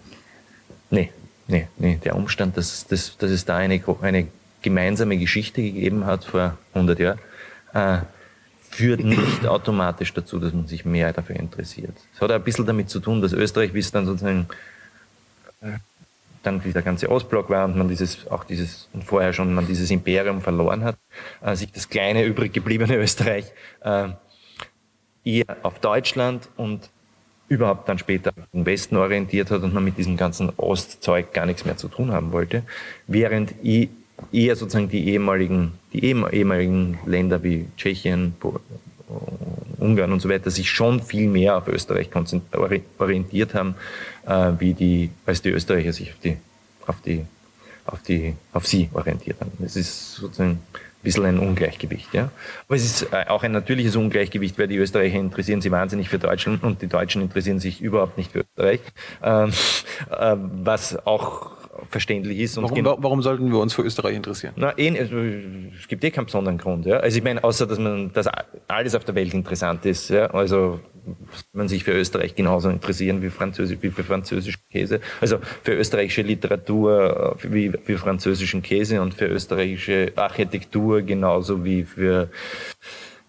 Nee, 0.89 1.12
nee, 1.48 1.68
nee. 1.78 2.00
Der 2.04 2.15
Umstand, 2.15 2.58
dass, 2.58 2.88
dass, 2.88 3.18
dass 3.18 3.32
es 3.32 3.46
da 3.46 3.58
eine, 3.58 3.82
eine 4.02 4.28
gemeinsame 4.62 5.18
Geschichte 5.18 5.62
gegeben 5.62 6.06
hat 6.06 6.26
vor 6.26 6.58
100 6.74 7.00
Jahren, 7.00 7.20
äh, 7.74 8.00
führt 8.70 9.04
nicht 9.04 9.46
automatisch 9.46 10.13
dazu, 10.13 10.39
dass 10.39 10.54
man 10.54 10.68
sich 10.68 10.86
mehr 10.86 11.12
dafür 11.13 11.36
interessiert. 11.36 11.96
Es 12.13 12.22
hat 12.22 12.32
ein 12.32 12.44
bisschen 12.44 12.65
damit 12.65 12.89
zu 12.89 13.00
tun, 13.00 13.22
dass 13.22 13.34
Österreich, 13.34 13.74
wie 13.74 13.80
es 13.80 13.92
dann 13.92 14.06
sozusagen 14.06 14.48
äh, 15.62 15.78
dann 16.44 16.62
dieser 16.62 16.82
ganze 16.82 17.10
Ostblock 17.10 17.50
war 17.50 17.65
und 17.65 17.78
man 17.78 17.89
dieses, 17.89 18.28
auch 18.28 18.44
dieses, 18.44 18.88
und 18.94 19.04
vorher 19.04 19.34
schon 19.34 19.54
man 19.54 19.68
dieses 19.68 19.92
Imperium 19.92 20.42
verloren 20.42 20.84
hat, 20.84 20.98
äh, 21.42 21.56
sich 21.56 21.72
das 21.72 21.89
kleine 21.89 22.24
übrig 22.24 22.54
gebliebene 22.54 22.96
Österreich 22.98 23.52
äh, 23.82 24.10
eher 25.24 25.58
auf 25.63 25.80
Deutschland 25.80 26.50
und 26.56 26.89
überhaupt 27.50 27.90
dann 27.90 27.98
später 27.98 28.32
den 28.54 28.66
Westen 28.66 28.96
orientiert 28.96 29.52
hat 29.52 29.64
und 29.64 29.74
man 29.74 29.84
mit 29.84 29.98
diesem 29.98 30.16
ganzen 30.16 30.52
Ostzeug 30.58 31.34
gar 31.34 31.46
nichts 31.46 31.66
mehr 31.66 31.78
zu 31.78 31.88
tun 31.88 32.12
haben 32.12 32.32
wollte, 32.32 32.64
während 33.08 33.54
eher 34.32 34.56
sozusagen 34.56 34.90
die 34.90 35.10
ehemaligen, 35.10 35.74
die 35.92 36.06
ehemaligen 36.06 37.00
Länder 37.06 37.44
wie 37.44 37.66
Tschechien, 37.76 38.36
Ungarn 39.80 40.12
und 40.12 40.20
so 40.20 40.30
weiter 40.30 40.52
sich 40.52 40.70
schon 40.70 41.02
viel 41.02 41.28
mehr 41.28 41.58
auf 41.58 41.68
Österreich 41.68 42.10
orientiert 42.98 43.54
haben, 43.56 43.76
äh, 44.28 44.52
wie 44.60 44.74
die, 44.74 45.10
als 45.26 45.42
die 45.42 45.50
Österreicher 45.50 45.94
sich 45.94 46.12
auf 46.12 46.20
die, 46.24 46.38
auf 46.86 47.02
die, 47.02 47.26
auf 47.86 48.02
die, 48.04 48.36
auf 48.54 48.68
sie 48.68 48.90
orientiert 48.94 49.42
haben. 49.42 49.52
Das 49.58 49.76
ist 49.76 50.16
sozusagen 50.16 50.60
bisschen 51.04 51.26
ein 51.26 51.40
Ungleichgewicht, 51.40 52.14
ja. 52.14 52.32
Aber 52.68 52.76
es 52.76 52.84
ist 52.84 53.14
äh, 53.14 53.26
auch 53.28 53.44
ein 53.44 53.52
natürliches 53.52 53.96
Ungleichgewicht, 53.96 54.58
weil 54.60 54.68
die 54.68 54.78
Österreicher 54.78 55.18
interessieren 55.18 55.62
sich 55.62 55.72
wahnsinnig 55.72 56.10
für 56.10 56.20
Deutschland 56.20 56.64
und 56.64 56.82
die 56.82 56.88
Deutschen 56.88 57.22
interessieren 57.22 57.60
sich 57.60 57.82
überhaupt 57.82 58.17
nicht 58.17 58.32
für 58.32 58.40
Österreich, 58.40 58.82
ähm, 59.23 59.52
äh, 60.12 60.36
was 60.38 61.06
auch 61.06 61.52
verständlich 61.90 62.40
ist. 62.40 62.58
warum, 62.58 62.86
warum 62.86 63.21
sollten 63.21 63.52
wir 63.52 63.60
uns 63.60 63.73
für 63.73 63.84
Österreich 63.84 64.15
interessieren? 64.15 64.54
Na, 64.58 64.78
eh, 64.78 65.00
also, 65.00 65.17
es 65.17 65.88
gibt 65.88 66.04
eh 66.04 66.12
keinen 66.12 66.26
besonderen 66.26 66.58
Grund. 66.58 66.86
Ja? 66.86 66.98
Also 66.98 67.17
ich 67.17 67.23
meine, 67.23 67.44
außer 67.44 67.65
dass 67.65 67.80
man, 67.80 68.12
dass 68.13 68.28
alles 68.67 68.96
auf 68.96 69.06
der 69.06 69.15
Welt 69.15 69.34
interessant 69.34 69.86
ist. 69.86 70.10
Ja? 70.10 70.28
Also 70.28 70.80
man 71.54 71.68
sich 71.68 71.84
für 71.84 71.92
Österreich 71.92 72.36
genauso 72.36 72.70
interessieren 72.70 73.22
wie, 73.22 73.30
Französisch, 73.30 73.78
wie 73.82 73.90
für 73.90 74.04
französischen 74.04 74.62
Käse. 74.70 75.02
Also 75.22 75.40
für 75.64 75.74
österreichische 75.74 76.22
Literatur 76.22 77.38
wie 77.44 77.72
für 77.84 77.98
französischen 77.98 78.62
Käse 78.62 79.02
und 79.02 79.14
für 79.14 79.26
österreichische 79.26 80.12
Architektur 80.16 81.02
genauso 81.02 81.64
wie 81.64 81.84
für 81.84 82.30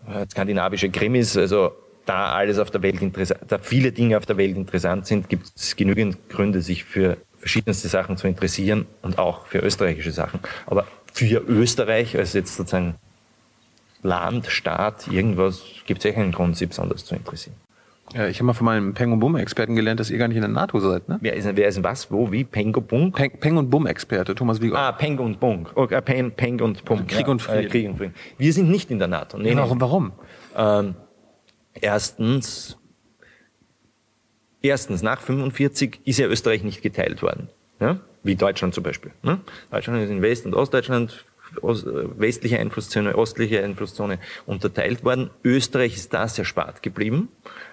äh, 0.08 0.26
skandinavische 0.30 0.90
Krimis. 0.90 1.36
Also 1.36 1.72
da 2.06 2.32
alles 2.32 2.58
auf 2.58 2.70
der 2.70 2.82
Welt 2.82 3.02
interessant, 3.02 3.40
da 3.48 3.58
viele 3.58 3.92
Dinge 3.92 4.16
auf 4.16 4.26
der 4.26 4.36
Welt 4.36 4.56
interessant 4.56 5.06
sind, 5.06 5.28
gibt 5.28 5.50
es 5.54 5.76
genügend 5.76 6.28
Gründe, 6.28 6.60
sich 6.60 6.84
für 6.84 7.16
verschiedenste 7.38 7.88
Sachen 7.88 8.16
zu 8.16 8.26
interessieren 8.26 8.86
und 9.02 9.18
auch 9.18 9.46
für 9.46 9.58
österreichische 9.58 10.12
Sachen. 10.12 10.40
Aber 10.66 10.86
für 11.12 11.38
Österreich 11.46 12.16
als 12.16 12.32
jetzt 12.34 12.56
sozusagen 12.56 12.96
Land, 14.02 14.46
Staat, 14.46 15.08
irgendwas, 15.08 15.62
gibt 15.86 16.00
es 16.00 16.06
echt 16.06 16.18
einen 16.18 16.32
Grund, 16.32 16.56
sich 16.56 16.68
besonders 16.68 17.04
zu 17.04 17.14
interessieren. 17.14 17.56
Ja, 18.14 18.26
ich 18.26 18.38
habe 18.38 18.46
mal 18.46 18.54
von 18.54 18.64
meinem 18.64 18.92
Peng- 18.92 19.12
und 19.12 19.20
Bumm-Experten 19.20 19.76
gelernt, 19.76 20.00
dass 20.00 20.10
ihr 20.10 20.18
gar 20.18 20.26
nicht 20.26 20.36
in 20.36 20.42
der 20.42 20.50
NATO 20.50 20.80
seid, 20.80 21.08
ne? 21.08 21.18
Wer 21.20 21.34
ist, 21.34 21.48
wer 21.56 21.68
ist 21.68 21.76
denn 21.76 21.84
was? 21.84 22.10
Wo? 22.10 22.32
Wie? 22.32 22.44
Pengo 22.44 22.80
Bunk? 22.80 23.14
Peng, 23.14 23.38
Peng 23.38 23.56
und 23.56 23.70
Bumm-Experte, 23.70 24.34
Thomas 24.34 24.60
Wiegold. 24.60 24.80
Ah, 24.80 24.92
Peng 24.92 25.18
und 25.18 25.38
Bunk. 25.38 25.70
Okay, 25.76 26.00
Peng, 26.00 26.32
Peng 26.32 26.60
und 26.60 26.84
Bunk. 26.84 27.08
Krieg 27.08 27.28
und 27.28 27.40
Frieden. 27.40 27.66
Äh, 27.66 27.68
Krieg 27.68 27.88
und 27.88 27.96
Frieden. 27.96 28.14
Wir 28.36 28.52
sind 28.52 28.68
nicht 28.68 28.90
in 28.90 28.98
der 28.98 29.08
NATO. 29.08 29.38
Nee, 29.38 29.54
warum? 29.56 29.78
nee. 29.78 29.80
warum? 29.80 30.12
Ähm, 30.56 30.94
erstens, 31.80 32.76
erstens, 34.60 35.02
nach 35.02 35.20
45 35.20 36.00
ist 36.04 36.18
ja 36.18 36.26
Österreich 36.26 36.64
nicht 36.64 36.82
geteilt 36.82 37.22
worden. 37.22 37.48
Ja? 37.78 38.00
Wie 38.24 38.34
Deutschland 38.34 38.74
zum 38.74 38.82
Beispiel. 38.82 39.12
Ne? 39.22 39.40
Deutschland 39.70 40.02
ist 40.02 40.10
in 40.10 40.20
West- 40.20 40.46
und 40.46 40.54
Ostdeutschland, 40.54 41.10
Ost, 41.10 41.24
äh, 41.24 41.29
westliche 41.62 42.58
Einflusszone, 42.58 43.12
östliche 43.12 43.62
Einflusszone 43.62 44.18
unterteilt 44.46 45.04
worden. 45.04 45.30
Österreich 45.44 45.96
ist 45.96 46.12
da 46.14 46.28
sehr 46.28 46.44
spart 46.44 46.82
geblieben, 46.82 47.28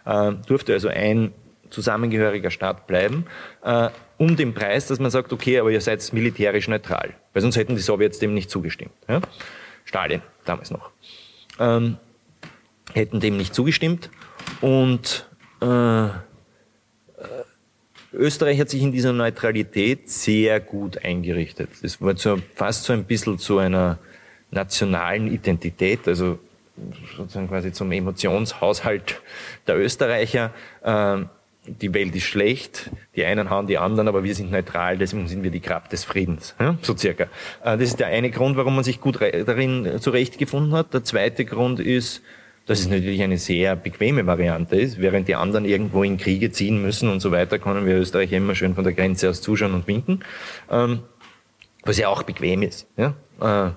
äh, 0.05 0.33
durfte 0.47 0.73
also 0.73 0.87
ein 0.87 1.33
zusammengehöriger 1.69 2.49
Staat 2.49 2.87
bleiben, 2.87 3.25
äh, 3.63 3.89
um 4.17 4.35
den 4.35 4.53
Preis, 4.53 4.87
dass 4.87 4.99
man 4.99 5.11
sagt, 5.11 5.33
okay, 5.33 5.59
aber 5.59 5.69
ihr 5.69 5.81
seid 5.81 6.11
militärisch 6.13 6.67
neutral. 6.67 7.13
Weil 7.33 7.41
sonst 7.41 7.57
hätten 7.57 7.75
die 7.75 7.81
Sowjets 7.81 8.19
dem 8.19 8.33
nicht 8.33 8.49
zugestimmt. 8.49 8.93
Stalin, 9.85 10.21
damals 10.45 10.71
noch. 10.71 10.91
Ähm, 11.59 11.97
hätten 12.93 13.19
dem 13.19 13.37
nicht 13.37 13.53
zugestimmt 13.53 14.09
und 14.61 15.27
äh, 15.61 16.09
Österreich 18.13 18.59
hat 18.59 18.69
sich 18.69 18.81
in 18.81 18.91
dieser 18.91 19.13
Neutralität 19.13 20.09
sehr 20.09 20.59
gut 20.59 21.03
eingerichtet. 21.03 21.69
Es 21.81 22.01
war 22.01 22.15
so, 22.17 22.37
fast 22.55 22.85
so 22.85 22.93
ein 22.93 23.03
bisschen 23.03 23.37
zu 23.37 23.57
einer 23.57 23.99
nationalen 24.51 25.31
Identität, 25.31 26.07
also 26.07 26.39
sozusagen 27.17 27.47
quasi 27.47 27.71
zum 27.71 27.91
Emotionshaushalt 27.91 29.21
der 29.67 29.77
Österreicher. 29.77 30.51
Ähm, 30.83 31.29
die 31.65 31.93
Welt 31.93 32.15
ist 32.15 32.23
schlecht, 32.23 32.91
die 33.15 33.25
einen 33.25 33.49
hauen 33.49 33.67
die 33.67 33.77
anderen, 33.77 34.07
aber 34.07 34.23
wir 34.23 34.33
sind 34.33 34.51
neutral, 34.51 34.97
deswegen 34.97 35.27
sind 35.27 35.43
wir 35.43 35.51
die 35.51 35.59
Kraft 35.59 35.91
des 35.91 36.05
Friedens, 36.05 36.55
ja, 36.59 36.77
so 36.81 36.95
circa. 36.95 37.25
Äh, 37.61 37.77
das 37.77 37.89
ist 37.89 37.99
der 37.99 38.07
eine 38.07 38.31
Grund, 38.31 38.55
warum 38.55 38.75
man 38.75 38.85
sich 38.85 39.01
gut 39.01 39.19
darin 39.19 39.99
zurechtgefunden 39.99 40.73
hat. 40.73 40.93
Der 40.93 41.03
zweite 41.03 41.43
Grund 41.43 41.81
ist, 41.81 42.21
dass 42.67 42.81
es 42.81 42.89
natürlich 42.89 43.23
eine 43.23 43.37
sehr 43.37 43.75
bequeme 43.75 44.27
Variante 44.27 44.75
ist. 44.75 44.99
Während 44.99 45.27
die 45.27 45.35
anderen 45.35 45.65
irgendwo 45.65 46.03
in 46.03 46.17
Kriege 46.17 46.51
ziehen 46.51 46.81
müssen 46.81 47.09
und 47.09 47.21
so 47.21 47.31
weiter, 47.31 47.59
können 47.59 47.85
wir 47.85 47.95
Österreicher 47.97 48.37
immer 48.37 48.55
schön 48.55 48.75
von 48.75 48.83
der 48.83 48.93
Grenze 48.93 49.29
aus 49.29 49.41
zuschauen 49.41 49.73
und 49.73 49.87
winken. 49.87 50.23
Ähm, 50.69 50.99
was 51.83 51.97
ja 51.97 52.09
auch 52.09 52.23
bequem 52.23 52.61
ist. 52.63 52.85
Ja? 52.97 53.15
Äh, 53.39 53.71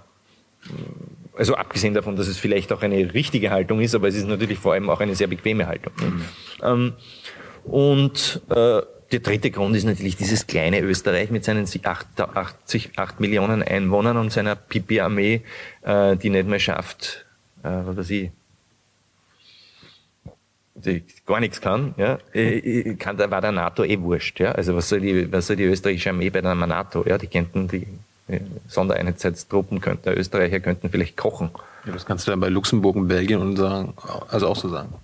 also 1.38 1.54
abgesehen 1.54 1.94
davon, 1.94 2.16
dass 2.16 2.26
es 2.26 2.36
vielleicht 2.36 2.72
auch 2.72 2.82
eine 2.82 3.14
richtige 3.14 3.50
Haltung 3.50 3.80
ist, 3.80 3.94
aber 3.94 4.08
es 4.08 4.16
ist 4.16 4.26
natürlich 4.26 4.58
vor 4.58 4.74
allem 4.74 4.90
auch 4.90 5.00
eine 5.00 5.14
sehr 5.14 5.28
bequeme 5.28 5.68
Haltung. 5.68 5.92
Mhm. 5.96 6.24
Ähm, 6.62 6.92
und 7.64 8.42
äh, 8.50 8.82
der 9.12 9.20
dritte 9.20 9.50
Grund 9.50 9.76
ist 9.76 9.84
natürlich 9.84 10.16
dieses 10.16 10.46
kleine 10.46 10.80
Österreich 10.80 11.30
mit 11.30 11.44
seinen 11.44 11.66
80, 11.66 12.90
8 12.96 13.20
Millionen 13.20 13.62
Einwohnern 13.62 14.16
und 14.16 14.32
seiner 14.32 14.56
Pipi-Armee, 14.56 15.42
äh, 15.82 16.16
die 16.16 16.30
nicht 16.30 16.48
mehr 16.48 16.58
schafft, 16.58 17.26
äh, 17.62 17.68
was 17.68 17.96
weiß 17.96 18.10
ich, 18.10 18.30
gar 21.26 21.40
nichts 21.40 21.60
kann, 21.60 21.94
ja, 21.96 22.18
kann, 22.98 23.16
da 23.16 23.30
war 23.30 23.40
der 23.40 23.52
NATO 23.52 23.84
eh 23.84 24.00
wurscht, 24.00 24.40
ja. 24.40 24.52
Also 24.52 24.74
was 24.74 24.88
soll 24.88 25.00
die, 25.00 25.32
was 25.32 25.46
soll 25.46 25.56
die 25.56 25.64
österreichische 25.64 26.10
Armee 26.10 26.30
bei 26.30 26.40
der 26.40 26.54
NATO, 26.54 27.04
ja, 27.06 27.18
die 27.18 27.26
könnten 27.26 27.68
die 27.68 27.86
Sondereinheitstruppen 28.68 29.80
könnten, 29.80 30.04
der 30.04 30.18
Österreicher 30.18 30.60
könnten 30.60 30.90
vielleicht 30.90 31.16
kochen. 31.16 31.50
Ja, 31.84 31.92
das 31.92 32.06
kannst 32.06 32.26
du 32.26 32.30
dann 32.30 32.40
bei 32.40 32.48
Luxemburg 32.48 32.96
und 32.96 33.08
Belgien 33.08 33.40
und 33.40 33.56
sagen, 33.56 33.94
also 34.28 34.48
auch 34.48 34.56
so 34.56 34.68
sagen. 34.68 34.94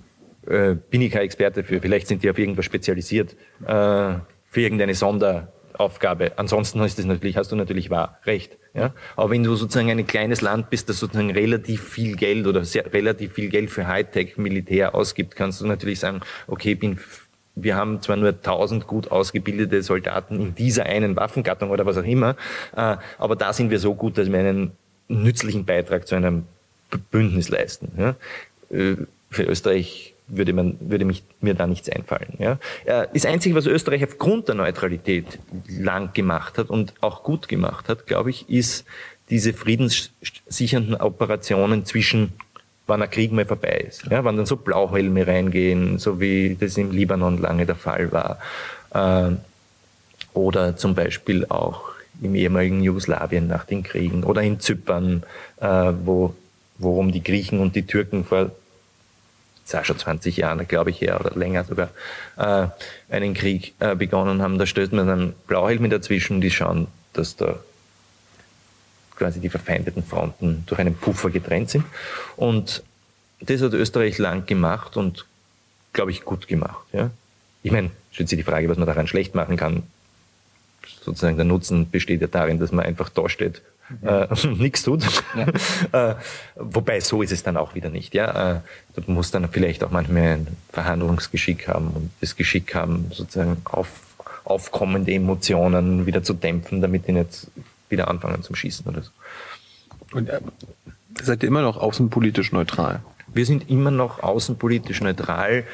Äh, 0.46 0.76
bin 0.90 1.02
ich 1.02 1.10
kein 1.10 1.22
Experte 1.22 1.64
für, 1.64 1.80
vielleicht 1.80 2.06
sind 2.06 2.22
die 2.22 2.30
auf 2.30 2.38
irgendwas 2.38 2.64
spezialisiert, 2.64 3.32
äh, 3.62 3.66
für 3.66 4.60
irgendeine 4.60 4.94
Sonder, 4.94 5.52
Aufgabe. 5.78 6.32
Ansonsten 6.36 6.80
ist 6.82 6.98
das 6.98 7.04
natürlich, 7.04 7.36
hast 7.36 7.52
du 7.52 7.56
natürlich 7.56 7.90
wahr, 7.90 8.18
recht. 8.24 8.56
Ja? 8.76 8.92
Aber 9.16 9.30
wenn 9.30 9.42
du 9.42 9.54
sozusagen 9.56 9.90
ein 9.90 10.06
kleines 10.06 10.40
Land 10.40 10.70
bist, 10.70 10.88
das 10.88 10.98
sozusagen 10.98 11.30
relativ 11.30 11.82
viel 11.82 12.16
Geld 12.16 12.46
oder 12.46 12.64
sehr, 12.64 12.92
relativ 12.92 13.32
viel 13.32 13.48
Geld 13.48 13.70
für 13.70 13.86
Hightech-Militär 13.86 14.94
ausgibt, 14.94 15.34
kannst 15.34 15.60
du 15.60 15.66
natürlich 15.66 16.00
sagen, 16.00 16.20
okay, 16.46 16.74
bin, 16.74 16.98
wir 17.54 17.74
haben 17.76 18.02
zwar 18.02 18.16
nur 18.16 18.40
tausend 18.42 18.86
gut 18.86 19.10
ausgebildete 19.10 19.82
Soldaten 19.82 20.40
in 20.40 20.54
dieser 20.54 20.84
einen 20.84 21.16
Waffengattung 21.16 21.70
oder 21.70 21.86
was 21.86 21.96
auch 21.96 22.04
immer, 22.04 22.36
äh, 22.76 22.96
aber 23.18 23.36
da 23.36 23.52
sind 23.52 23.70
wir 23.70 23.78
so 23.78 23.94
gut, 23.94 24.18
dass 24.18 24.30
wir 24.30 24.38
einen 24.38 24.72
nützlichen 25.08 25.64
Beitrag 25.64 26.06
zu 26.06 26.14
einem 26.14 26.44
Bündnis 27.10 27.48
leisten. 27.48 27.92
Ja? 27.96 28.14
Äh, 28.70 28.96
für 29.30 29.44
Österreich 29.44 30.14
würde, 30.28 30.52
man, 30.52 30.76
würde 30.80 31.04
mich, 31.04 31.22
mir 31.40 31.54
da 31.54 31.66
nichts 31.66 31.88
einfallen. 31.88 32.34
Ja. 32.38 32.58
Das 33.12 33.24
Einzige, 33.26 33.54
was 33.54 33.66
Österreich 33.66 34.04
aufgrund 34.04 34.48
der 34.48 34.54
Neutralität 34.54 35.38
lang 35.68 36.12
gemacht 36.12 36.58
hat 36.58 36.70
und 36.70 36.94
auch 37.00 37.22
gut 37.22 37.48
gemacht 37.48 37.88
hat, 37.88 38.06
glaube 38.06 38.30
ich, 38.30 38.48
ist 38.48 38.84
diese 39.30 39.52
friedenssichernden 39.52 40.96
Operationen 40.96 41.84
zwischen 41.84 42.32
wann 42.86 43.02
ein 43.02 43.10
Krieg 43.10 43.32
mal 43.32 43.44
vorbei 43.44 43.84
ist. 43.88 44.06
Ja, 44.10 44.24
wann 44.24 44.36
dann 44.36 44.46
so 44.46 44.56
Blauhelme 44.56 45.26
reingehen, 45.26 45.98
so 45.98 46.20
wie 46.20 46.56
das 46.58 46.76
im 46.76 46.92
Libanon 46.92 47.38
lange 47.38 47.66
der 47.66 47.74
Fall 47.74 48.12
war. 48.12 48.38
Äh, 48.94 49.36
oder 50.34 50.76
zum 50.76 50.94
Beispiel 50.94 51.46
auch 51.46 51.90
im 52.22 52.34
ehemaligen 52.34 52.82
Jugoslawien 52.82 53.46
nach 53.46 53.64
den 53.64 53.82
Kriegen 53.82 54.24
oder 54.24 54.42
in 54.42 54.60
Zypern, 54.60 55.24
äh, 55.60 55.92
wo, 56.04 56.34
worum 56.78 57.12
die 57.12 57.22
Griechen 57.22 57.60
und 57.60 57.74
die 57.74 57.86
Türken 57.86 58.24
vor 58.24 58.52
ist 59.66 59.74
auch 59.74 59.84
schon 59.84 59.98
20 59.98 60.36
Jahre, 60.36 60.64
glaube 60.64 60.90
ich, 60.90 61.00
her 61.00 61.20
oder 61.20 61.36
länger 61.36 61.64
sogar, 61.64 61.90
äh, 62.36 62.68
einen 63.12 63.34
Krieg 63.34 63.74
äh, 63.80 63.96
begonnen 63.96 64.40
haben. 64.40 64.58
Da 64.58 64.66
stößt 64.66 64.92
man 64.92 65.06
dann 65.06 65.34
Blauhelme 65.48 65.88
dazwischen, 65.88 66.40
die 66.40 66.50
schauen, 66.50 66.86
dass 67.12 67.36
da 67.36 67.58
quasi 69.16 69.40
die 69.40 69.48
verfeindeten 69.48 70.04
Fronten 70.04 70.62
durch 70.66 70.80
einen 70.80 70.94
Puffer 70.94 71.30
getrennt 71.30 71.70
sind. 71.70 71.84
Und 72.36 72.84
das 73.40 73.60
hat 73.60 73.72
Österreich 73.72 74.18
lang 74.18 74.46
gemacht 74.46 74.96
und, 74.96 75.26
glaube 75.92 76.12
ich, 76.12 76.24
gut 76.24 76.46
gemacht. 76.46 76.86
Ja? 76.92 77.10
Ich 77.62 77.72
meine, 77.72 77.90
stellt 78.12 78.28
sich 78.28 78.38
die 78.38 78.44
Frage, 78.44 78.68
was 78.68 78.76
man 78.76 78.86
daran 78.86 79.08
schlecht 79.08 79.34
machen 79.34 79.56
kann. 79.56 79.82
Sozusagen 81.02 81.36
der 81.36 81.44
Nutzen 81.44 81.90
besteht 81.90 82.20
ja 82.20 82.28
darin, 82.28 82.60
dass 82.60 82.70
man 82.70 82.84
einfach 82.84 83.08
da 83.08 83.28
steht 83.28 83.62
äh, 84.02 84.26
nichts 84.46 84.82
tut. 84.82 85.04
Ja. 85.92 86.10
äh, 86.10 86.14
wobei 86.56 87.00
so 87.00 87.22
ist 87.22 87.32
es 87.32 87.42
dann 87.42 87.56
auch 87.56 87.74
wieder 87.74 87.88
nicht. 87.88 88.14
Ja, 88.14 88.56
äh, 88.56 88.60
du 88.94 89.10
musst 89.10 89.34
dann 89.34 89.48
vielleicht 89.50 89.84
auch 89.84 89.90
manchmal 89.90 90.22
ein 90.22 90.46
Verhandlungsgeschick 90.72 91.68
haben 91.68 91.90
und 91.90 92.10
das 92.20 92.36
Geschick 92.36 92.74
haben, 92.74 93.10
sozusagen 93.12 93.58
auf, 93.64 93.88
aufkommende 94.44 95.12
Emotionen 95.12 96.06
wieder 96.06 96.22
zu 96.22 96.34
dämpfen, 96.34 96.80
damit 96.80 97.06
die 97.06 97.12
nicht 97.12 97.48
wieder 97.88 98.08
anfangen 98.08 98.42
zum 98.42 98.56
Schießen 98.56 98.86
oder 98.86 99.02
so. 99.02 99.10
Und 100.12 100.28
äh, 100.28 100.40
seid 101.20 101.42
ihr 101.42 101.48
immer 101.48 101.62
noch 101.62 101.76
außenpolitisch 101.76 102.52
neutral? 102.52 103.00
Wir 103.26 103.46
sind 103.46 103.68
immer 103.70 103.90
noch 103.90 104.22
außenpolitisch 104.22 105.00
neutral. 105.00 105.64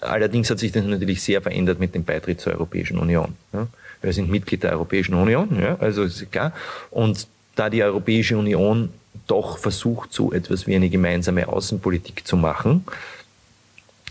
Allerdings 0.00 0.50
hat 0.50 0.58
sich 0.58 0.72
das 0.72 0.84
natürlich 0.84 1.22
sehr 1.22 1.42
verändert 1.42 1.78
mit 1.78 1.94
dem 1.94 2.04
Beitritt 2.04 2.40
zur 2.40 2.52
Europäischen 2.54 2.98
Union. 2.98 3.36
Ja. 3.52 3.66
Wir 4.02 4.12
sind 4.12 4.30
Mitglied 4.30 4.62
der 4.62 4.72
Europäischen 4.72 5.14
Union, 5.14 5.58
ja, 5.60 5.76
also 5.76 6.04
ist 6.04 6.30
klar. 6.30 6.52
Und 6.90 7.26
da 7.54 7.70
die 7.70 7.82
Europäische 7.82 8.36
Union 8.36 8.90
doch 9.26 9.58
versucht, 9.58 10.12
so 10.12 10.32
etwas 10.32 10.66
wie 10.66 10.76
eine 10.76 10.88
gemeinsame 10.88 11.48
Außenpolitik 11.48 12.26
zu 12.26 12.36
machen, 12.36 12.84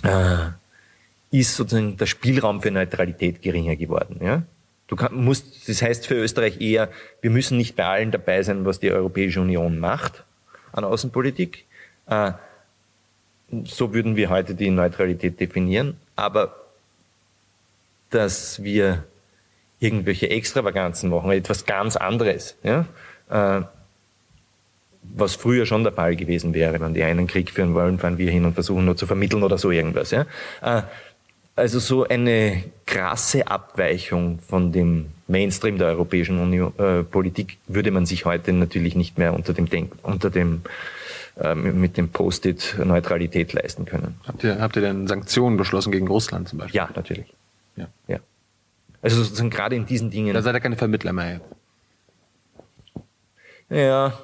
äh, 0.04 0.48
ist 1.32 1.56
sozusagen 1.56 1.98
der 1.98 2.06
Spielraum 2.06 2.62
für 2.62 2.72
Neutralität 2.72 3.42
geringer 3.42 3.76
geworden. 3.76 4.20
Ja? 4.22 4.44
Du 4.88 4.96
kann, 4.96 5.16
musst, 5.16 5.68
das 5.68 5.82
heißt 5.82 6.08
für 6.08 6.16
Österreich 6.16 6.62
eher, 6.62 6.90
wir 7.22 7.32
müssen 7.32 7.58
nicht 7.58 7.76
bei 7.76 7.86
allen 7.86 8.12
dabei 8.12 8.44
sein, 8.44 8.66
was 8.66 8.80
die 8.80 8.92
Europäische 8.92 9.42
Union 9.42 9.80
macht 9.80 10.24
an 10.72 10.84
Außenpolitik. 10.84 11.66
Äh, 12.08 12.34
so 13.64 13.94
würden 13.94 14.16
wir 14.16 14.30
heute 14.30 14.56
die 14.56 14.70
Neutralität 14.70 15.40
definieren. 15.40 15.98
Aber 16.16 16.56
dass 18.10 18.64
wir 18.64 19.04
irgendwelche 19.86 20.30
Extravaganzen 20.30 21.10
machen, 21.10 21.32
etwas 21.32 21.66
ganz 21.66 21.96
anderes. 21.96 22.56
Ja? 22.64 22.86
Äh, 23.30 23.62
was 25.02 25.36
früher 25.36 25.66
schon 25.66 25.84
der 25.84 25.94
Fall 25.94 26.16
gewesen 26.16 26.54
wäre, 26.54 26.80
wenn 26.80 26.94
die 26.94 27.04
einen 27.04 27.28
Krieg 27.28 27.52
führen 27.52 27.74
wollen, 27.74 28.00
fahren 28.00 28.18
wir 28.18 28.32
hin 28.32 28.46
und 28.46 28.54
versuchen 28.54 28.86
nur 28.86 28.98
zu 28.98 29.06
vermitteln 29.06 29.44
oder 29.44 29.58
so 29.58 29.72
irgendwas. 29.72 30.12
Ja? 30.12 30.26
Äh, 30.62 30.82
also 31.56 31.80
so 31.80 32.06
eine 32.06 32.64
krasse 32.86 33.48
Abweichung 33.48 34.40
von 34.40 34.72
dem 34.72 35.08
Mainstream 35.28 35.78
der 35.78 35.88
europäischen 35.88 36.40
Union, 36.40 36.74
äh, 36.78 37.04
Politik 37.04 37.58
würde 37.68 37.92
man 37.92 38.06
sich 38.06 38.26
heute 38.26 38.52
natürlich 38.52 38.96
nicht 38.96 39.18
mehr 39.18 39.34
unter 39.34 39.54
dem 39.54 39.70
Denk 39.70 39.94
unter 40.04 40.30
dem 40.30 40.62
äh, 41.38 41.56
mit 41.56 41.98
dem 41.98 42.10
Post-it 42.10 42.76
Neutralität 42.84 43.54
leisten 43.54 43.86
können. 43.86 44.20
Habt 44.28 44.44
ihr, 44.44 44.60
habt 44.60 44.76
ihr 44.76 44.82
denn 44.82 45.08
Sanktionen 45.08 45.58
beschlossen 45.58 45.92
gegen 45.92 46.08
Russland 46.08 46.50
zum 46.50 46.60
Beispiel? 46.60 46.78
Ja, 46.78 46.90
natürlich. 46.96 47.26
Ja. 47.76 47.88
ja. 48.08 48.20
Also 49.06 49.22
sozusagen 49.22 49.52
gerade 49.52 49.76
in 49.76 49.86
diesen 49.86 50.10
Dingen. 50.10 50.34
Da 50.34 50.42
seid 50.42 50.56
ihr 50.56 50.60
keine 50.60 50.78
Vermittler 50.78 51.14
mehr. 51.14 51.40
Ja, 53.70 54.18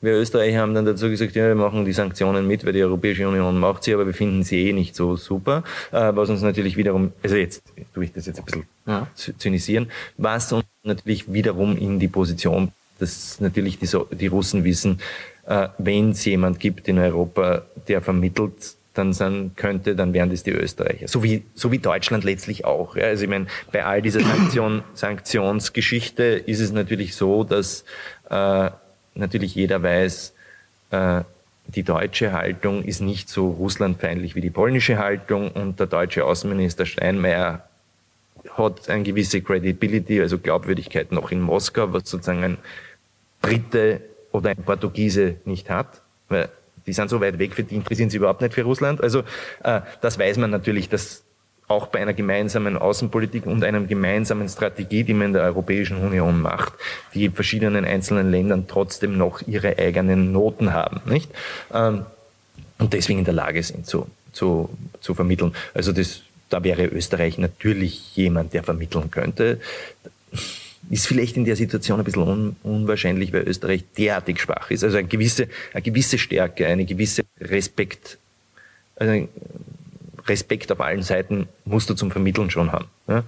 wir 0.00 0.12
Österreicher 0.12 0.60
haben 0.60 0.72
dann 0.72 0.84
dazu 0.84 1.10
gesagt, 1.10 1.34
ja, 1.34 1.48
wir 1.48 1.56
machen 1.56 1.84
die 1.84 1.92
Sanktionen 1.92 2.46
mit, 2.46 2.64
weil 2.64 2.72
die 2.72 2.84
Europäische 2.84 3.26
Union 3.26 3.58
macht 3.58 3.82
sie, 3.82 3.92
aber 3.92 4.06
wir 4.06 4.14
finden 4.14 4.44
sie 4.44 4.68
eh 4.68 4.72
nicht 4.72 4.94
so 4.94 5.16
super. 5.16 5.64
Äh, 5.90 6.14
was 6.14 6.30
uns 6.30 6.42
natürlich 6.42 6.76
wiederum, 6.76 7.12
also 7.24 7.34
jetzt 7.34 7.64
tue 7.92 8.04
ich 8.04 8.12
das 8.12 8.26
jetzt 8.26 8.38
ein 8.38 8.44
bisschen 8.44 8.66
ja. 8.86 9.08
zynisieren, 9.16 9.90
was 10.16 10.52
uns 10.52 10.64
natürlich 10.84 11.32
wiederum 11.32 11.76
in 11.76 11.98
die 11.98 12.06
Position, 12.06 12.70
dass 13.00 13.40
natürlich 13.40 13.80
die, 13.80 13.88
die 14.12 14.28
Russen 14.28 14.62
wissen, 14.62 15.00
äh, 15.46 15.66
wenn 15.78 16.10
es 16.10 16.24
jemand 16.24 16.60
gibt 16.60 16.86
in 16.86 17.00
Europa, 17.00 17.62
der 17.88 18.00
vermittelt, 18.00 18.76
dann 18.94 19.12
sein 19.12 19.52
könnte, 19.56 19.94
dann 19.94 20.12
wären 20.12 20.30
das 20.30 20.42
die 20.42 20.50
Österreicher. 20.50 21.06
So 21.06 21.22
wie, 21.22 21.44
so 21.54 21.70
wie 21.70 21.78
Deutschland 21.78 22.24
letztlich 22.24 22.64
auch. 22.64 22.96
Ja. 22.96 23.04
Also 23.04 23.24
ich 23.24 23.30
meine, 23.30 23.46
bei 23.72 23.84
all 23.84 24.02
dieser 24.02 24.20
Sanktion, 24.20 24.82
Sanktionsgeschichte 24.94 26.24
ist 26.24 26.60
es 26.60 26.72
natürlich 26.72 27.14
so, 27.14 27.44
dass 27.44 27.84
äh, 28.30 28.70
natürlich 29.14 29.54
jeder 29.54 29.82
weiß, 29.82 30.34
äh, 30.90 31.22
die 31.66 31.84
deutsche 31.84 32.32
Haltung 32.32 32.82
ist 32.82 33.00
nicht 33.00 33.28
so 33.28 33.48
russlandfeindlich 33.48 34.34
wie 34.34 34.40
die 34.40 34.50
polnische 34.50 34.98
Haltung 34.98 35.52
und 35.52 35.78
der 35.78 35.86
deutsche 35.86 36.24
Außenminister 36.24 36.84
Steinmeier 36.84 37.64
hat 38.56 38.88
eine 38.88 39.04
gewisse 39.04 39.40
Credibility, 39.40 40.20
also 40.20 40.38
Glaubwürdigkeit 40.38 41.12
noch 41.12 41.30
in 41.30 41.40
Moskau, 41.40 41.92
was 41.92 42.10
sozusagen 42.10 42.42
ein 42.42 42.58
Brite 43.40 44.00
oder 44.32 44.50
ein 44.50 44.62
Portugiese 44.64 45.36
nicht 45.44 45.70
hat. 45.70 46.02
Weil 46.28 46.48
die 46.86 46.92
sind 46.92 47.10
so 47.10 47.20
weit 47.20 47.38
weg, 47.38 47.54
für 47.54 47.62
die 47.62 47.76
interessieren 47.76 48.10
sie 48.10 48.16
überhaupt 48.16 48.40
nicht 48.40 48.54
für 48.54 48.62
Russland. 48.62 49.02
Also 49.02 49.20
äh, 49.62 49.80
das 50.00 50.18
weiß 50.18 50.38
man 50.38 50.50
natürlich, 50.50 50.88
dass 50.88 51.22
auch 51.70 51.86
bei 51.86 52.00
einer 52.00 52.12
gemeinsamen 52.12 52.76
Außenpolitik 52.76 53.46
und 53.46 53.62
einer 53.62 53.80
gemeinsamen 53.80 54.48
Strategie, 54.48 55.04
die 55.04 55.14
man 55.14 55.28
in 55.28 55.32
der 55.34 55.42
Europäischen 55.42 55.98
Union 55.98 56.42
macht, 56.42 56.72
die 57.14 57.30
verschiedenen 57.30 57.84
einzelnen 57.84 58.30
Ländern 58.30 58.66
trotzdem 58.66 59.16
noch 59.16 59.40
ihre 59.46 59.78
eigenen 59.78 60.32
Noten 60.32 60.72
haben, 60.72 61.00
nicht? 61.06 61.30
Ähm, 61.72 62.06
und 62.78 62.92
deswegen 62.92 63.20
in 63.20 63.24
der 63.24 63.34
Lage 63.34 63.62
sind 63.62 63.86
zu, 63.86 64.06
zu, 64.32 64.70
zu 65.00 65.14
vermitteln. 65.14 65.54
Also 65.74 65.92
das, 65.92 66.22
da 66.48 66.64
wäre 66.64 66.86
Österreich 66.86 67.38
natürlich 67.38 68.16
jemand, 68.16 68.52
der 68.52 68.64
vermitteln 68.64 69.10
könnte. 69.10 69.60
Ist 70.88 71.06
vielleicht 71.06 71.36
in 71.36 71.44
der 71.44 71.56
Situation 71.56 71.98
ein 71.98 72.04
bisschen 72.04 72.22
un, 72.22 72.56
unwahrscheinlich, 72.62 73.32
weil 73.32 73.42
Österreich 73.42 73.84
derartig 73.96 74.40
schwach 74.40 74.70
ist. 74.70 74.82
Also 74.82 74.96
eine 74.96 75.06
gewisse, 75.06 75.48
eine 75.72 75.82
gewisse 75.82 76.18
Stärke, 76.18 76.66
eine 76.66 76.84
gewisse 76.84 77.22
Respekt, 77.40 78.18
also 78.96 79.28
Respekt 80.26 80.72
auf 80.72 80.80
allen 80.80 81.02
Seiten 81.02 81.48
musst 81.64 81.90
du 81.90 81.94
zum 81.94 82.10
Vermitteln 82.10 82.50
schon 82.50 82.72
haben. 82.72 82.86
Ja? 83.08 83.24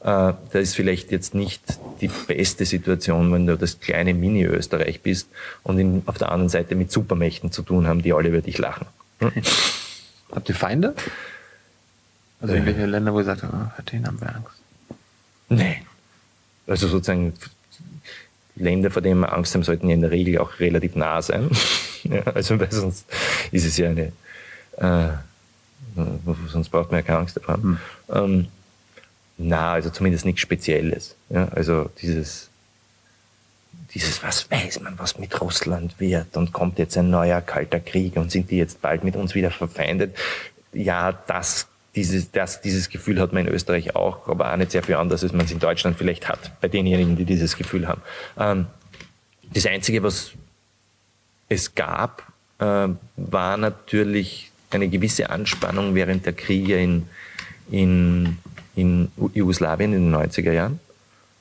Äh, 0.00 0.34
da 0.52 0.58
ist 0.58 0.74
vielleicht 0.74 1.10
jetzt 1.10 1.34
nicht 1.34 1.62
die 2.00 2.08
beste 2.08 2.64
Situation, 2.64 3.32
wenn 3.32 3.46
du 3.46 3.56
das 3.56 3.80
kleine 3.80 4.14
Mini-Österreich 4.14 5.00
bist 5.00 5.28
und 5.62 5.78
in, 5.78 6.02
auf 6.06 6.18
der 6.18 6.30
anderen 6.32 6.48
Seite 6.48 6.74
mit 6.74 6.92
Supermächten 6.92 7.50
zu 7.50 7.62
tun 7.62 7.86
haben, 7.86 8.02
die 8.02 8.12
alle 8.12 8.28
über 8.28 8.40
dich 8.40 8.58
lachen. 8.58 8.86
Ja? 9.20 9.32
Habt 10.32 10.48
ihr 10.48 10.54
Feinde? 10.54 10.94
Also 12.40 12.54
äh. 12.54 12.58
irgendwelche 12.58 12.86
Länder, 12.86 13.14
wo 13.14 13.20
ihr 13.20 13.24
sagt, 13.24 13.44
oh, 13.44 13.48
vor 13.48 13.84
denen 13.90 14.06
haben 14.06 14.20
wir 14.20 14.34
Angst? 14.34 14.60
Nee. 15.48 15.82
Also 16.66 16.88
sozusagen 16.88 17.32
Länder, 18.56 18.90
vor 18.90 19.02
denen 19.02 19.20
wir 19.20 19.32
Angst 19.32 19.54
haben, 19.54 19.62
sollten 19.62 19.88
ja 19.88 19.94
in 19.94 20.00
der 20.00 20.10
Regel 20.10 20.38
auch 20.38 20.58
relativ 20.60 20.96
nah 20.96 21.20
sein. 21.22 21.50
ja, 22.04 22.22
also 22.22 22.58
weil 22.58 22.72
sonst 22.72 23.06
ist 23.52 23.64
es 23.64 23.76
ja 23.76 23.90
eine 23.90 24.12
äh, 24.78 25.08
sonst 26.48 26.68
braucht 26.68 26.90
man 26.90 27.00
ja 27.00 27.06
keine 27.06 27.18
Angst 27.18 27.36
davor 27.36 27.54
haben. 27.54 27.80
Hm. 28.08 28.16
Ähm, 28.16 28.46
na, 29.38 29.72
also 29.74 29.90
zumindest 29.90 30.24
nichts 30.24 30.40
Spezielles. 30.40 31.14
Ja, 31.28 31.48
also 31.48 31.90
dieses, 32.00 32.48
dieses, 33.92 34.22
was 34.22 34.50
weiß 34.50 34.80
man, 34.80 34.98
was 34.98 35.18
mit 35.18 35.40
Russland 35.40 35.98
wird 36.00 36.36
und 36.36 36.52
kommt 36.52 36.78
jetzt 36.78 36.96
ein 36.96 37.10
neuer 37.10 37.42
kalter 37.42 37.80
Krieg 37.80 38.16
und 38.16 38.30
sind 38.30 38.50
die 38.50 38.56
jetzt 38.56 38.80
bald 38.80 39.04
mit 39.04 39.16
uns 39.16 39.34
wieder 39.34 39.50
verfeindet. 39.50 40.16
Ja, 40.72 41.12
das, 41.12 41.66
dieses, 41.96 42.30
das, 42.30 42.60
dieses 42.60 42.90
Gefühl 42.90 43.20
hat 43.20 43.32
man 43.32 43.46
in 43.46 43.52
Österreich 43.52 43.96
auch, 43.96 44.28
aber 44.28 44.52
auch 44.52 44.56
nicht 44.56 44.70
sehr 44.70 44.82
viel 44.82 44.96
anders, 44.96 45.22
als 45.22 45.32
man 45.32 45.46
es 45.46 45.50
in 45.50 45.58
Deutschland 45.58 45.96
vielleicht 45.96 46.28
hat, 46.28 46.52
bei 46.60 46.68
denjenigen, 46.68 47.16
die 47.16 47.24
dieses 47.24 47.56
Gefühl 47.56 47.88
haben. 47.88 48.02
Ähm, 48.38 48.66
das 49.52 49.66
Einzige, 49.66 50.02
was 50.02 50.32
es 51.48 51.74
gab, 51.74 52.22
äh, 52.58 52.88
war 53.16 53.56
natürlich 53.56 54.50
eine 54.70 54.88
gewisse 54.88 55.30
Anspannung 55.30 55.94
während 55.94 56.26
der 56.26 56.34
Kriege 56.34 56.78
in, 56.78 57.08
in, 57.70 58.36
in 58.74 59.10
Jugoslawien 59.34 59.92
in 59.94 60.12
den 60.12 60.14
90er 60.14 60.52
Jahren. 60.52 60.80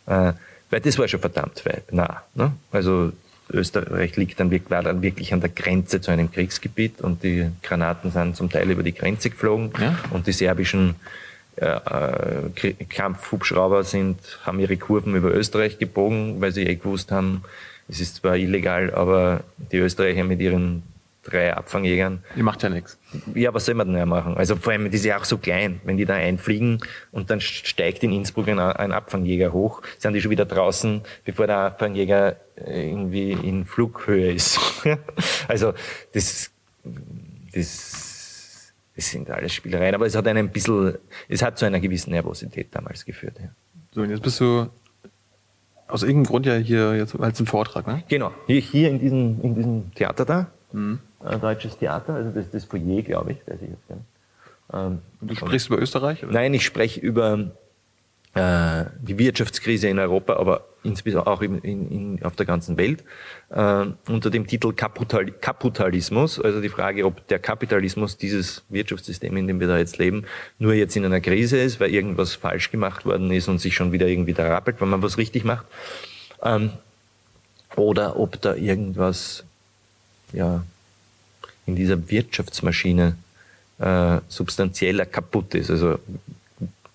Äh, 0.06 0.34
weil 0.70 0.80
das 0.82 0.98
war 0.98 1.08
schon 1.08 1.20
verdammt 1.20 1.66
weit, 1.66 1.92
nah. 1.92 2.24
Ne? 2.34 2.52
Also 2.72 3.12
Österreich 3.52 4.16
liegt 4.16 4.40
dann, 4.40 4.52
war 4.70 4.84
dann 4.84 5.02
wirklich 5.02 5.34
an 5.34 5.42
der 5.42 5.50
Grenze 5.50 6.02
zu 6.02 6.12
einem 6.12 6.32
Kriegsgebiet 6.32 7.02
und 7.02 7.24
die 7.24 7.52
Granaten 7.62 8.12
sind 8.12 8.36
zum 8.36 8.50
Teil 8.50 8.70
über 8.70 8.84
die 8.84 8.94
Grenze 8.94 9.30
geflogen 9.30 9.72
ja. 9.80 9.98
und 10.12 10.28
die 10.28 10.32
serbischen 10.32 10.96
äh, 11.58 11.66
äh 11.66 12.74
Kampfhubschrauber 12.90 13.84
sind, 13.84 14.18
haben 14.44 14.60
ihre 14.60 14.78
Kurven 14.78 15.16
über 15.16 15.34
Österreich 15.34 15.78
gebogen, 15.78 16.42
weil 16.42 16.52
sie 16.52 16.64
eh 16.64 16.76
gewusst 16.76 17.12
haben, 17.12 17.44
es 17.88 18.00
ist 18.00 18.16
zwar 18.16 18.36
illegal, 18.36 18.94
aber 18.94 19.42
die 19.72 19.78
Österreicher 19.78 20.24
mit 20.24 20.40
ihren 20.40 20.84
drei 21.26 21.54
Abfangjägern. 21.54 22.24
Die 22.36 22.44
macht 22.44 22.64
ja 22.64 22.70
nichts. 22.70 22.98
Ja, 23.34 23.54
was 23.54 23.66
soll 23.66 23.76
man 23.76 23.88
denn 23.88 23.98
ja 23.98 24.06
machen? 24.06 24.38
Also 24.38 24.56
vor 24.56 24.72
allem, 24.72 24.90
die 24.90 24.96
ist 24.96 25.06
ja 25.06 25.18
auch 25.18 25.26
so 25.26 25.38
klein. 25.38 25.82
Wenn 25.84 25.98
die 25.98 26.06
da 26.06 26.14
einfliegen 26.14 26.80
und 27.12 27.30
dann 27.30 27.42
steigt 27.42 28.04
in 28.04 28.14
Innsbruck 28.14 28.48
ein, 28.48 28.60
ein 28.60 28.92
Abfangjäger 28.92 29.52
hoch, 29.52 29.82
sind 29.98 30.14
die 30.14 30.22
schon 30.22 30.32
wieder 30.32 30.46
draußen, 30.46 31.02
bevor 31.26 31.48
der 31.48 31.58
Abfangjäger 31.58 32.38
äh, 32.56 32.90
irgendwie 32.90 33.32
in 33.32 33.66
Flughöhe 33.66 34.32
ist. 34.32 34.60
also 35.48 35.74
das, 36.14 36.52
das, 37.54 38.74
das 38.96 39.10
sind 39.10 39.30
alles 39.30 39.54
Spielereien. 39.54 39.96
Aber 39.96 40.06
es 40.06 40.16
hat 40.16 40.28
einen 40.28 40.50
bisschen, 40.50 40.98
es 41.28 41.42
hat 41.42 41.58
zu 41.58 41.66
einer 41.66 41.80
gewissen 41.80 42.12
Nervosität 42.12 42.68
damals 42.72 43.04
geführt. 43.04 43.38
Ja. 43.42 43.50
So, 43.92 44.02
und 44.02 44.10
jetzt 44.12 44.22
bist 44.22 44.40
du 44.40 44.70
aus 45.88 46.04
irgendeinem 46.04 46.26
Grund 46.26 46.46
ja 46.46 46.56
hier 46.56 46.96
jetzt 46.96 47.20
als 47.20 47.40
ein 47.40 47.46
Vortrag, 47.46 47.88
ne? 47.88 48.04
Genau, 48.08 48.32
hier, 48.48 48.60
hier 48.60 48.90
in, 48.90 49.00
diesem, 49.00 49.42
in 49.42 49.56
diesem 49.56 49.94
Theater 49.94 50.26
da. 50.26 50.48
Mhm. 50.76 51.00
Äh, 51.24 51.40
Deutsches 51.40 51.78
Theater, 51.78 52.16
also 52.16 52.32
das 52.32 52.46
ist 52.46 52.54
das 52.54 52.66
Foyer, 52.66 53.02
glaube 53.02 53.32
ich, 53.32 53.38
weiß 53.48 53.62
ich 53.62 53.70
jetzt 53.70 53.88
gar. 53.88 54.88
Ähm, 54.88 55.00
du 55.22 55.36
sprichst 55.36 55.68
über 55.68 55.80
Österreich? 55.80 56.24
Oder? 56.24 56.34
Nein, 56.34 56.54
ich 56.54 56.66
spreche 56.66 57.00
über 57.00 57.52
äh, 58.34 58.86
die 59.00 59.18
Wirtschaftskrise 59.18 59.88
in 59.88 60.00
Europa, 60.00 60.36
aber 60.36 60.66
insbesondere 60.84 61.32
auch 61.32 61.42
in, 61.42 61.60
in, 61.60 62.24
auf 62.24 62.36
der 62.36 62.46
ganzen 62.46 62.76
Welt, 62.78 63.06
äh, 63.52 63.86
unter 64.10 64.30
dem 64.30 64.48
Titel 64.48 64.74
Kapital, 64.74 65.32
Kapitalismus, 65.32 66.42
also 66.42 66.60
die 66.60 66.70
Frage, 66.70 67.06
ob 67.06 67.26
der 67.30 67.40
Kapitalismus, 67.40 68.18
dieses 68.18 68.66
Wirtschaftssystem, 68.68 69.38
in 69.38 69.48
dem 69.48 69.62
wir 69.62 69.68
da 69.68 69.78
jetzt 69.78 69.98
leben, 69.98 70.26
nur 70.60 70.74
jetzt 70.74 70.98
in 70.98 71.06
einer 71.06 71.22
Krise 71.22 71.58
ist, 71.58 71.80
weil 71.80 71.92
irgendwas 71.92 72.36
falsch 72.36 72.70
gemacht 72.70 73.06
worden 73.06 73.32
ist 73.32 73.48
und 73.48 73.60
sich 73.60 73.76
schon 73.76 73.94
wieder 73.94 74.08
irgendwie 74.08 74.34
da 74.34 74.46
rappelt, 74.50 74.82
wenn 74.82 74.90
man 74.90 75.02
was 75.02 75.18
richtig 75.18 75.46
macht, 75.46 75.66
ähm, 76.44 76.72
oder 77.78 78.20
ob 78.20 78.42
da 78.42 78.56
irgendwas 78.56 79.46
ja, 80.34 80.64
in 81.66 81.76
dieser 81.76 82.10
Wirtschaftsmaschine 82.10 83.16
äh, 83.80 84.20
substanzieller 84.28 85.06
kaputt 85.06 85.56
ist, 85.56 85.70
also 85.70 86.00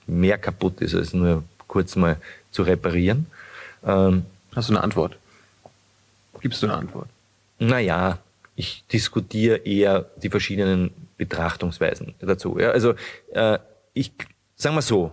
mehr 0.06 0.38
kaputt 0.38 0.80
ist, 0.80 0.94
als 0.94 1.12
nur 1.12 1.42
kurz 1.66 1.96
mal 1.96 2.16
zu 2.50 2.62
reparieren. 2.62 3.26
Ähm, 3.84 4.24
Hast 4.54 4.68
du 4.68 4.74
eine 4.74 4.82
Antwort? 4.82 5.16
Gibst 6.40 6.62
du 6.62 6.66
eine 6.66 6.76
Antwort? 6.76 7.08
Naja, 7.58 8.18
ich 8.56 8.84
diskutiere 8.92 9.58
eher 9.58 10.06
die 10.22 10.30
verschiedenen 10.30 10.90
Betrachtungsweisen 11.16 12.14
dazu. 12.20 12.58
Ja, 12.58 12.70
also 12.70 12.94
äh, 13.32 13.58
ich 13.94 14.12
sagen 14.56 14.74
wir 14.74 14.82
so, 14.82 15.12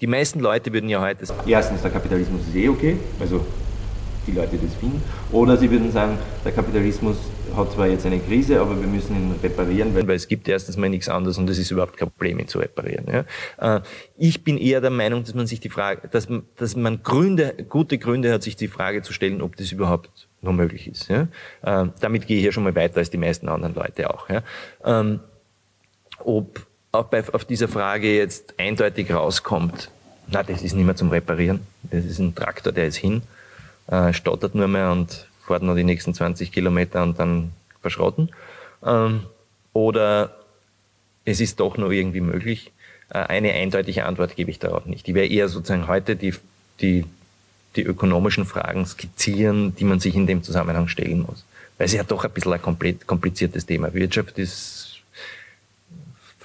die 0.00 0.06
meisten 0.06 0.40
Leute 0.40 0.72
würden 0.72 0.88
ja 0.88 1.00
heute 1.00 1.24
erstens 1.46 1.82
der 1.82 1.90
Kapitalismus 1.90 2.42
ist 2.46 2.54
eh 2.54 2.68
okay, 2.68 2.96
also 3.18 3.44
die 4.26 4.32
Leute 4.32 4.56
das 4.58 4.74
finden. 4.74 5.02
Oder 5.32 5.56
sie 5.56 5.70
würden 5.70 5.90
sagen, 5.90 6.18
der 6.44 6.52
Kapitalismus 6.52 7.16
hat 7.58 7.72
zwar 7.72 7.88
jetzt 7.88 8.06
eine 8.06 8.18
Krise, 8.18 8.60
aber 8.60 8.80
wir 8.80 8.86
müssen 8.86 9.14
ihn 9.14 9.34
reparieren, 9.42 9.94
weil, 9.94 10.06
weil 10.08 10.16
es 10.16 10.28
gibt 10.28 10.48
erstens 10.48 10.76
mal 10.76 10.88
nichts 10.88 11.08
anderes 11.08 11.38
und 11.38 11.48
es 11.50 11.58
ist 11.58 11.70
überhaupt 11.70 11.96
kein 11.96 12.10
Problem, 12.10 12.38
ihn 12.38 12.48
zu 12.48 12.58
reparieren. 12.58 13.06
Ja. 13.58 13.76
Äh, 13.76 13.80
ich 14.16 14.44
bin 14.44 14.56
eher 14.56 14.80
der 14.80 14.90
Meinung, 14.90 15.24
dass 15.24 15.34
man 15.34 15.46
sich 15.46 15.60
die 15.60 15.68
Frage, 15.68 16.08
dass, 16.08 16.28
dass 16.56 16.76
man 16.76 17.02
Gründe, 17.02 17.54
gute 17.68 17.98
Gründe 17.98 18.32
hat, 18.32 18.42
sich 18.42 18.56
die 18.56 18.68
Frage 18.68 19.02
zu 19.02 19.12
stellen, 19.12 19.42
ob 19.42 19.56
das 19.56 19.72
überhaupt 19.72 20.10
noch 20.40 20.52
möglich 20.52 20.88
ist. 20.88 21.08
Ja. 21.08 21.28
Äh, 21.62 21.88
damit 22.00 22.26
gehe 22.26 22.38
ich 22.38 22.44
ja 22.44 22.52
schon 22.52 22.64
mal 22.64 22.74
weiter 22.74 22.98
als 22.98 23.10
die 23.10 23.18
meisten 23.18 23.48
anderen 23.48 23.74
Leute 23.74 24.10
auch. 24.10 24.28
Ja. 24.28 24.42
Ähm, 24.84 25.20
ob 26.24 26.66
auch 26.92 27.04
bei, 27.04 27.22
auf 27.32 27.44
dieser 27.44 27.68
Frage 27.68 28.16
jetzt 28.16 28.54
eindeutig 28.58 29.12
rauskommt, 29.12 29.90
na, 30.30 30.42
das 30.42 30.62
ist 30.62 30.74
nicht 30.74 30.84
mehr 30.84 30.96
zum 30.96 31.10
Reparieren. 31.10 31.60
Das 31.82 32.04
ist 32.04 32.18
ein 32.18 32.34
Traktor, 32.34 32.72
der 32.72 32.86
ist 32.86 32.96
hin 32.96 33.22
äh, 33.88 34.12
stottert 34.12 34.54
nur 34.54 34.68
mehr 34.68 34.92
und 34.92 35.26
fährt 35.48 35.62
noch 35.62 35.74
die 35.74 35.84
nächsten 35.84 36.14
20 36.14 36.52
Kilometer 36.52 37.02
und 37.02 37.18
dann 37.18 37.52
verschrotten. 37.80 38.30
Ähm, 38.84 39.22
oder 39.72 40.36
es 41.24 41.40
ist 41.40 41.60
doch 41.60 41.76
nur 41.76 41.90
irgendwie 41.90 42.20
möglich. 42.20 42.72
Äh, 43.10 43.18
eine 43.18 43.52
eindeutige 43.52 44.04
Antwort 44.04 44.36
gebe 44.36 44.50
ich 44.50 44.58
darauf 44.58 44.86
nicht. 44.86 45.08
Ich 45.08 45.14
werde 45.14 45.32
eher 45.32 45.48
sozusagen 45.48 45.88
heute 45.88 46.14
die, 46.14 46.34
die, 46.80 47.04
die 47.76 47.82
ökonomischen 47.82 48.44
Fragen 48.44 48.86
skizzieren, 48.86 49.74
die 49.74 49.84
man 49.84 50.00
sich 50.00 50.14
in 50.14 50.26
dem 50.26 50.42
Zusammenhang 50.42 50.88
stellen 50.88 51.22
muss. 51.22 51.44
Weil 51.76 51.86
es 51.86 51.92
ja 51.92 52.04
doch 52.04 52.24
ein 52.24 52.30
bisschen 52.30 52.52
ein 52.52 52.62
komplett 52.62 53.06
kompliziertes 53.06 53.66
Thema. 53.66 53.92
Wirtschaft 53.94 54.38
ist 54.38 54.97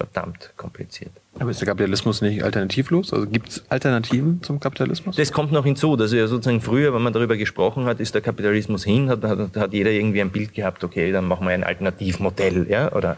verdammt 0.04 0.52
kompliziert. 0.58 1.12
Aber 1.40 1.50
ist 1.50 1.62
der 1.62 1.68
Kapitalismus 1.68 2.22
nicht 2.22 2.44
alternativlos? 2.44 3.14
Also 3.14 3.26
gibt 3.26 3.50
es 3.50 3.64
Alternativen 3.70 4.44
zum 4.44 4.60
Kapitalismus? 4.60 5.16
Das 5.16 5.32
kommt 5.32 5.52
noch 5.52 5.64
hinzu, 5.64 5.96
dass 5.96 6.12
ja 6.12 6.28
sozusagen 6.28 6.62
früher, 6.62 6.94
wenn 6.94 7.02
man 7.02 7.14
darüber 7.14 7.38
gesprochen 7.38 7.86
hat, 7.86 8.02
ist 8.02 8.14
der 8.14 8.22
Kapitalismus 8.22 8.84
hin, 8.84 9.10
hat, 9.10 9.24
hat, 9.24 9.56
hat 9.56 9.74
jeder 9.74 9.92
irgendwie 9.92 10.22
ein 10.22 10.32
Bild 10.32 10.54
gehabt, 10.54 10.84
okay, 10.84 11.12
dann 11.12 11.26
machen 11.26 11.48
wir 11.48 11.54
ein 11.54 11.64
Alternativmodell, 11.64 12.68
ja, 12.70 12.92
oder 12.92 13.18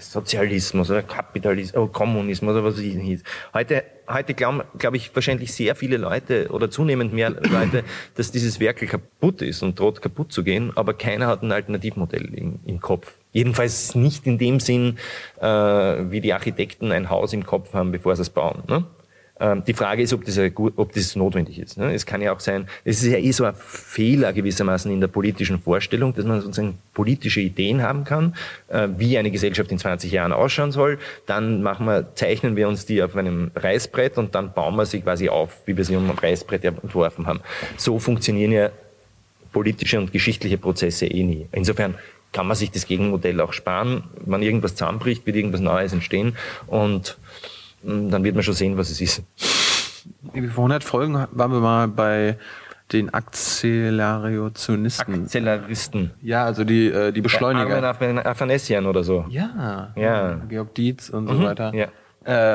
Sozialismus 0.00 0.90
oder 0.90 1.02
Kapitalismus 1.02 1.82
oder 1.82 1.92
Kommunismus 1.92 2.52
oder 2.52 2.64
was 2.64 2.74
es 2.74 2.80
hieß. 2.82 3.22
Heute, 3.52 3.84
heute 4.08 4.34
glauben, 4.34 4.62
glaube 4.78 4.96
ich, 4.96 5.14
wahrscheinlich 5.14 5.52
sehr 5.52 5.74
viele 5.74 5.96
Leute 5.96 6.48
oder 6.50 6.70
zunehmend 6.70 7.12
mehr 7.12 7.30
Leute, 7.50 7.84
dass 8.14 8.30
dieses 8.30 8.60
Werk 8.60 8.78
kaputt 8.78 9.42
ist 9.42 9.62
und 9.62 9.78
droht 9.78 10.02
kaputt 10.02 10.32
zu 10.32 10.44
gehen, 10.44 10.72
aber 10.76 10.94
keiner 10.94 11.26
hat 11.26 11.42
ein 11.42 11.52
Alternativmodell 11.52 12.34
im, 12.34 12.60
im 12.64 12.80
Kopf. 12.80 13.14
Jedenfalls 13.32 13.94
nicht 13.94 14.26
in 14.26 14.38
dem 14.38 14.60
Sinn, 14.60 14.98
äh, 15.40 15.46
wie 15.46 16.20
die 16.20 16.32
Architekten 16.32 16.92
ein 16.92 17.10
Haus 17.10 17.32
im 17.32 17.44
Kopf 17.44 17.72
haben, 17.72 17.92
bevor 17.92 18.14
sie 18.16 18.22
es 18.22 18.30
bauen. 18.30 18.62
Ne? 18.68 18.84
Ähm, 19.42 19.64
die 19.66 19.74
Frage 19.74 20.02
ist, 20.02 20.12
ob 20.12 20.24
das, 20.24 20.38
ob 20.38 20.92
das 20.92 21.16
notwendig 21.16 21.58
ist. 21.58 21.76
Ne? 21.76 21.92
Es 21.92 22.06
kann 22.06 22.22
ja 22.22 22.32
auch 22.32 22.38
sein, 22.38 22.68
es 22.84 23.02
ist 23.02 23.10
ja 23.10 23.18
eh 23.18 23.32
so 23.32 23.44
ein 23.44 23.54
Fehler 23.56 24.32
gewissermaßen 24.32 24.90
in 24.92 25.00
der 25.00 25.08
politischen 25.08 25.60
Vorstellung, 25.60 26.14
dass 26.14 26.24
man 26.24 26.40
sozusagen 26.40 26.78
politische 26.94 27.40
Ideen 27.40 27.82
haben 27.82 28.04
kann, 28.04 28.36
äh, 28.68 28.86
wie 28.98 29.18
eine 29.18 29.32
Gesellschaft 29.32 29.72
in 29.72 29.78
20 29.78 30.12
Jahren 30.12 30.32
ausschauen 30.32 30.70
soll. 30.70 30.98
Dann 31.26 31.60
machen 31.60 31.86
wir, 31.86 32.14
zeichnen 32.14 32.54
wir 32.54 32.68
uns 32.68 32.86
die 32.86 33.02
auf 33.02 33.16
einem 33.16 33.50
Reißbrett 33.56 34.16
und 34.16 34.36
dann 34.36 34.52
bauen 34.52 34.76
wir 34.76 34.86
sie 34.86 35.00
quasi 35.00 35.28
auf, 35.28 35.62
wie 35.66 35.76
wir 35.76 35.84
sie 35.84 35.96
um 35.96 36.08
ein 36.08 36.16
Reißbrett 36.16 36.64
entworfen 36.64 37.26
haben. 37.26 37.40
So 37.76 37.98
funktionieren 37.98 38.52
ja 38.52 38.70
politische 39.52 39.98
und 39.98 40.12
geschichtliche 40.12 40.56
Prozesse 40.56 41.06
eh 41.06 41.24
nie. 41.24 41.48
Insofern 41.50 41.96
kann 42.30 42.46
man 42.46 42.56
sich 42.56 42.70
das 42.70 42.86
Gegenmodell 42.86 43.40
auch 43.40 43.52
sparen. 43.52 44.04
Wenn 44.24 44.40
irgendwas 44.40 44.76
zusammenbricht, 44.76 45.26
wird 45.26 45.36
irgendwas 45.36 45.60
Neues 45.60 45.92
entstehen 45.92 46.36
und 46.68 47.18
dann 47.84 48.24
wird 48.24 48.34
man 48.34 48.42
schon 48.44 48.54
sehen, 48.54 48.76
was 48.76 48.90
es 48.90 49.00
ist. 49.00 49.22
Vor 50.32 50.64
100 50.64 50.84
Folgen 50.84 51.14
waren 51.30 51.52
wir 51.52 51.60
mal 51.60 51.88
bei 51.88 52.36
den 52.92 53.12
Akzelerationisten. 53.12 55.22
Akzeleristen. 55.24 56.10
Ja, 56.20 56.44
also 56.44 56.64
die, 56.64 56.86
äh, 56.88 57.12
die 57.12 57.20
Beschleuniger. 57.20 57.80
Ja, 57.80 57.90
Athanasian 58.24 58.86
oder 58.86 59.02
so. 59.04 59.24
Ja. 59.28 59.92
Ja. 59.96 60.40
Georg 60.48 60.74
Dietz 60.74 61.08
und 61.10 61.28
so 61.28 61.34
Mhm. 61.34 61.42
weiter. 61.44 61.72
Ja. 61.74 61.86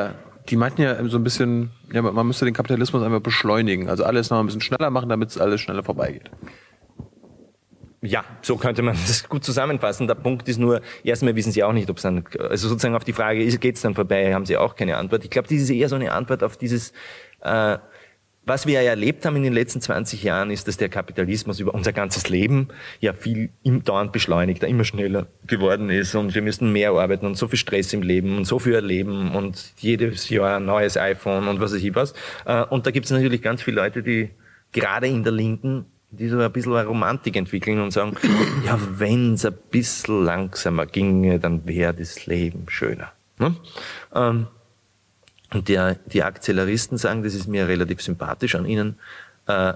Äh, 0.05 0.09
die 0.49 0.55
meinten 0.55 0.81
ja 0.81 0.95
so 1.07 1.17
ein 1.17 1.23
bisschen, 1.23 1.71
ja, 1.91 2.01
man 2.01 2.25
müsste 2.27 2.45
den 2.45 2.53
Kapitalismus 2.53 3.03
einfach 3.03 3.19
beschleunigen. 3.19 3.89
Also 3.89 4.03
alles 4.05 4.29
noch 4.29 4.39
ein 4.39 4.45
bisschen 4.45 4.61
schneller 4.61 4.89
machen, 4.89 5.09
damit 5.09 5.29
es 5.29 5.37
alles 5.37 5.59
schneller 5.61 5.83
vorbeigeht. 5.83 6.29
Ja, 8.01 8.23
so 8.41 8.57
könnte 8.57 8.81
man 8.81 8.95
das 9.07 9.27
gut 9.27 9.43
zusammenfassen. 9.43 10.07
Der 10.07 10.15
Punkt 10.15 10.47
ist 10.47 10.59
nur, 10.59 10.81
erstmal 11.03 11.35
wissen 11.35 11.51
Sie 11.51 11.63
auch 11.63 11.73
nicht, 11.73 11.89
ob 11.89 11.97
es 11.97 12.03
dann, 12.03 12.23
also 12.39 12.69
sozusagen 12.69 12.95
auf 12.95 13.03
die 13.03 13.13
Frage, 13.13 13.45
geht 13.57 13.75
es 13.75 13.81
dann 13.81 13.95
vorbei, 13.95 14.33
haben 14.33 14.45
Sie 14.45 14.57
auch 14.57 14.75
keine 14.75 14.97
Antwort. 14.97 15.23
Ich 15.23 15.29
glaube, 15.29 15.47
das 15.47 15.57
ist 15.57 15.69
eher 15.69 15.89
so 15.89 15.95
eine 15.95 16.11
Antwort 16.11 16.43
auf 16.43 16.57
dieses, 16.57 16.93
äh, 17.41 17.77
was 18.45 18.65
wir 18.65 18.81
ja 18.81 18.89
erlebt 18.91 19.25
haben 19.25 19.35
in 19.35 19.43
den 19.43 19.51
letzten 19.51 19.81
20 19.81 20.23
Jahren, 20.23 20.51
ist, 20.51 20.69
dass 20.69 20.77
der 20.77 20.87
Kapitalismus 20.87 21.59
über 21.59 21.73
unser 21.73 21.91
ganzes 21.91 22.29
Leben 22.29 22.69
ja 23.01 23.11
viel 23.11 23.49
im 23.63 23.83
dauernd 23.83 24.13
beschleunigter, 24.13 24.67
immer 24.67 24.85
schneller 24.85 25.27
geworden 25.45 25.89
ist 25.89 26.15
und 26.15 26.33
wir 26.33 26.41
müssen 26.41 26.71
mehr 26.71 26.91
arbeiten 26.91 27.25
und 27.25 27.35
so 27.35 27.49
viel 27.49 27.59
Stress 27.59 27.91
im 27.91 28.03
Leben 28.03 28.37
und 28.37 28.45
so 28.45 28.59
viel 28.59 28.73
erleben 28.73 29.35
und 29.35 29.73
jedes 29.79 30.29
Jahr 30.29 30.57
ein 30.57 30.65
neues 30.65 30.95
iPhone 30.95 31.47
und 31.49 31.59
was 31.59 31.73
weiß 31.73 31.81
ich 31.83 31.93
was. 31.95 32.13
Äh, 32.45 32.63
Und 32.63 32.85
da 32.85 32.91
gibt 32.91 33.07
es 33.07 33.11
natürlich 33.11 33.41
ganz 33.41 33.61
viele 33.63 33.81
Leute, 33.81 34.01
die 34.01 34.29
gerade 34.71 35.07
in 35.07 35.23
der 35.23 35.33
Linken 35.33 35.85
die 36.09 36.29
so 36.29 36.39
ein 36.39 36.51
bisschen 36.51 36.75
eine 36.75 36.87
Romantik 36.87 37.35
entwickeln 37.35 37.81
und 37.81 37.91
sagen, 37.91 38.15
ja, 38.65 38.79
wenn 38.97 39.33
es 39.33 39.45
ein 39.45 39.55
bisschen 39.71 40.23
langsamer 40.23 40.85
ginge, 40.85 41.39
dann 41.39 41.67
wäre 41.67 41.93
das 41.93 42.25
Leben 42.25 42.65
schöner. 42.69 43.11
Ne? 43.39 43.55
Ähm, 44.13 44.47
und 45.53 45.69
der, 45.69 45.95
die 46.05 46.23
Akzeleristen 46.23 46.97
sagen, 46.97 47.23
das 47.23 47.33
ist 47.33 47.47
mir 47.47 47.67
relativ 47.67 48.01
sympathisch 48.01 48.55
an 48.55 48.65
ihnen, 48.65 48.99
äh, 49.47 49.73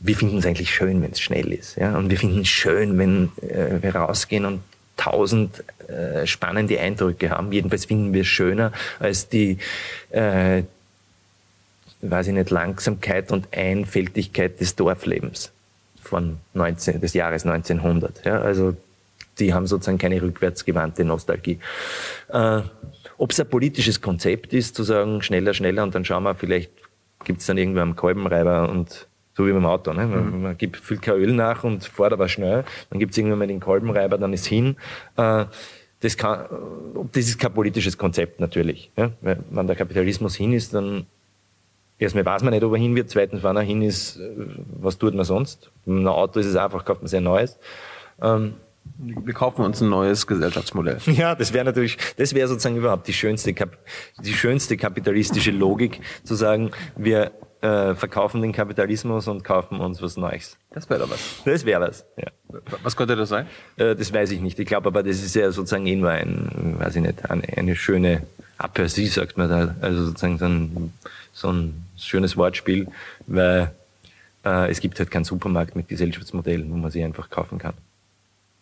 wir 0.00 0.16
finden 0.16 0.38
es 0.38 0.46
eigentlich 0.46 0.72
schön, 0.72 1.02
wenn 1.02 1.10
es 1.10 1.20
schnell 1.20 1.52
ist. 1.52 1.76
Ja? 1.76 1.96
Und 1.96 2.10
wir 2.10 2.18
finden 2.18 2.42
es 2.42 2.48
schön, 2.48 2.98
wenn 2.98 3.30
äh, 3.42 3.82
wir 3.82 3.96
rausgehen 3.96 4.44
und 4.44 4.60
tausend 4.96 5.64
äh, 5.88 6.26
spannende 6.26 6.78
Eindrücke 6.78 7.30
haben. 7.30 7.52
Jedenfalls 7.52 7.86
finden 7.86 8.12
wir 8.12 8.22
es 8.22 8.26
schöner 8.26 8.72
als 9.00 9.28
die, 9.28 9.58
äh, 10.10 10.64
weiß 12.00 12.28
ich 12.28 12.34
nicht, 12.34 12.50
Langsamkeit 12.50 13.32
und 13.32 13.48
Einfältigkeit 13.52 14.60
des 14.60 14.76
Dorflebens 14.76 15.52
von 16.00 16.38
19, 16.54 17.00
des 17.00 17.14
Jahres 17.14 17.44
1900. 17.44 18.24
Ja, 18.24 18.40
also 18.40 18.76
die 19.38 19.54
haben 19.54 19.66
sozusagen 19.66 19.98
keine 19.98 20.20
rückwärtsgewandte 20.22 21.04
Nostalgie. 21.04 21.58
Äh, 22.28 22.62
Ob 23.18 23.30
es 23.30 23.40
ein 23.40 23.48
politisches 23.48 24.00
Konzept 24.00 24.52
ist, 24.52 24.74
zu 24.74 24.82
sagen, 24.82 25.22
schneller, 25.22 25.54
schneller 25.54 25.82
und 25.82 25.94
dann 25.94 26.04
schauen 26.04 26.22
wir, 26.24 26.34
vielleicht 26.34 26.70
gibt 27.24 27.40
es 27.40 27.46
dann 27.46 27.58
irgendwo 27.58 27.80
einen 27.80 27.96
Kolbenreiber 27.96 28.68
und 28.68 29.06
so 29.36 29.46
wie 29.46 29.52
beim 29.52 29.66
Auto. 29.66 29.92
Ne? 29.92 30.06
Man, 30.06 30.42
man 30.42 30.58
gibt, 30.58 30.76
füllt 30.76 31.02
kein 31.02 31.14
Öl 31.14 31.32
nach 31.32 31.62
und 31.62 31.84
fährt 31.84 32.12
aber 32.12 32.28
schnell. 32.28 32.64
Dann 32.90 32.98
gibt 32.98 33.12
es 33.12 33.18
irgendwann 33.18 33.38
mal 33.38 33.48
den 33.48 33.60
Kolbenreiber, 33.60 34.18
dann 34.18 34.32
ist 34.32 34.46
hin. 34.46 34.76
Äh, 35.16 35.44
das, 36.00 36.16
kann, 36.16 36.46
das 37.12 37.26
ist 37.26 37.38
kein 37.38 37.52
politisches 37.52 37.98
Konzept 37.98 38.40
natürlich. 38.40 38.90
Ja? 38.96 39.10
Wenn 39.20 39.66
der 39.66 39.76
Kapitalismus 39.76 40.34
hin 40.34 40.52
ist, 40.52 40.74
dann 40.74 41.06
erstmal 41.98 42.24
weiß 42.24 42.42
man 42.42 42.52
nicht, 42.52 42.64
ob 42.64 42.72
er 42.72 42.78
hin 42.78 42.94
wird. 42.94 43.10
Zweitens, 43.10 43.42
wenn 43.42 43.56
er 43.56 43.62
hin 43.62 43.82
ist, 43.82 44.18
äh, 44.18 44.30
was 44.80 44.98
tut 44.98 45.14
man 45.14 45.24
sonst? 45.24 45.70
Mit 45.84 45.98
einem 45.98 46.08
Auto 46.08 46.40
ist 46.40 46.46
es 46.46 46.56
einfach, 46.56 46.84
kauft 46.84 47.02
man 47.02 47.08
sich 47.08 47.18
ein 47.18 47.24
neues. 47.24 47.58
Ähm, 48.22 48.54
Wir 48.98 49.34
kaufen 49.34 49.64
uns 49.64 49.80
ein 49.80 49.88
neues 49.88 50.26
Gesellschaftsmodell. 50.26 50.98
ja, 51.06 51.34
das 51.34 51.52
wäre 51.52 51.64
natürlich, 51.64 51.98
das 52.16 52.34
wäre 52.34 52.48
sozusagen 52.48 52.76
überhaupt 52.76 53.06
die 53.06 53.12
schönste, 53.12 53.54
die 53.54 54.34
schönste 54.34 54.76
kapitalistische 54.76 55.50
Logik, 55.50 56.00
zu 56.24 56.34
sagen, 56.34 56.70
wir 56.96 57.32
äh, 57.60 57.94
verkaufen 57.94 58.40
den 58.40 58.52
Kapitalismus 58.52 59.26
und 59.28 59.42
kaufen 59.42 59.80
uns 59.80 60.00
was 60.00 60.16
Neues. 60.16 60.56
Das 60.70 60.88
wäre 60.88 61.10
was. 61.10 61.42
Das 61.44 61.64
wäre 61.64 61.80
was. 61.80 62.06
Ja. 62.16 62.30
Was 62.82 62.96
könnte 62.96 63.16
das 63.16 63.28
sein? 63.28 63.46
Äh, 63.76 63.96
das 63.96 64.12
weiß 64.12 64.30
ich 64.30 64.40
nicht. 64.40 64.58
Ich 64.58 64.66
glaube 64.66 64.88
aber, 64.88 65.02
das 65.02 65.22
ist 65.22 65.34
ja 65.34 65.50
sozusagen 65.50 65.86
eh 65.86 65.96
nur 65.96 66.10
ein, 66.10 66.76
weiß 66.78 66.96
ich 66.96 67.02
nicht, 67.02 67.28
eine, 67.30 67.42
eine 67.56 67.74
schöne 67.76 68.22
Aperçu, 68.58 69.06
sagt 69.08 69.36
man 69.36 69.48
da. 69.48 69.74
Also 69.80 70.06
sozusagen 70.06 70.38
so 70.38 70.44
ein, 70.46 70.92
so 71.32 71.52
ein 71.52 71.84
schönes 71.96 72.36
Wortspiel, 72.36 72.88
weil 73.26 73.70
äh, 74.44 74.70
es 74.70 74.80
gibt 74.80 74.98
halt 74.98 75.10
keinen 75.10 75.24
Supermarkt 75.24 75.76
mit 75.76 75.88
Gesellschaftsmodellen, 75.88 76.70
wo 76.70 76.76
man 76.76 76.90
sie 76.90 77.02
einfach 77.02 77.30
kaufen 77.30 77.58
kann. 77.58 77.74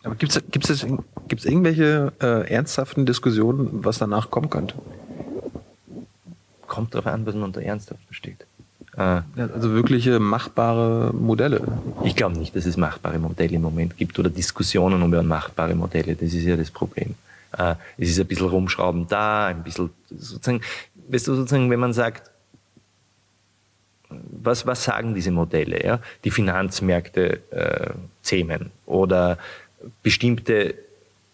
Aber 0.03 0.15
gibt 0.15 0.35
es 0.35 0.41
gibt's, 0.51 0.85
gibt's 1.27 1.45
irgendwelche 1.45 2.13
äh, 2.21 2.49
ernsthaften 2.53 3.05
Diskussionen, 3.05 3.83
was 3.83 3.97
danach 3.97 4.29
kommen 4.29 4.49
könnte? 4.49 4.75
Kommt 6.67 6.93
darauf 6.93 7.07
an, 7.07 7.25
was 7.25 7.33
man 7.33 7.45
unter 7.45 7.61
ernsthaft 7.61 8.03
versteht. 8.05 8.45
Äh, 8.95 9.21
Also 9.37 9.73
wirkliche 9.73 10.19
machbare 10.19 11.13
Modelle. 11.13 11.61
Ich 12.03 12.15
glaube 12.15 12.37
nicht, 12.37 12.55
dass 12.55 12.65
es 12.65 12.77
machbare 12.77 13.19
Modelle 13.19 13.55
im 13.55 13.61
Moment 13.61 13.97
gibt 13.97 14.17
oder 14.19 14.29
Diskussionen 14.29 15.01
über 15.03 15.23
machbare 15.23 15.75
Modelle. 15.75 16.15
Das 16.15 16.33
ist 16.33 16.43
ja 16.43 16.55
das 16.55 16.71
Problem. 16.71 17.15
Äh, 17.57 17.75
es 17.97 18.09
ist 18.09 18.19
ein 18.19 18.27
bisschen 18.27 18.47
rumschrauben 18.47 19.07
da, 19.07 19.47
ein 19.47 19.63
bisschen 19.63 19.89
sozusagen, 20.09 20.61
weißt 21.09 21.27
du, 21.27 21.35
sozusagen, 21.35 21.69
wenn 21.69 21.79
man 21.79 21.93
sagt, 21.93 22.31
was, 24.09 24.65
was 24.65 24.83
sagen 24.83 25.15
diese 25.15 25.31
Modelle? 25.31 25.83
Ja? 25.83 25.99
Die 26.23 26.31
Finanzmärkte 26.31 27.41
äh, 27.51 27.93
zähmen 28.21 28.71
oder 28.85 29.37
bestimmte 30.03 30.75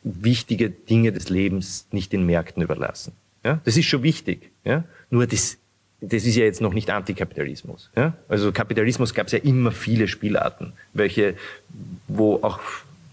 wichtige 0.04 0.70
Dinge 0.70 1.12
des 1.12 1.30
Lebens 1.30 1.88
nicht 1.92 2.12
den 2.12 2.26
Märkten 2.26 2.62
überlassen. 2.64 3.14
Ja? 3.44 3.60
Das 3.64 3.78
ist 3.78 3.86
schon 3.86 4.04
wichtig. 4.04 4.52
Ja? 4.64 4.84
Nur 5.10 5.28
das, 5.28 5.58
das 6.02 6.26
ist 6.26 6.36
ja 6.36 6.44
jetzt 6.44 6.62
noch 6.62 6.74
nicht 6.74 6.90
Antikapitalismus. 6.90 7.90
Ja? 7.96 8.14
Also 8.28 8.52
Kapitalismus 8.52 9.14
gab 9.14 9.28
es 9.28 9.34
ja 9.34 9.40
immer 9.40 9.72
viele 9.72 10.08
Spielarten, 10.08 10.74
welche, 10.94 11.36
wo 12.08 12.40
auch 12.42 12.60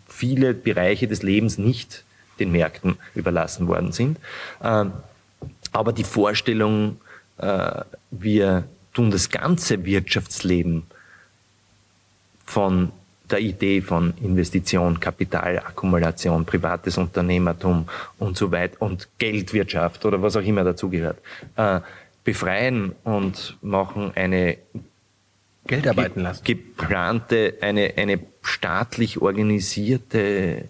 viele 0.08 0.54
Bereiche 0.54 1.06
des 1.06 1.22
Lebens 1.22 1.58
nicht 1.58 2.04
den 2.40 2.52
Märkten 2.52 2.96
überlassen 3.14 3.68
worden 3.68 3.92
sind. 3.92 4.18
Ähm, 4.62 4.92
aber 5.72 5.92
die 5.92 6.04
Vorstellung, 6.04 7.00
äh, 7.38 7.82
wir 8.10 8.64
tun 8.92 9.10
das 9.10 9.30
ganze 9.30 9.84
Wirtschaftsleben 9.84 10.84
von 12.44 12.92
der 13.30 13.40
Idee 13.40 13.80
von 13.80 14.12
Investition, 14.22 14.98
Kapitalakkumulation, 14.98 16.44
privates 16.44 16.98
Unternehmertum 16.98 17.88
und 18.18 18.36
so 18.36 18.50
weiter 18.50 18.82
und 18.82 19.08
Geldwirtschaft 19.18 20.04
oder 20.04 20.20
was 20.20 20.36
auch 20.36 20.42
immer 20.42 20.64
dazugehört, 20.64 21.18
äh, 21.56 21.80
befreien 22.24 22.92
und 23.04 23.56
machen 23.62 24.12
eine 24.16 24.58
Geld 25.66 25.86
arbeiten 25.86 26.22
lassen. 26.22 26.42
geplante, 26.44 27.54
eine, 27.60 27.94
eine 27.96 28.18
staatlich 28.42 29.22
organisierte 29.22 30.64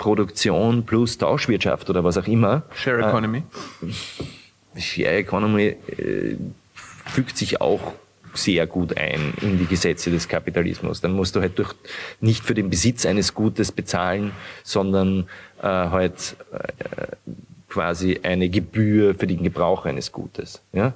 Produktion 0.00 0.86
plus 0.86 1.18
Tauschwirtschaft 1.18 1.90
oder 1.90 2.02
was 2.02 2.16
auch 2.16 2.26
immer. 2.26 2.62
Share 2.74 3.06
Economy. 3.06 3.42
Äh, 4.74 4.80
Share 4.80 5.16
Economy 5.16 5.76
äh, 5.88 6.36
fügt 6.64 7.36
sich 7.36 7.60
auch 7.60 7.92
sehr 8.32 8.66
gut 8.66 8.96
ein 8.96 9.34
in 9.42 9.58
die 9.58 9.66
Gesetze 9.66 10.10
des 10.10 10.26
Kapitalismus. 10.26 11.02
Dann 11.02 11.12
musst 11.12 11.36
du 11.36 11.40
halt 11.42 11.58
durch, 11.58 11.74
nicht 12.20 12.44
für 12.44 12.54
den 12.54 12.70
Besitz 12.70 13.04
eines 13.04 13.34
Gutes 13.34 13.72
bezahlen, 13.72 14.32
sondern 14.64 15.28
äh, 15.60 15.66
halt 15.66 16.36
äh, 16.50 17.16
quasi 17.68 18.20
eine 18.22 18.48
Gebühr 18.48 19.14
für 19.14 19.26
den 19.26 19.42
Gebrauch 19.42 19.84
eines 19.84 20.12
Gutes. 20.12 20.62
Ja? 20.72 20.94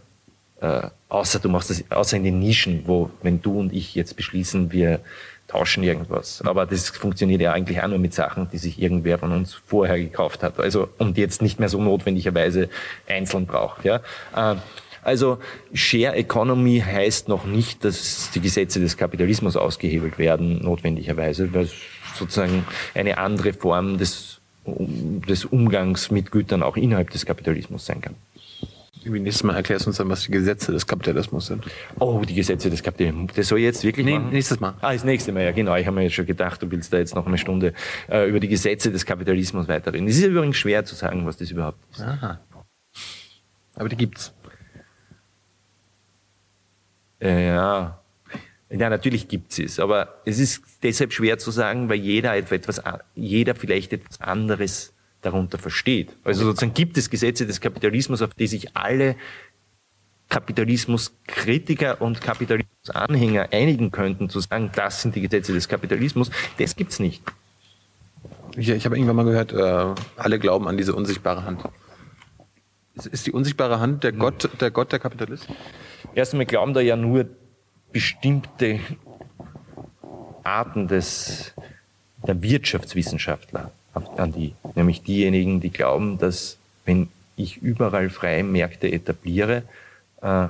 Äh, 0.63 0.89
außer 1.11 1.41
du 1.41 1.51
machst 1.51 1.69
das, 1.69 1.85
außer 1.91 2.17
in 2.17 2.25
den 2.25 2.39
Nischen, 2.39 2.85
wo, 2.87 3.11
wenn 3.23 3.43
du 3.43 3.61
und 3.61 3.75
ich 3.75 3.95
jetzt 3.95 4.17
beschließen, 4.17 4.73
wir 4.73 5.01
tauschen 5.49 5.83
irgendwas. 5.83 6.43
Aber 6.45 6.67
das 6.67 6.89
funktioniert 6.89 7.41
ja 7.41 7.53
eigentlich 7.53 7.81
auch 7.83 7.89
nur 7.89 7.99
mit 7.99 8.15
Sachen, 8.15 8.49
die 8.51 8.59
sich 8.59 8.81
irgendwer 8.81 9.19
von 9.19 9.33
uns 9.33 9.55
vorher 9.55 9.99
gekauft 9.99 10.43
hat. 10.43 10.59
Also, 10.59 10.89
und 10.99 11.19
jetzt 11.19 11.43
nicht 11.43 11.61
mehr 11.61 11.69
so 11.69 11.81
notwendigerweise 11.81 12.69
einzeln 13.09 13.47
braucht, 13.47 13.85
ja. 13.85 14.01
Äh, 14.35 14.57
also 15.03 15.39
Share 15.75 16.15
Economy 16.17 16.83
heißt 16.85 17.29
noch 17.29 17.45
nicht, 17.45 17.85
dass 17.85 18.31
die 18.35 18.41
Gesetze 18.41 18.81
des 18.81 18.97
Kapitalismus 18.97 19.55
ausgehebelt 19.55 20.19
werden, 20.19 20.63
notwendigerweise, 20.63 21.53
weil 21.53 21.65
es 21.65 21.75
sozusagen 22.15 22.65
eine 22.95 23.19
andere 23.19 23.53
Form 23.53 23.99
des, 23.99 24.41
des 24.67 25.45
Umgangs 25.45 26.11
mit 26.11 26.31
Gütern 26.31 26.63
auch 26.63 26.79
innerhalb 26.79 27.11
des 27.11 27.27
Kapitalismus 27.27 27.85
sein 27.85 28.01
kann. 28.01 28.15
Wie 29.05 29.21
nächstes 29.21 29.43
Mal 29.45 29.55
erklärst 29.57 29.85
du 29.87 29.91
uns 29.91 29.99
dann, 29.99 30.09
was 30.09 30.23
die 30.23 30.31
Gesetze 30.33 30.73
des 30.73 30.87
Kapitalismus 30.87 31.47
sind. 31.47 31.65
Oh, 31.99 32.23
die 32.27 32.35
Gesetze 32.35 32.71
des 32.71 32.83
Kapitalismus. 32.83 33.31
Das 33.35 33.49
soll 33.49 33.59
jetzt 33.59 33.85
wirklich 33.85 34.07
Nee, 34.07 34.19
machen? 34.19 34.31
nächstes 34.31 34.61
Mal. 34.61 34.75
Ah, 34.81 34.93
das 34.93 35.05
nächste 35.05 35.33
Mal, 35.33 35.45
ja 35.45 35.53
genau. 35.53 35.75
Ich 35.77 35.87
habe 35.87 35.97
mir 35.97 36.03
jetzt 36.05 36.15
schon 36.15 36.27
gedacht, 36.27 36.63
du 36.63 36.71
willst 36.71 36.93
da 36.93 36.99
jetzt 36.99 37.15
noch 37.15 37.27
eine 37.27 37.37
Stunde 37.39 37.75
äh, 38.09 38.29
über 38.29 38.41
die 38.41 38.49
Gesetze 38.49 38.91
des 38.91 39.05
Kapitalismus 39.05 39.69
weiterreden. 39.69 40.09
Es 40.09 40.17
ist 40.17 40.25
übrigens 40.25 40.57
schwer 40.57 40.85
zu 40.85 40.95
sagen, 40.95 41.27
was 41.27 41.37
das 41.37 41.51
überhaupt 41.51 41.79
ist. 41.93 42.01
Aha. 42.01 42.41
Aber 43.75 43.89
die 43.89 43.97
gibt's. 43.97 44.33
Äh, 47.21 47.47
ja. 47.49 48.01
Ja, 48.71 48.91
natürlich 48.91 49.29
gibt 49.29 49.57
es, 49.59 49.79
aber 49.79 50.21
es 50.25 50.39
ist 50.41 50.63
deshalb 50.83 51.13
schwer 51.13 51.39
zu 51.39 51.51
sagen, 51.53 51.89
weil 51.89 51.99
jeder 51.99 52.35
etwas, 52.37 52.83
jeder 53.15 53.55
vielleicht 53.55 53.93
etwas 53.93 54.21
anderes 54.21 54.94
darunter 55.25 55.59
versteht. 55.59 56.17
Also 56.25 56.45
sozusagen 56.45 56.75
gibt 56.75 56.97
es 56.99 57.11
Gesetze 57.11 57.47
des 57.47 57.61
Kapitalismus, 57.61 58.23
auf 58.23 58.35
die 58.35 58.47
sich 58.47 58.77
alle 58.77 59.17
Kapitalismuskritiker 60.29 62.01
und 62.01 62.21
Kapitalismusanhänger 62.21 63.49
einigen 63.53 63.91
könnten, 63.91 64.29
zu 64.29 64.41
sagen, 64.41 64.71
das 64.75 65.03
sind 65.03 65.15
die 65.15 65.21
Gesetze 65.21 65.53
des 65.53 65.69
Kapitalismus. 65.69 66.31
Das 66.59 66.77
gibt's 66.77 66.99
nicht. 66.99 67.23
Ich, 68.57 68.69
ich 68.69 68.85
habe 68.85 68.97
irgendwann 68.97 69.17
mal 69.17 69.25
gehört, 69.25 69.53
äh, 69.53 70.01
alle 70.17 70.39
glauben 70.39 70.69
an 70.69 70.77
diese 70.77 70.95
unsichtbare 70.95 71.45
Hand. 71.45 71.63
Ist, 72.95 73.07
ist 73.07 73.27
die 73.27 73.33
unsichtbare 73.33 73.81
Hand 73.81 74.05
der 74.05 74.13
Gott, 74.13 74.49
der 74.61 74.71
Gott 74.71 74.93
der 74.93 74.99
Kapitalisten? 74.99 75.55
Erst 76.15 76.33
einmal 76.33 76.47
glauben 76.47 76.75
da 76.75 76.81
ja 76.81 76.97
nur 76.97 77.27
bestimmte 77.93 78.81
Arten 80.43 80.89
des, 80.89 81.55
der 82.27 82.43
Wirtschaftswissenschaftler 82.43 83.73
an 83.95 84.33
die. 84.33 84.55
Nämlich 84.75 85.03
diejenigen, 85.03 85.61
die 85.61 85.71
glauben, 85.71 86.19
dass 86.19 86.59
wenn 86.85 87.09
ich 87.37 87.59
überall 87.59 88.11
freie 88.11 88.45
Märkte 88.45 88.91
etabliere, 88.91 89.63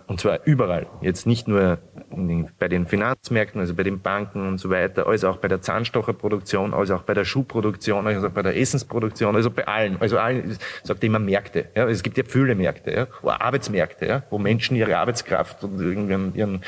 und 0.07 0.21
zwar 0.21 0.39
überall, 0.45 0.87
jetzt 1.01 1.27
nicht 1.27 1.49
nur 1.49 1.79
den, 2.13 2.49
bei 2.61 2.69
den 2.69 2.87
Finanzmärkten, 2.87 3.61
also 3.61 3.75
bei 3.75 3.83
den 3.83 4.01
Banken 4.01 4.47
und 4.47 4.59
so 4.59 4.71
weiter, 4.71 5.09
als 5.09 5.25
auch 5.25 5.39
bei 5.39 5.49
der 5.49 5.63
Zahnstocherproduktion, 5.63 6.73
als 6.73 6.93
auch 6.93 7.03
bei 7.03 7.13
der 7.13 7.25
Schuhproduktion, 7.25 8.07
als 8.07 8.23
auch 8.23 8.31
bei 8.31 8.43
der 8.43 8.57
Essensproduktion, 8.57 9.35
also 9.35 9.51
bei 9.51 9.67
allen, 9.67 9.97
also 10.01 10.17
allen, 10.19 10.57
sagt 10.85 11.03
immer 11.03 11.19
Märkte. 11.19 11.67
Ja, 11.75 11.89
es 11.89 12.05
gibt 12.05 12.17
ja 12.17 12.23
viele 12.25 12.55
Märkte, 12.55 12.93
ja, 12.93 13.07
Arbeitsmärkte, 13.29 14.07
ja, 14.07 14.23
wo 14.31 14.39
Menschen 14.39 14.77
ihre 14.77 14.97
Arbeitskraft 14.97 15.65
und 15.65 15.81
ihren, 15.81 16.35
ihren, 16.37 16.63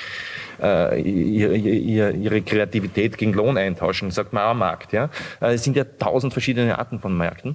äh, 0.61 1.01
ihre, 1.01 1.57
ihre, 1.57 2.11
ihre 2.11 2.43
Kreativität 2.43 3.19
gegen 3.19 3.35
Lohn 3.35 3.57
eintauschen, 3.57 4.11
sagt 4.11 4.33
man 4.33 4.43
auch 4.43 4.55
Markt. 4.55 4.93
Ja. 4.93 5.11
Äh, 5.41 5.55
es 5.55 5.63
sind 5.63 5.77
ja 5.77 5.85
tausend 5.85 6.33
verschiedene 6.33 6.77
Arten 6.77 6.99
von 6.99 7.17
Märkten. 7.17 7.55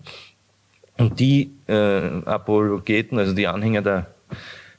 Und 0.97 1.19
die 1.19 1.51
äh, 1.67 1.73
Apologeten, 2.25 3.19
also 3.19 3.33
die 3.33 3.47
Anhänger 3.47 3.81
der 3.81 4.07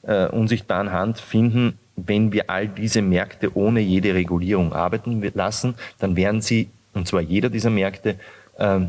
äh, 0.03 0.27
unsichtbaren 0.27 0.93
Hand 0.93 1.19
finden, 1.19 1.79
wenn 1.97 2.33
wir 2.33 2.51
all 2.51 2.69
diese 2.69 3.03
Märkte 3.03 3.57
ohne 3.57 3.81
jede 3.81 4.15
Regulierung 4.15 4.73
arbeiten 4.73 5.23
lassen, 5.35 5.75
dann 5.99 6.17
werden 6.17 6.41
sie, 6.41 6.71
und 6.95 7.07
zwar 7.07 7.21
jeder 7.21 7.51
dieser 7.51 7.71
Märkte, 7.71 8.19
äh, 8.59 8.81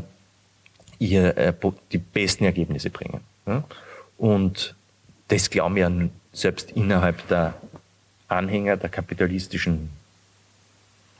ihr, 0.98 1.36
äh, 1.36 1.52
die 1.92 1.98
besten 1.98 2.44
Ergebnisse 2.44 2.90
bringen. 2.90 3.20
Ja? 3.46 3.64
Und 4.16 4.74
das 5.28 5.50
glauben 5.50 5.76
ja 5.76 5.90
selbst 6.32 6.72
innerhalb 6.72 7.26
der 7.28 7.54
Anhänger 8.28 8.76
der 8.76 8.88
kapitalistischen 8.88 9.90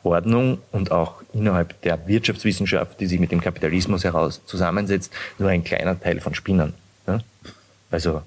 Ordnung 0.02 0.58
und 0.72 0.90
auch 0.90 1.22
innerhalb 1.32 1.80
der 1.82 2.06
Wirtschaftswissenschaft, 2.06 3.00
die 3.00 3.06
sich 3.06 3.20
mit 3.20 3.32
dem 3.32 3.40
Kapitalismus 3.40 4.04
heraus 4.04 4.40
zusammensetzt, 4.46 5.12
nur 5.38 5.48
ein 5.48 5.64
kleiner 5.64 5.98
Teil 5.98 6.20
von 6.20 6.34
Spinnern. 6.34 6.74
Ja? 7.06 7.20
Also 7.90 8.22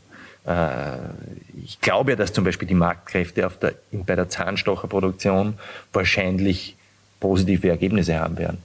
ich 1.64 1.82
glaube 1.82 2.12
ja, 2.12 2.16
dass 2.16 2.32
zum 2.32 2.46
Beispiel 2.46 2.68
die 2.68 2.74
Marktkräfte 2.74 3.50
der, 3.62 3.74
bei 3.92 4.16
der 4.16 4.30
Zahnstocherproduktion 4.30 5.56
wahrscheinlich 5.92 6.78
positive 7.20 7.68
Ergebnisse 7.70 8.18
haben 8.20 8.38
werden. 8.38 8.60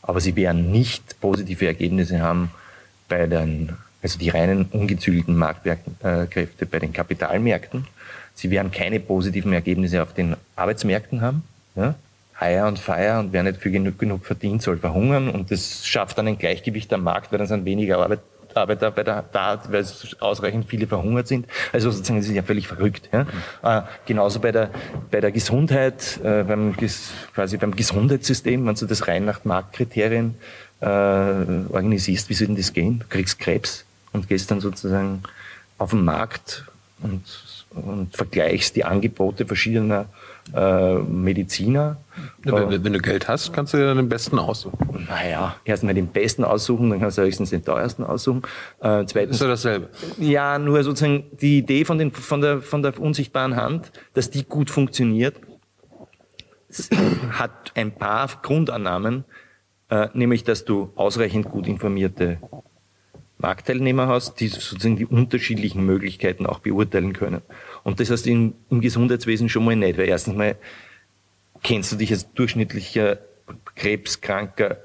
Aber 0.00 0.20
sie 0.20 0.34
werden 0.36 0.70
nicht 0.70 1.20
positive 1.20 1.66
Ergebnisse 1.66 2.20
haben 2.20 2.52
bei 3.08 3.26
den, 3.26 3.76
also 4.02 4.18
die 4.18 4.30
reinen 4.30 4.66
ungezügelten 4.70 5.36
Marktkräfte 5.36 6.66
bei 6.66 6.78
den 6.78 6.92
Kapitalmärkten. 6.92 7.86
Sie 8.34 8.50
werden 8.50 8.70
keine 8.70 9.00
positiven 9.00 9.52
Ergebnisse 9.52 10.02
auf 10.02 10.14
den 10.14 10.36
Arbeitsmärkten 10.54 11.20
haben. 11.20 11.42
Ja? 11.74 11.96
Hire 12.38 12.66
und 12.66 12.78
Fire 12.78 13.18
und 13.18 13.32
wer 13.32 13.42
nicht 13.42 13.60
für 13.60 13.70
genug, 13.70 13.98
genug 13.98 14.24
verdient, 14.24 14.62
soll 14.62 14.76
verhungern 14.78 15.28
und 15.30 15.50
das 15.50 15.86
schafft 15.86 16.18
dann 16.18 16.28
ein 16.28 16.38
Gleichgewicht 16.38 16.92
am 16.92 17.02
Markt, 17.02 17.32
weil 17.32 17.38
dann 17.38 17.48
sind 17.48 17.64
weniger 17.64 17.98
Arbeit, 17.98 18.20
Arbeiter 18.56 18.90
bei 18.90 19.02
der, 19.02 19.24
da, 19.32 19.60
weil 19.68 19.84
ausreichend 20.20 20.68
viele 20.68 20.86
verhungert 20.86 21.28
sind. 21.28 21.46
Also 21.72 21.90
sozusagen, 21.90 22.18
das 22.18 22.28
ist 22.28 22.34
ja 22.34 22.42
völlig 22.42 22.68
verrückt. 22.68 23.08
Ja? 23.12 23.24
Mhm. 23.24 23.28
Äh, 23.62 23.82
genauso 24.06 24.40
bei 24.40 24.52
der, 24.52 24.70
bei 25.10 25.20
der 25.20 25.32
Gesundheit, 25.32 26.18
äh, 26.22 26.42
beim, 26.42 26.74
quasi 27.34 27.56
beim 27.56 27.74
Gesundheitssystem, 27.74 28.66
wenn 28.66 28.74
du 28.74 28.86
das 28.86 29.08
rein 29.08 29.24
nach 29.24 29.44
Marktkriterien 29.44 30.34
äh, 30.80 30.86
organisierst, 30.86 32.28
wie 32.28 32.34
soll 32.34 32.48
denn 32.48 32.56
das 32.56 32.72
gehen? 32.72 33.00
Du 33.00 33.06
kriegst 33.08 33.38
Krebs 33.38 33.84
und 34.12 34.28
gehst 34.28 34.50
dann 34.50 34.60
sozusagen 34.60 35.22
auf 35.78 35.90
den 35.90 36.04
Markt 36.04 36.64
und, 37.02 37.22
und 37.70 38.16
vergleichst 38.16 38.76
die 38.76 38.84
Angebote 38.84 39.46
verschiedener 39.46 40.06
äh, 40.54 40.94
Mediziner. 40.94 41.96
Wenn, 42.42 42.84
wenn, 42.84 42.92
du 42.92 43.00
Geld 43.00 43.28
hast, 43.28 43.52
kannst 43.52 43.74
du 43.74 43.78
dir 43.78 43.94
den 43.94 44.08
besten 44.08 44.38
aussuchen. 44.38 45.06
Naja, 45.08 45.56
erstmal 45.64 45.94
den 45.94 46.06
besten 46.06 46.44
aussuchen, 46.44 46.90
dann 46.90 47.00
kannst 47.00 47.18
du 47.18 47.22
höchstens 47.22 47.50
den 47.50 47.64
teuersten 47.64 48.04
aussuchen. 48.04 48.42
Äh, 48.80 49.04
zweitens, 49.06 49.36
ist 49.36 49.42
ja 49.42 49.48
dasselbe. 49.48 49.90
Ja, 50.18 50.58
nur 50.58 50.82
sozusagen 50.82 51.24
die 51.40 51.58
Idee 51.58 51.84
von, 51.84 51.98
den, 51.98 52.12
von, 52.12 52.40
der, 52.40 52.62
von 52.62 52.82
der 52.82 52.98
unsichtbaren 52.98 53.56
Hand, 53.56 53.92
dass 54.14 54.30
die 54.30 54.44
gut 54.44 54.70
funktioniert, 54.70 55.36
hat 57.30 57.72
ein 57.74 57.92
paar 57.92 58.28
Grundannahmen, 58.42 59.24
äh, 59.90 60.08
nämlich 60.14 60.44
dass 60.44 60.64
du 60.64 60.92
ausreichend 60.94 61.50
gut 61.50 61.66
informierte 61.66 62.38
Marktteilnehmer 63.38 64.06
hast, 64.06 64.40
die 64.40 64.48
sozusagen 64.48 64.96
die 64.96 65.06
unterschiedlichen 65.06 65.84
Möglichkeiten 65.84 66.46
auch 66.46 66.60
beurteilen 66.60 67.12
können. 67.12 67.42
Und 67.84 68.00
das 68.00 68.10
heißt 68.10 68.26
im, 68.26 68.54
im 68.70 68.80
Gesundheitswesen 68.80 69.48
schon 69.48 69.64
mal 69.64 69.76
nicht, 69.76 69.98
weil 69.98 70.08
erstens 70.08 70.36
mal 70.36 70.56
kennst 71.62 71.92
du 71.92 71.96
dich 71.96 72.10
als 72.12 72.32
durchschnittlicher 72.32 73.18
Krebskranker 73.74 74.78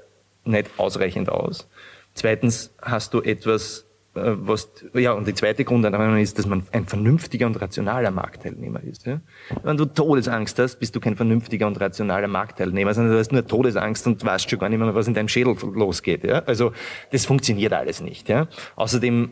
nicht 0.44 0.70
ausreichend 0.76 1.28
aus. 1.28 1.68
Zweitens 2.14 2.74
hast 2.80 3.14
du 3.14 3.22
etwas, 3.22 3.86
was, 4.14 4.68
ja, 4.92 5.12
und 5.12 5.26
die 5.26 5.34
zweite 5.34 5.64
Grundannahme 5.64 6.20
ist, 6.20 6.38
dass 6.38 6.46
man 6.46 6.64
ein 6.72 6.86
vernünftiger 6.86 7.46
und 7.46 7.60
rationaler 7.60 8.10
Marktteilnehmer 8.10 8.82
ist. 8.82 9.06
Ja? 9.06 9.20
Wenn 9.62 9.78
du 9.78 9.86
Todesangst 9.86 10.58
hast, 10.58 10.76
bist 10.76 10.94
du 10.94 11.00
kein 11.00 11.16
vernünftiger 11.16 11.66
und 11.66 11.80
rationaler 11.80 12.28
Marktteilnehmer, 12.28 12.92
sondern 12.92 13.14
du 13.14 13.18
hast 13.18 13.32
nur 13.32 13.46
Todesangst 13.46 14.06
und 14.06 14.22
weißt 14.22 14.50
schon 14.50 14.58
gar 14.58 14.68
nicht 14.68 14.78
mehr, 14.78 14.94
was 14.94 15.08
in 15.08 15.14
deinem 15.14 15.28
Schädel 15.28 15.56
losgeht. 15.74 16.24
Ja? 16.24 16.42
Also, 16.44 16.72
das 17.10 17.24
funktioniert 17.24 17.72
alles 17.72 18.02
nicht. 18.02 18.28
Ja? 18.28 18.48
Außerdem 18.76 19.30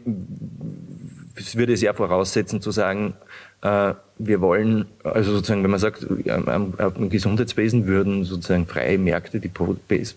würde 1.54 1.72
es 1.74 1.82
ja 1.82 1.92
voraussetzen 1.92 2.62
zu 2.62 2.70
sagen, 2.70 3.14
äh, 3.62 3.94
wir 4.18 4.40
wollen, 4.40 4.86
also 5.04 5.32
sozusagen, 5.32 5.62
wenn 5.62 5.70
man 5.70 5.80
sagt, 5.80 6.06
am 6.28 7.10
Gesundheitswesen 7.10 7.86
würden 7.86 8.24
sozusagen 8.24 8.66
freie 8.66 8.98
Märkte 8.98 9.40
die 9.40 9.50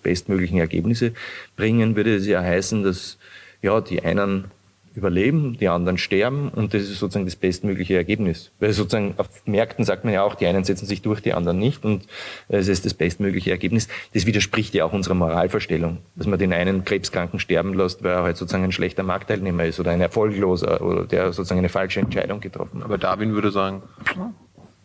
bestmöglichen 0.01 0.59
Ergebnisse 0.59 1.13
bringen, 1.55 1.95
würde 1.95 2.15
es 2.15 2.27
ja 2.27 2.41
heißen, 2.41 2.83
dass 2.83 3.17
ja 3.63 3.81
die 3.81 4.03
einen 4.03 4.51
überleben, 4.95 5.57
die 5.57 5.67
anderen 5.67 5.97
sterben 5.97 6.49
und 6.49 6.73
das 6.73 6.83
ist 6.83 6.99
sozusagen 6.99 7.25
das 7.25 7.35
bestmögliche 7.35 7.95
Ergebnis. 7.95 8.51
Weil 8.59 8.73
sozusagen 8.73 9.15
auf 9.17 9.27
Märkten 9.45 9.85
sagt 9.85 10.03
man 10.03 10.13
ja 10.13 10.23
auch, 10.23 10.35
die 10.35 10.45
einen 10.45 10.63
setzen 10.63 10.85
sich 10.85 11.01
durch, 11.01 11.21
die 11.21 11.33
anderen 11.33 11.57
nicht 11.57 11.83
und 11.83 12.05
es 12.47 12.67
ist 12.67 12.85
das 12.85 12.93
bestmögliche 12.93 13.49
Ergebnis. 13.49 13.87
Das 14.13 14.25
widerspricht 14.25 14.73
ja 14.75 14.85
auch 14.85 14.93
unserer 14.93 15.15
Moralvorstellung, 15.15 15.97
dass 16.15 16.27
man 16.27 16.37
den 16.37 16.53
einen 16.53 16.85
Krebskranken 16.85 17.39
sterben 17.39 17.73
lässt, 17.73 18.03
weil 18.03 18.11
er 18.11 18.23
halt 18.23 18.37
sozusagen 18.37 18.63
ein 18.63 18.71
schlechter 18.71 19.03
Marktteilnehmer 19.03 19.65
ist 19.65 19.79
oder 19.79 19.91
ein 19.91 20.01
Erfolgloser 20.01 20.81
oder 20.81 21.05
der 21.05 21.33
sozusagen 21.33 21.59
eine 21.59 21.69
falsche 21.69 21.99
Entscheidung 21.99 22.39
getroffen 22.39 22.79
hat. 22.79 22.85
Aber 22.85 22.97
Darwin 22.99 23.33
würde 23.33 23.51
sagen, 23.51 23.81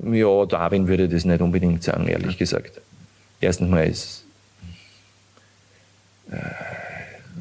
ja, 0.02 0.46
Darwin 0.46 0.88
würde 0.88 1.08
das 1.08 1.24
nicht 1.24 1.40
unbedingt 1.42 1.82
sagen, 1.82 2.06
ehrlich 2.06 2.32
ja. 2.32 2.38
gesagt. 2.38 2.80
Erstens 3.40 3.70
mal 3.70 3.86
ist 3.86 4.24
äh, 6.30 6.36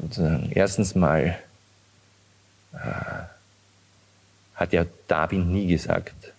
sozusagen 0.00 0.50
erstens 0.52 0.94
mal 0.94 1.38
äh, 2.72 2.78
hat 4.54 4.72
ja 4.72 4.86
Darwin 5.06 5.52
nie 5.52 5.66
gesagt, 5.66 6.32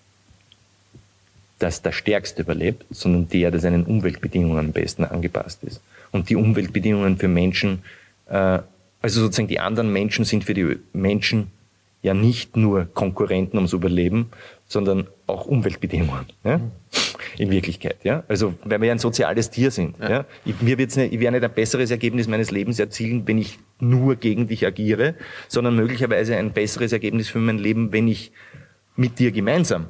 dass 1.60 1.82
der 1.82 1.92
Stärkste 1.92 2.42
überlebt, 2.42 2.86
sondern 2.90 3.30
der, 3.30 3.52
der 3.52 3.60
seinen 3.60 3.86
Umweltbedingungen 3.86 4.60
am 4.60 4.72
besten 4.72 5.04
angepasst 5.04 5.64
ist. 5.64 5.82
Und 6.12 6.30
die 6.30 6.36
Umweltbedingungen 6.36 7.18
für 7.18 7.28
Menschen, 7.28 7.84
äh, 8.28 8.60
also 9.02 9.22
sozusagen 9.22 9.48
die 9.48 9.60
anderen 9.60 9.92
Menschen 9.92 10.26
sind 10.26 10.44
für 10.44 10.54
die 10.54 10.78
Menschen 10.94 11.52
ja 12.02 12.14
nicht 12.14 12.56
nur 12.56 12.86
Konkurrenten 12.94 13.58
ums 13.58 13.74
Überleben, 13.74 14.32
sondern 14.70 15.08
auch 15.26 15.46
Umweltbedingungen. 15.46 16.28
Ja? 16.44 16.62
In 17.38 17.50
Wirklichkeit, 17.50 17.98
ja. 18.04 18.24
Also, 18.28 18.54
weil 18.64 18.80
wir 18.80 18.88
ja 18.88 18.94
ein 18.94 19.00
soziales 19.00 19.50
Tier 19.50 19.72
sind. 19.72 19.98
Ja. 20.00 20.10
ja? 20.10 20.26
Ich, 20.46 20.62
mir 20.62 20.78
wird's 20.78 20.96
nicht, 20.96 21.12
ich 21.12 21.20
werde 21.20 21.38
nicht 21.38 21.50
ein 21.50 21.54
besseres 21.54 21.92
Ergebnis 21.92 22.28
meines 22.28 22.52
Lebens 22.52 22.80
erzielen, 22.80 23.28
wenn 23.28 23.40
ich 23.40 23.60
nur 23.80 24.16
gegen 24.16 24.48
dich 24.48 24.66
agiere, 24.66 25.16
sondern 25.48 25.76
möglicherweise 25.76 26.38
ein 26.38 26.54
besseres 26.54 26.94
Ergebnis 26.94 27.30
für 27.30 27.40
mein 27.40 27.58
Leben, 27.58 27.92
wenn 27.92 28.08
ich 28.08 28.32
mit 28.96 29.18
dir 29.18 29.32
gemeinsam 29.32 29.88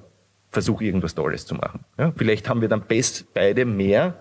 versuche, 0.49 0.85
irgendwas 0.85 1.13
Tolles 1.13 1.45
zu 1.45 1.55
machen. 1.55 1.81
Ja? 1.97 2.13
Vielleicht 2.15 2.47
haben 2.47 2.61
wir 2.61 2.69
dann 2.69 2.83
best 2.83 3.33
beide 3.33 3.65
mehr, 3.65 4.15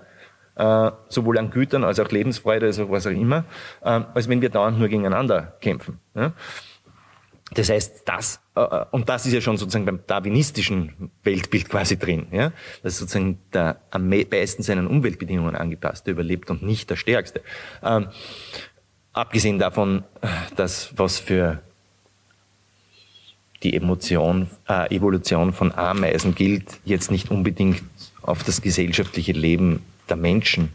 äh, 0.57 0.91
sowohl 1.09 1.39
an 1.39 1.51
Gütern 1.51 1.85
als 1.85 2.01
auch 2.01 2.11
Lebensfreude, 2.11 2.67
also 2.67 2.91
was 2.91 3.07
auch 3.07 3.13
immer, 3.13 3.45
äh, 3.83 4.01
als 4.13 4.29
wenn 4.29 4.43
wir 4.43 4.49
dauernd 4.49 4.81
nur 4.81 4.89
gegeneinander 4.89 5.57
kämpfen. 5.61 6.01
Ja? 6.17 6.33
Das 7.55 7.71
heißt, 7.71 8.03
das, 8.05 8.41
äh, 8.55 8.61
äh, 8.61 8.85
und 8.91 9.09
das 9.09 9.27
ist 9.27 9.33
ja 9.33 9.41
schon 9.41 9.57
sozusagen 9.57 9.87
beim 9.87 10.01
darwinistischen 10.07 11.11
Weltbild 11.23 11.69
quasi 11.69 11.99
drin, 11.99 12.27
ja, 12.31 12.53
dass 12.83 12.99
sozusagen 12.99 13.39
der 13.53 13.81
am 13.91 14.11
besten 14.11 14.63
seinen 14.63 14.87
Umweltbedingungen 14.87 15.57
angepasste 15.57 16.11
überlebt 16.11 16.51
und 16.51 16.63
nicht 16.63 16.91
der 16.91 16.97
Stärkste. 16.97 17.43
Ähm, 17.83 18.09
abgesehen 19.13 19.59
davon, 19.59 20.05
dass 20.57 20.97
was 20.97 21.19
für 21.19 21.63
die 23.63 23.75
Emotion, 23.75 24.49
äh, 24.69 24.95
Evolution 24.95 25.53
von 25.53 25.73
Ameisen 25.73 26.35
gilt, 26.35 26.79
jetzt 26.85 27.11
nicht 27.11 27.31
unbedingt 27.31 27.83
auf 28.23 28.45
das 28.45 28.63
gesellschaftliche 28.63 29.33
Leben 29.33 29.83
der 30.09 30.17
Menschen 30.17 30.71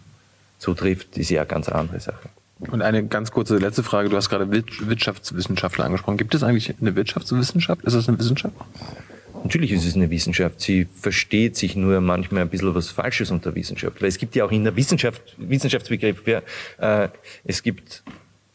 zutrifft, 0.57 1.17
ist 1.17 1.29
ja 1.29 1.41
eine 1.41 1.47
ganz 1.47 1.69
andere 1.69 1.99
Sache. 1.99 2.29
Und 2.71 2.81
eine 2.81 3.05
ganz 3.05 3.31
kurze 3.31 3.57
letzte 3.57 3.83
Frage. 3.83 4.09
Du 4.09 4.15
hast 4.15 4.29
gerade 4.29 4.49
Wirtschaftswissenschaftler 4.51 5.85
angesprochen. 5.85 6.17
Gibt 6.17 6.35
es 6.35 6.43
eigentlich 6.43 6.73
eine 6.79 6.95
Wirtschaftswissenschaft? 6.95 7.83
Ist 7.83 7.95
das 7.95 8.07
eine 8.07 8.19
Wissenschaft? 8.19 8.55
Natürlich 9.43 9.73
ist 9.73 9.85
es 9.85 9.95
eine 9.95 10.09
Wissenschaft. 10.09 10.61
Sie 10.61 10.87
versteht 10.99 11.57
sich 11.57 11.75
nur 11.75 11.99
manchmal 11.99 12.43
ein 12.43 12.49
bisschen 12.49 12.73
was 12.73 12.89
Falsches 12.89 13.29
unter 13.29 13.53
Wissenschaft. 13.55 14.01
Weil 14.01 14.07
es 14.07 14.17
gibt 14.17 14.35
ja 14.35 14.45
auch 14.45 14.51
in 14.51 14.63
der 14.63 14.75
Wissenschaft, 14.75 15.35
Wissenschaftsbegriff, 15.37 16.25
äh, 16.77 17.09
es 17.43 17.61
gibt 17.61 18.03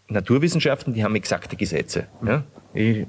Naturwissenschaften, 0.09 0.95
die 0.95 1.05
haben 1.05 1.15
exakte 1.15 1.57
Gesetze. 1.57 2.07
Ja? 2.25 2.45
Die 2.75 3.07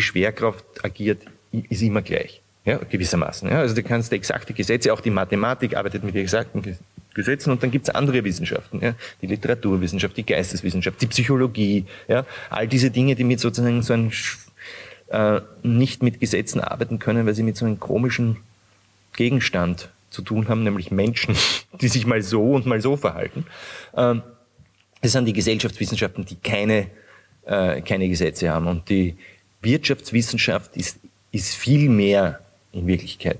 Schwerkraft 0.00 0.64
agiert, 0.84 1.22
ist 1.52 1.82
immer 1.82 2.02
gleich. 2.02 2.42
Ja, 2.64 2.78
gewissermaßen. 2.78 3.48
Ja? 3.48 3.60
Also 3.60 3.76
du 3.76 3.84
kannst 3.84 4.12
exakte 4.12 4.52
Gesetze, 4.52 4.92
auch 4.92 5.00
die 5.00 5.10
Mathematik 5.10 5.76
arbeitet 5.76 6.02
mit 6.02 6.16
exakten 6.16 6.62
Gesetzen 6.62 6.95
und 7.52 7.62
dann 7.62 7.70
gibt's 7.70 7.90
andere 7.90 8.24
Wissenschaften, 8.24 8.80
ja? 8.82 8.94
die 9.22 9.26
Literaturwissenschaft, 9.26 10.16
die 10.16 10.26
Geisteswissenschaft, 10.26 11.00
die 11.00 11.06
Psychologie, 11.06 11.86
ja? 12.08 12.26
all 12.50 12.68
diese 12.68 12.90
Dinge, 12.90 13.14
die 13.14 13.24
mit 13.24 13.40
sozusagen 13.40 13.82
so 13.82 13.94
einem 13.94 14.10
äh, 15.08 15.40
nicht 15.62 16.02
mit 16.02 16.20
Gesetzen 16.20 16.60
arbeiten 16.60 16.98
können, 16.98 17.26
weil 17.26 17.34
sie 17.34 17.42
mit 17.42 17.56
so 17.56 17.64
einem 17.64 17.80
komischen 17.80 18.38
Gegenstand 19.14 19.90
zu 20.10 20.22
tun 20.22 20.48
haben, 20.48 20.62
nämlich 20.62 20.90
Menschen, 20.90 21.36
die 21.80 21.88
sich 21.88 22.06
mal 22.06 22.22
so 22.22 22.52
und 22.52 22.66
mal 22.66 22.80
so 22.80 22.96
verhalten. 22.96 23.46
Ähm, 23.96 24.22
das 25.02 25.12
sind 25.12 25.26
die 25.26 25.32
Gesellschaftswissenschaften, 25.32 26.24
die 26.24 26.36
keine, 26.36 26.88
äh, 27.44 27.80
keine 27.82 28.08
Gesetze 28.08 28.50
haben. 28.50 28.66
Und 28.66 28.88
die 28.88 29.16
Wirtschaftswissenschaft 29.62 30.76
ist, 30.76 30.98
ist 31.32 31.54
viel 31.54 31.88
mehr 31.88 32.40
in 32.72 32.86
Wirklichkeit 32.86 33.38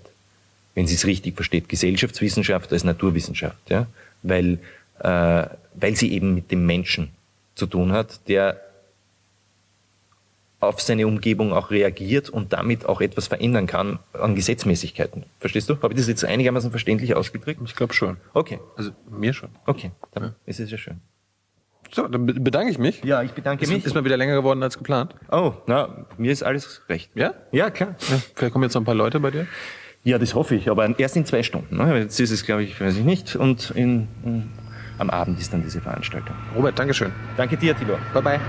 wenn 0.77 0.87
sie 0.87 0.95
es 0.95 1.07
richtig 1.07 1.35
versteht, 1.35 1.69
Gesellschaftswissenschaft 1.69 2.73
als 2.73 2.85
Naturwissenschaft, 2.85 3.71
ja, 3.71 3.87
weil, 4.23 4.59
äh, 5.01 5.47
weil 5.75 5.97
sie 5.97 6.13
eben 6.13 6.35
mit 6.35 6.53
dem 6.53 6.65
Menschen 6.67 7.09
zu 7.57 7.67
tun 7.67 7.91
hat, 7.93 8.29
der 8.29 8.61
auf 10.61 10.81
seine 10.81 11.07
Umgebung 11.07 11.53
auch 11.53 11.71
reagiert 11.71 12.29
und 12.29 12.53
damit 12.53 12.87
auch 12.87 13.01
etwas 13.01 13.27
verändern 13.27 13.67
kann 13.67 13.99
an 14.13 14.35
Gesetzmäßigkeiten. 14.35 15.25
Verstehst 15.41 15.69
du? 15.71 15.81
Habe 15.81 15.95
ich 15.95 15.99
das 15.99 16.09
jetzt 16.09 16.25
einigermaßen 16.25 16.71
verständlich 16.71 17.15
ausgedrückt? 17.15 17.61
Ich 17.65 17.75
glaube 17.75 17.95
schon. 17.95 18.19
Okay. 18.35 18.59
Also 18.77 18.91
mir 19.11 19.33
schon. 19.33 19.51
Okay, 19.67 19.93
dann 20.13 20.23
ja. 20.23 20.35
ist 20.45 20.61
es 20.61 20.71
ja 20.71 20.79
schön. 20.79 21.01
So, 21.91 22.07
dann 22.09 22.27
bedanke 22.27 22.71
ich 22.71 22.79
mich. 22.79 23.03
Ja, 23.05 23.23
ich 23.23 23.33
bedanke 23.33 23.65
ist, 23.65 23.71
mich. 23.71 23.85
Ist 23.85 23.95
mal 23.95 24.05
wieder 24.05 24.17
länger 24.17 24.35
geworden 24.35 24.63
als 24.63 24.77
geplant. 24.77 25.15
Oh, 25.31 25.55
na, 25.67 26.07
mir 26.19 26.33
ist 26.33 26.43
alles 26.43 26.83
recht. 26.89 27.11
Ja? 27.15 27.35
Ja, 27.53 27.71
klar. 27.71 27.95
Ja, 28.11 28.21
vielleicht 28.35 28.53
kommen 28.53 28.65
jetzt 28.65 28.75
noch 28.75 28.83
ein 28.83 28.87
paar 28.87 28.95
Leute 28.95 29.21
bei 29.21 29.31
dir. 29.31 29.47
Ja, 30.07 30.19
das 30.19 30.37
hoffe 30.37 30.55
ich, 30.55 30.71
aber 30.71 30.97
erst 31.01 31.17
in 31.17 31.25
zwei 31.25 31.43
Stunden. 31.43 31.79
Ne? 31.79 31.99
Jetzt 31.99 32.21
ist 32.21 32.31
es, 32.31 32.47
glaube 32.47 32.63
ich, 32.63 32.81
weiß 32.81 32.97
ich 32.97 33.03
nicht. 33.03 33.35
Und 33.35 33.73
in, 33.73 34.07
in, 34.25 34.45
am 34.99 35.11
Abend 35.11 35.41
ist 35.41 35.53
dann 35.53 35.65
diese 35.65 35.81
Veranstaltung. 35.81 36.37
Robert, 36.55 36.79
Dankeschön. 36.79 37.11
Danke 37.37 37.57
dir, 37.57 37.77
Tilo. 37.77 37.99
Bye 38.15 38.23
bye. 38.23 38.41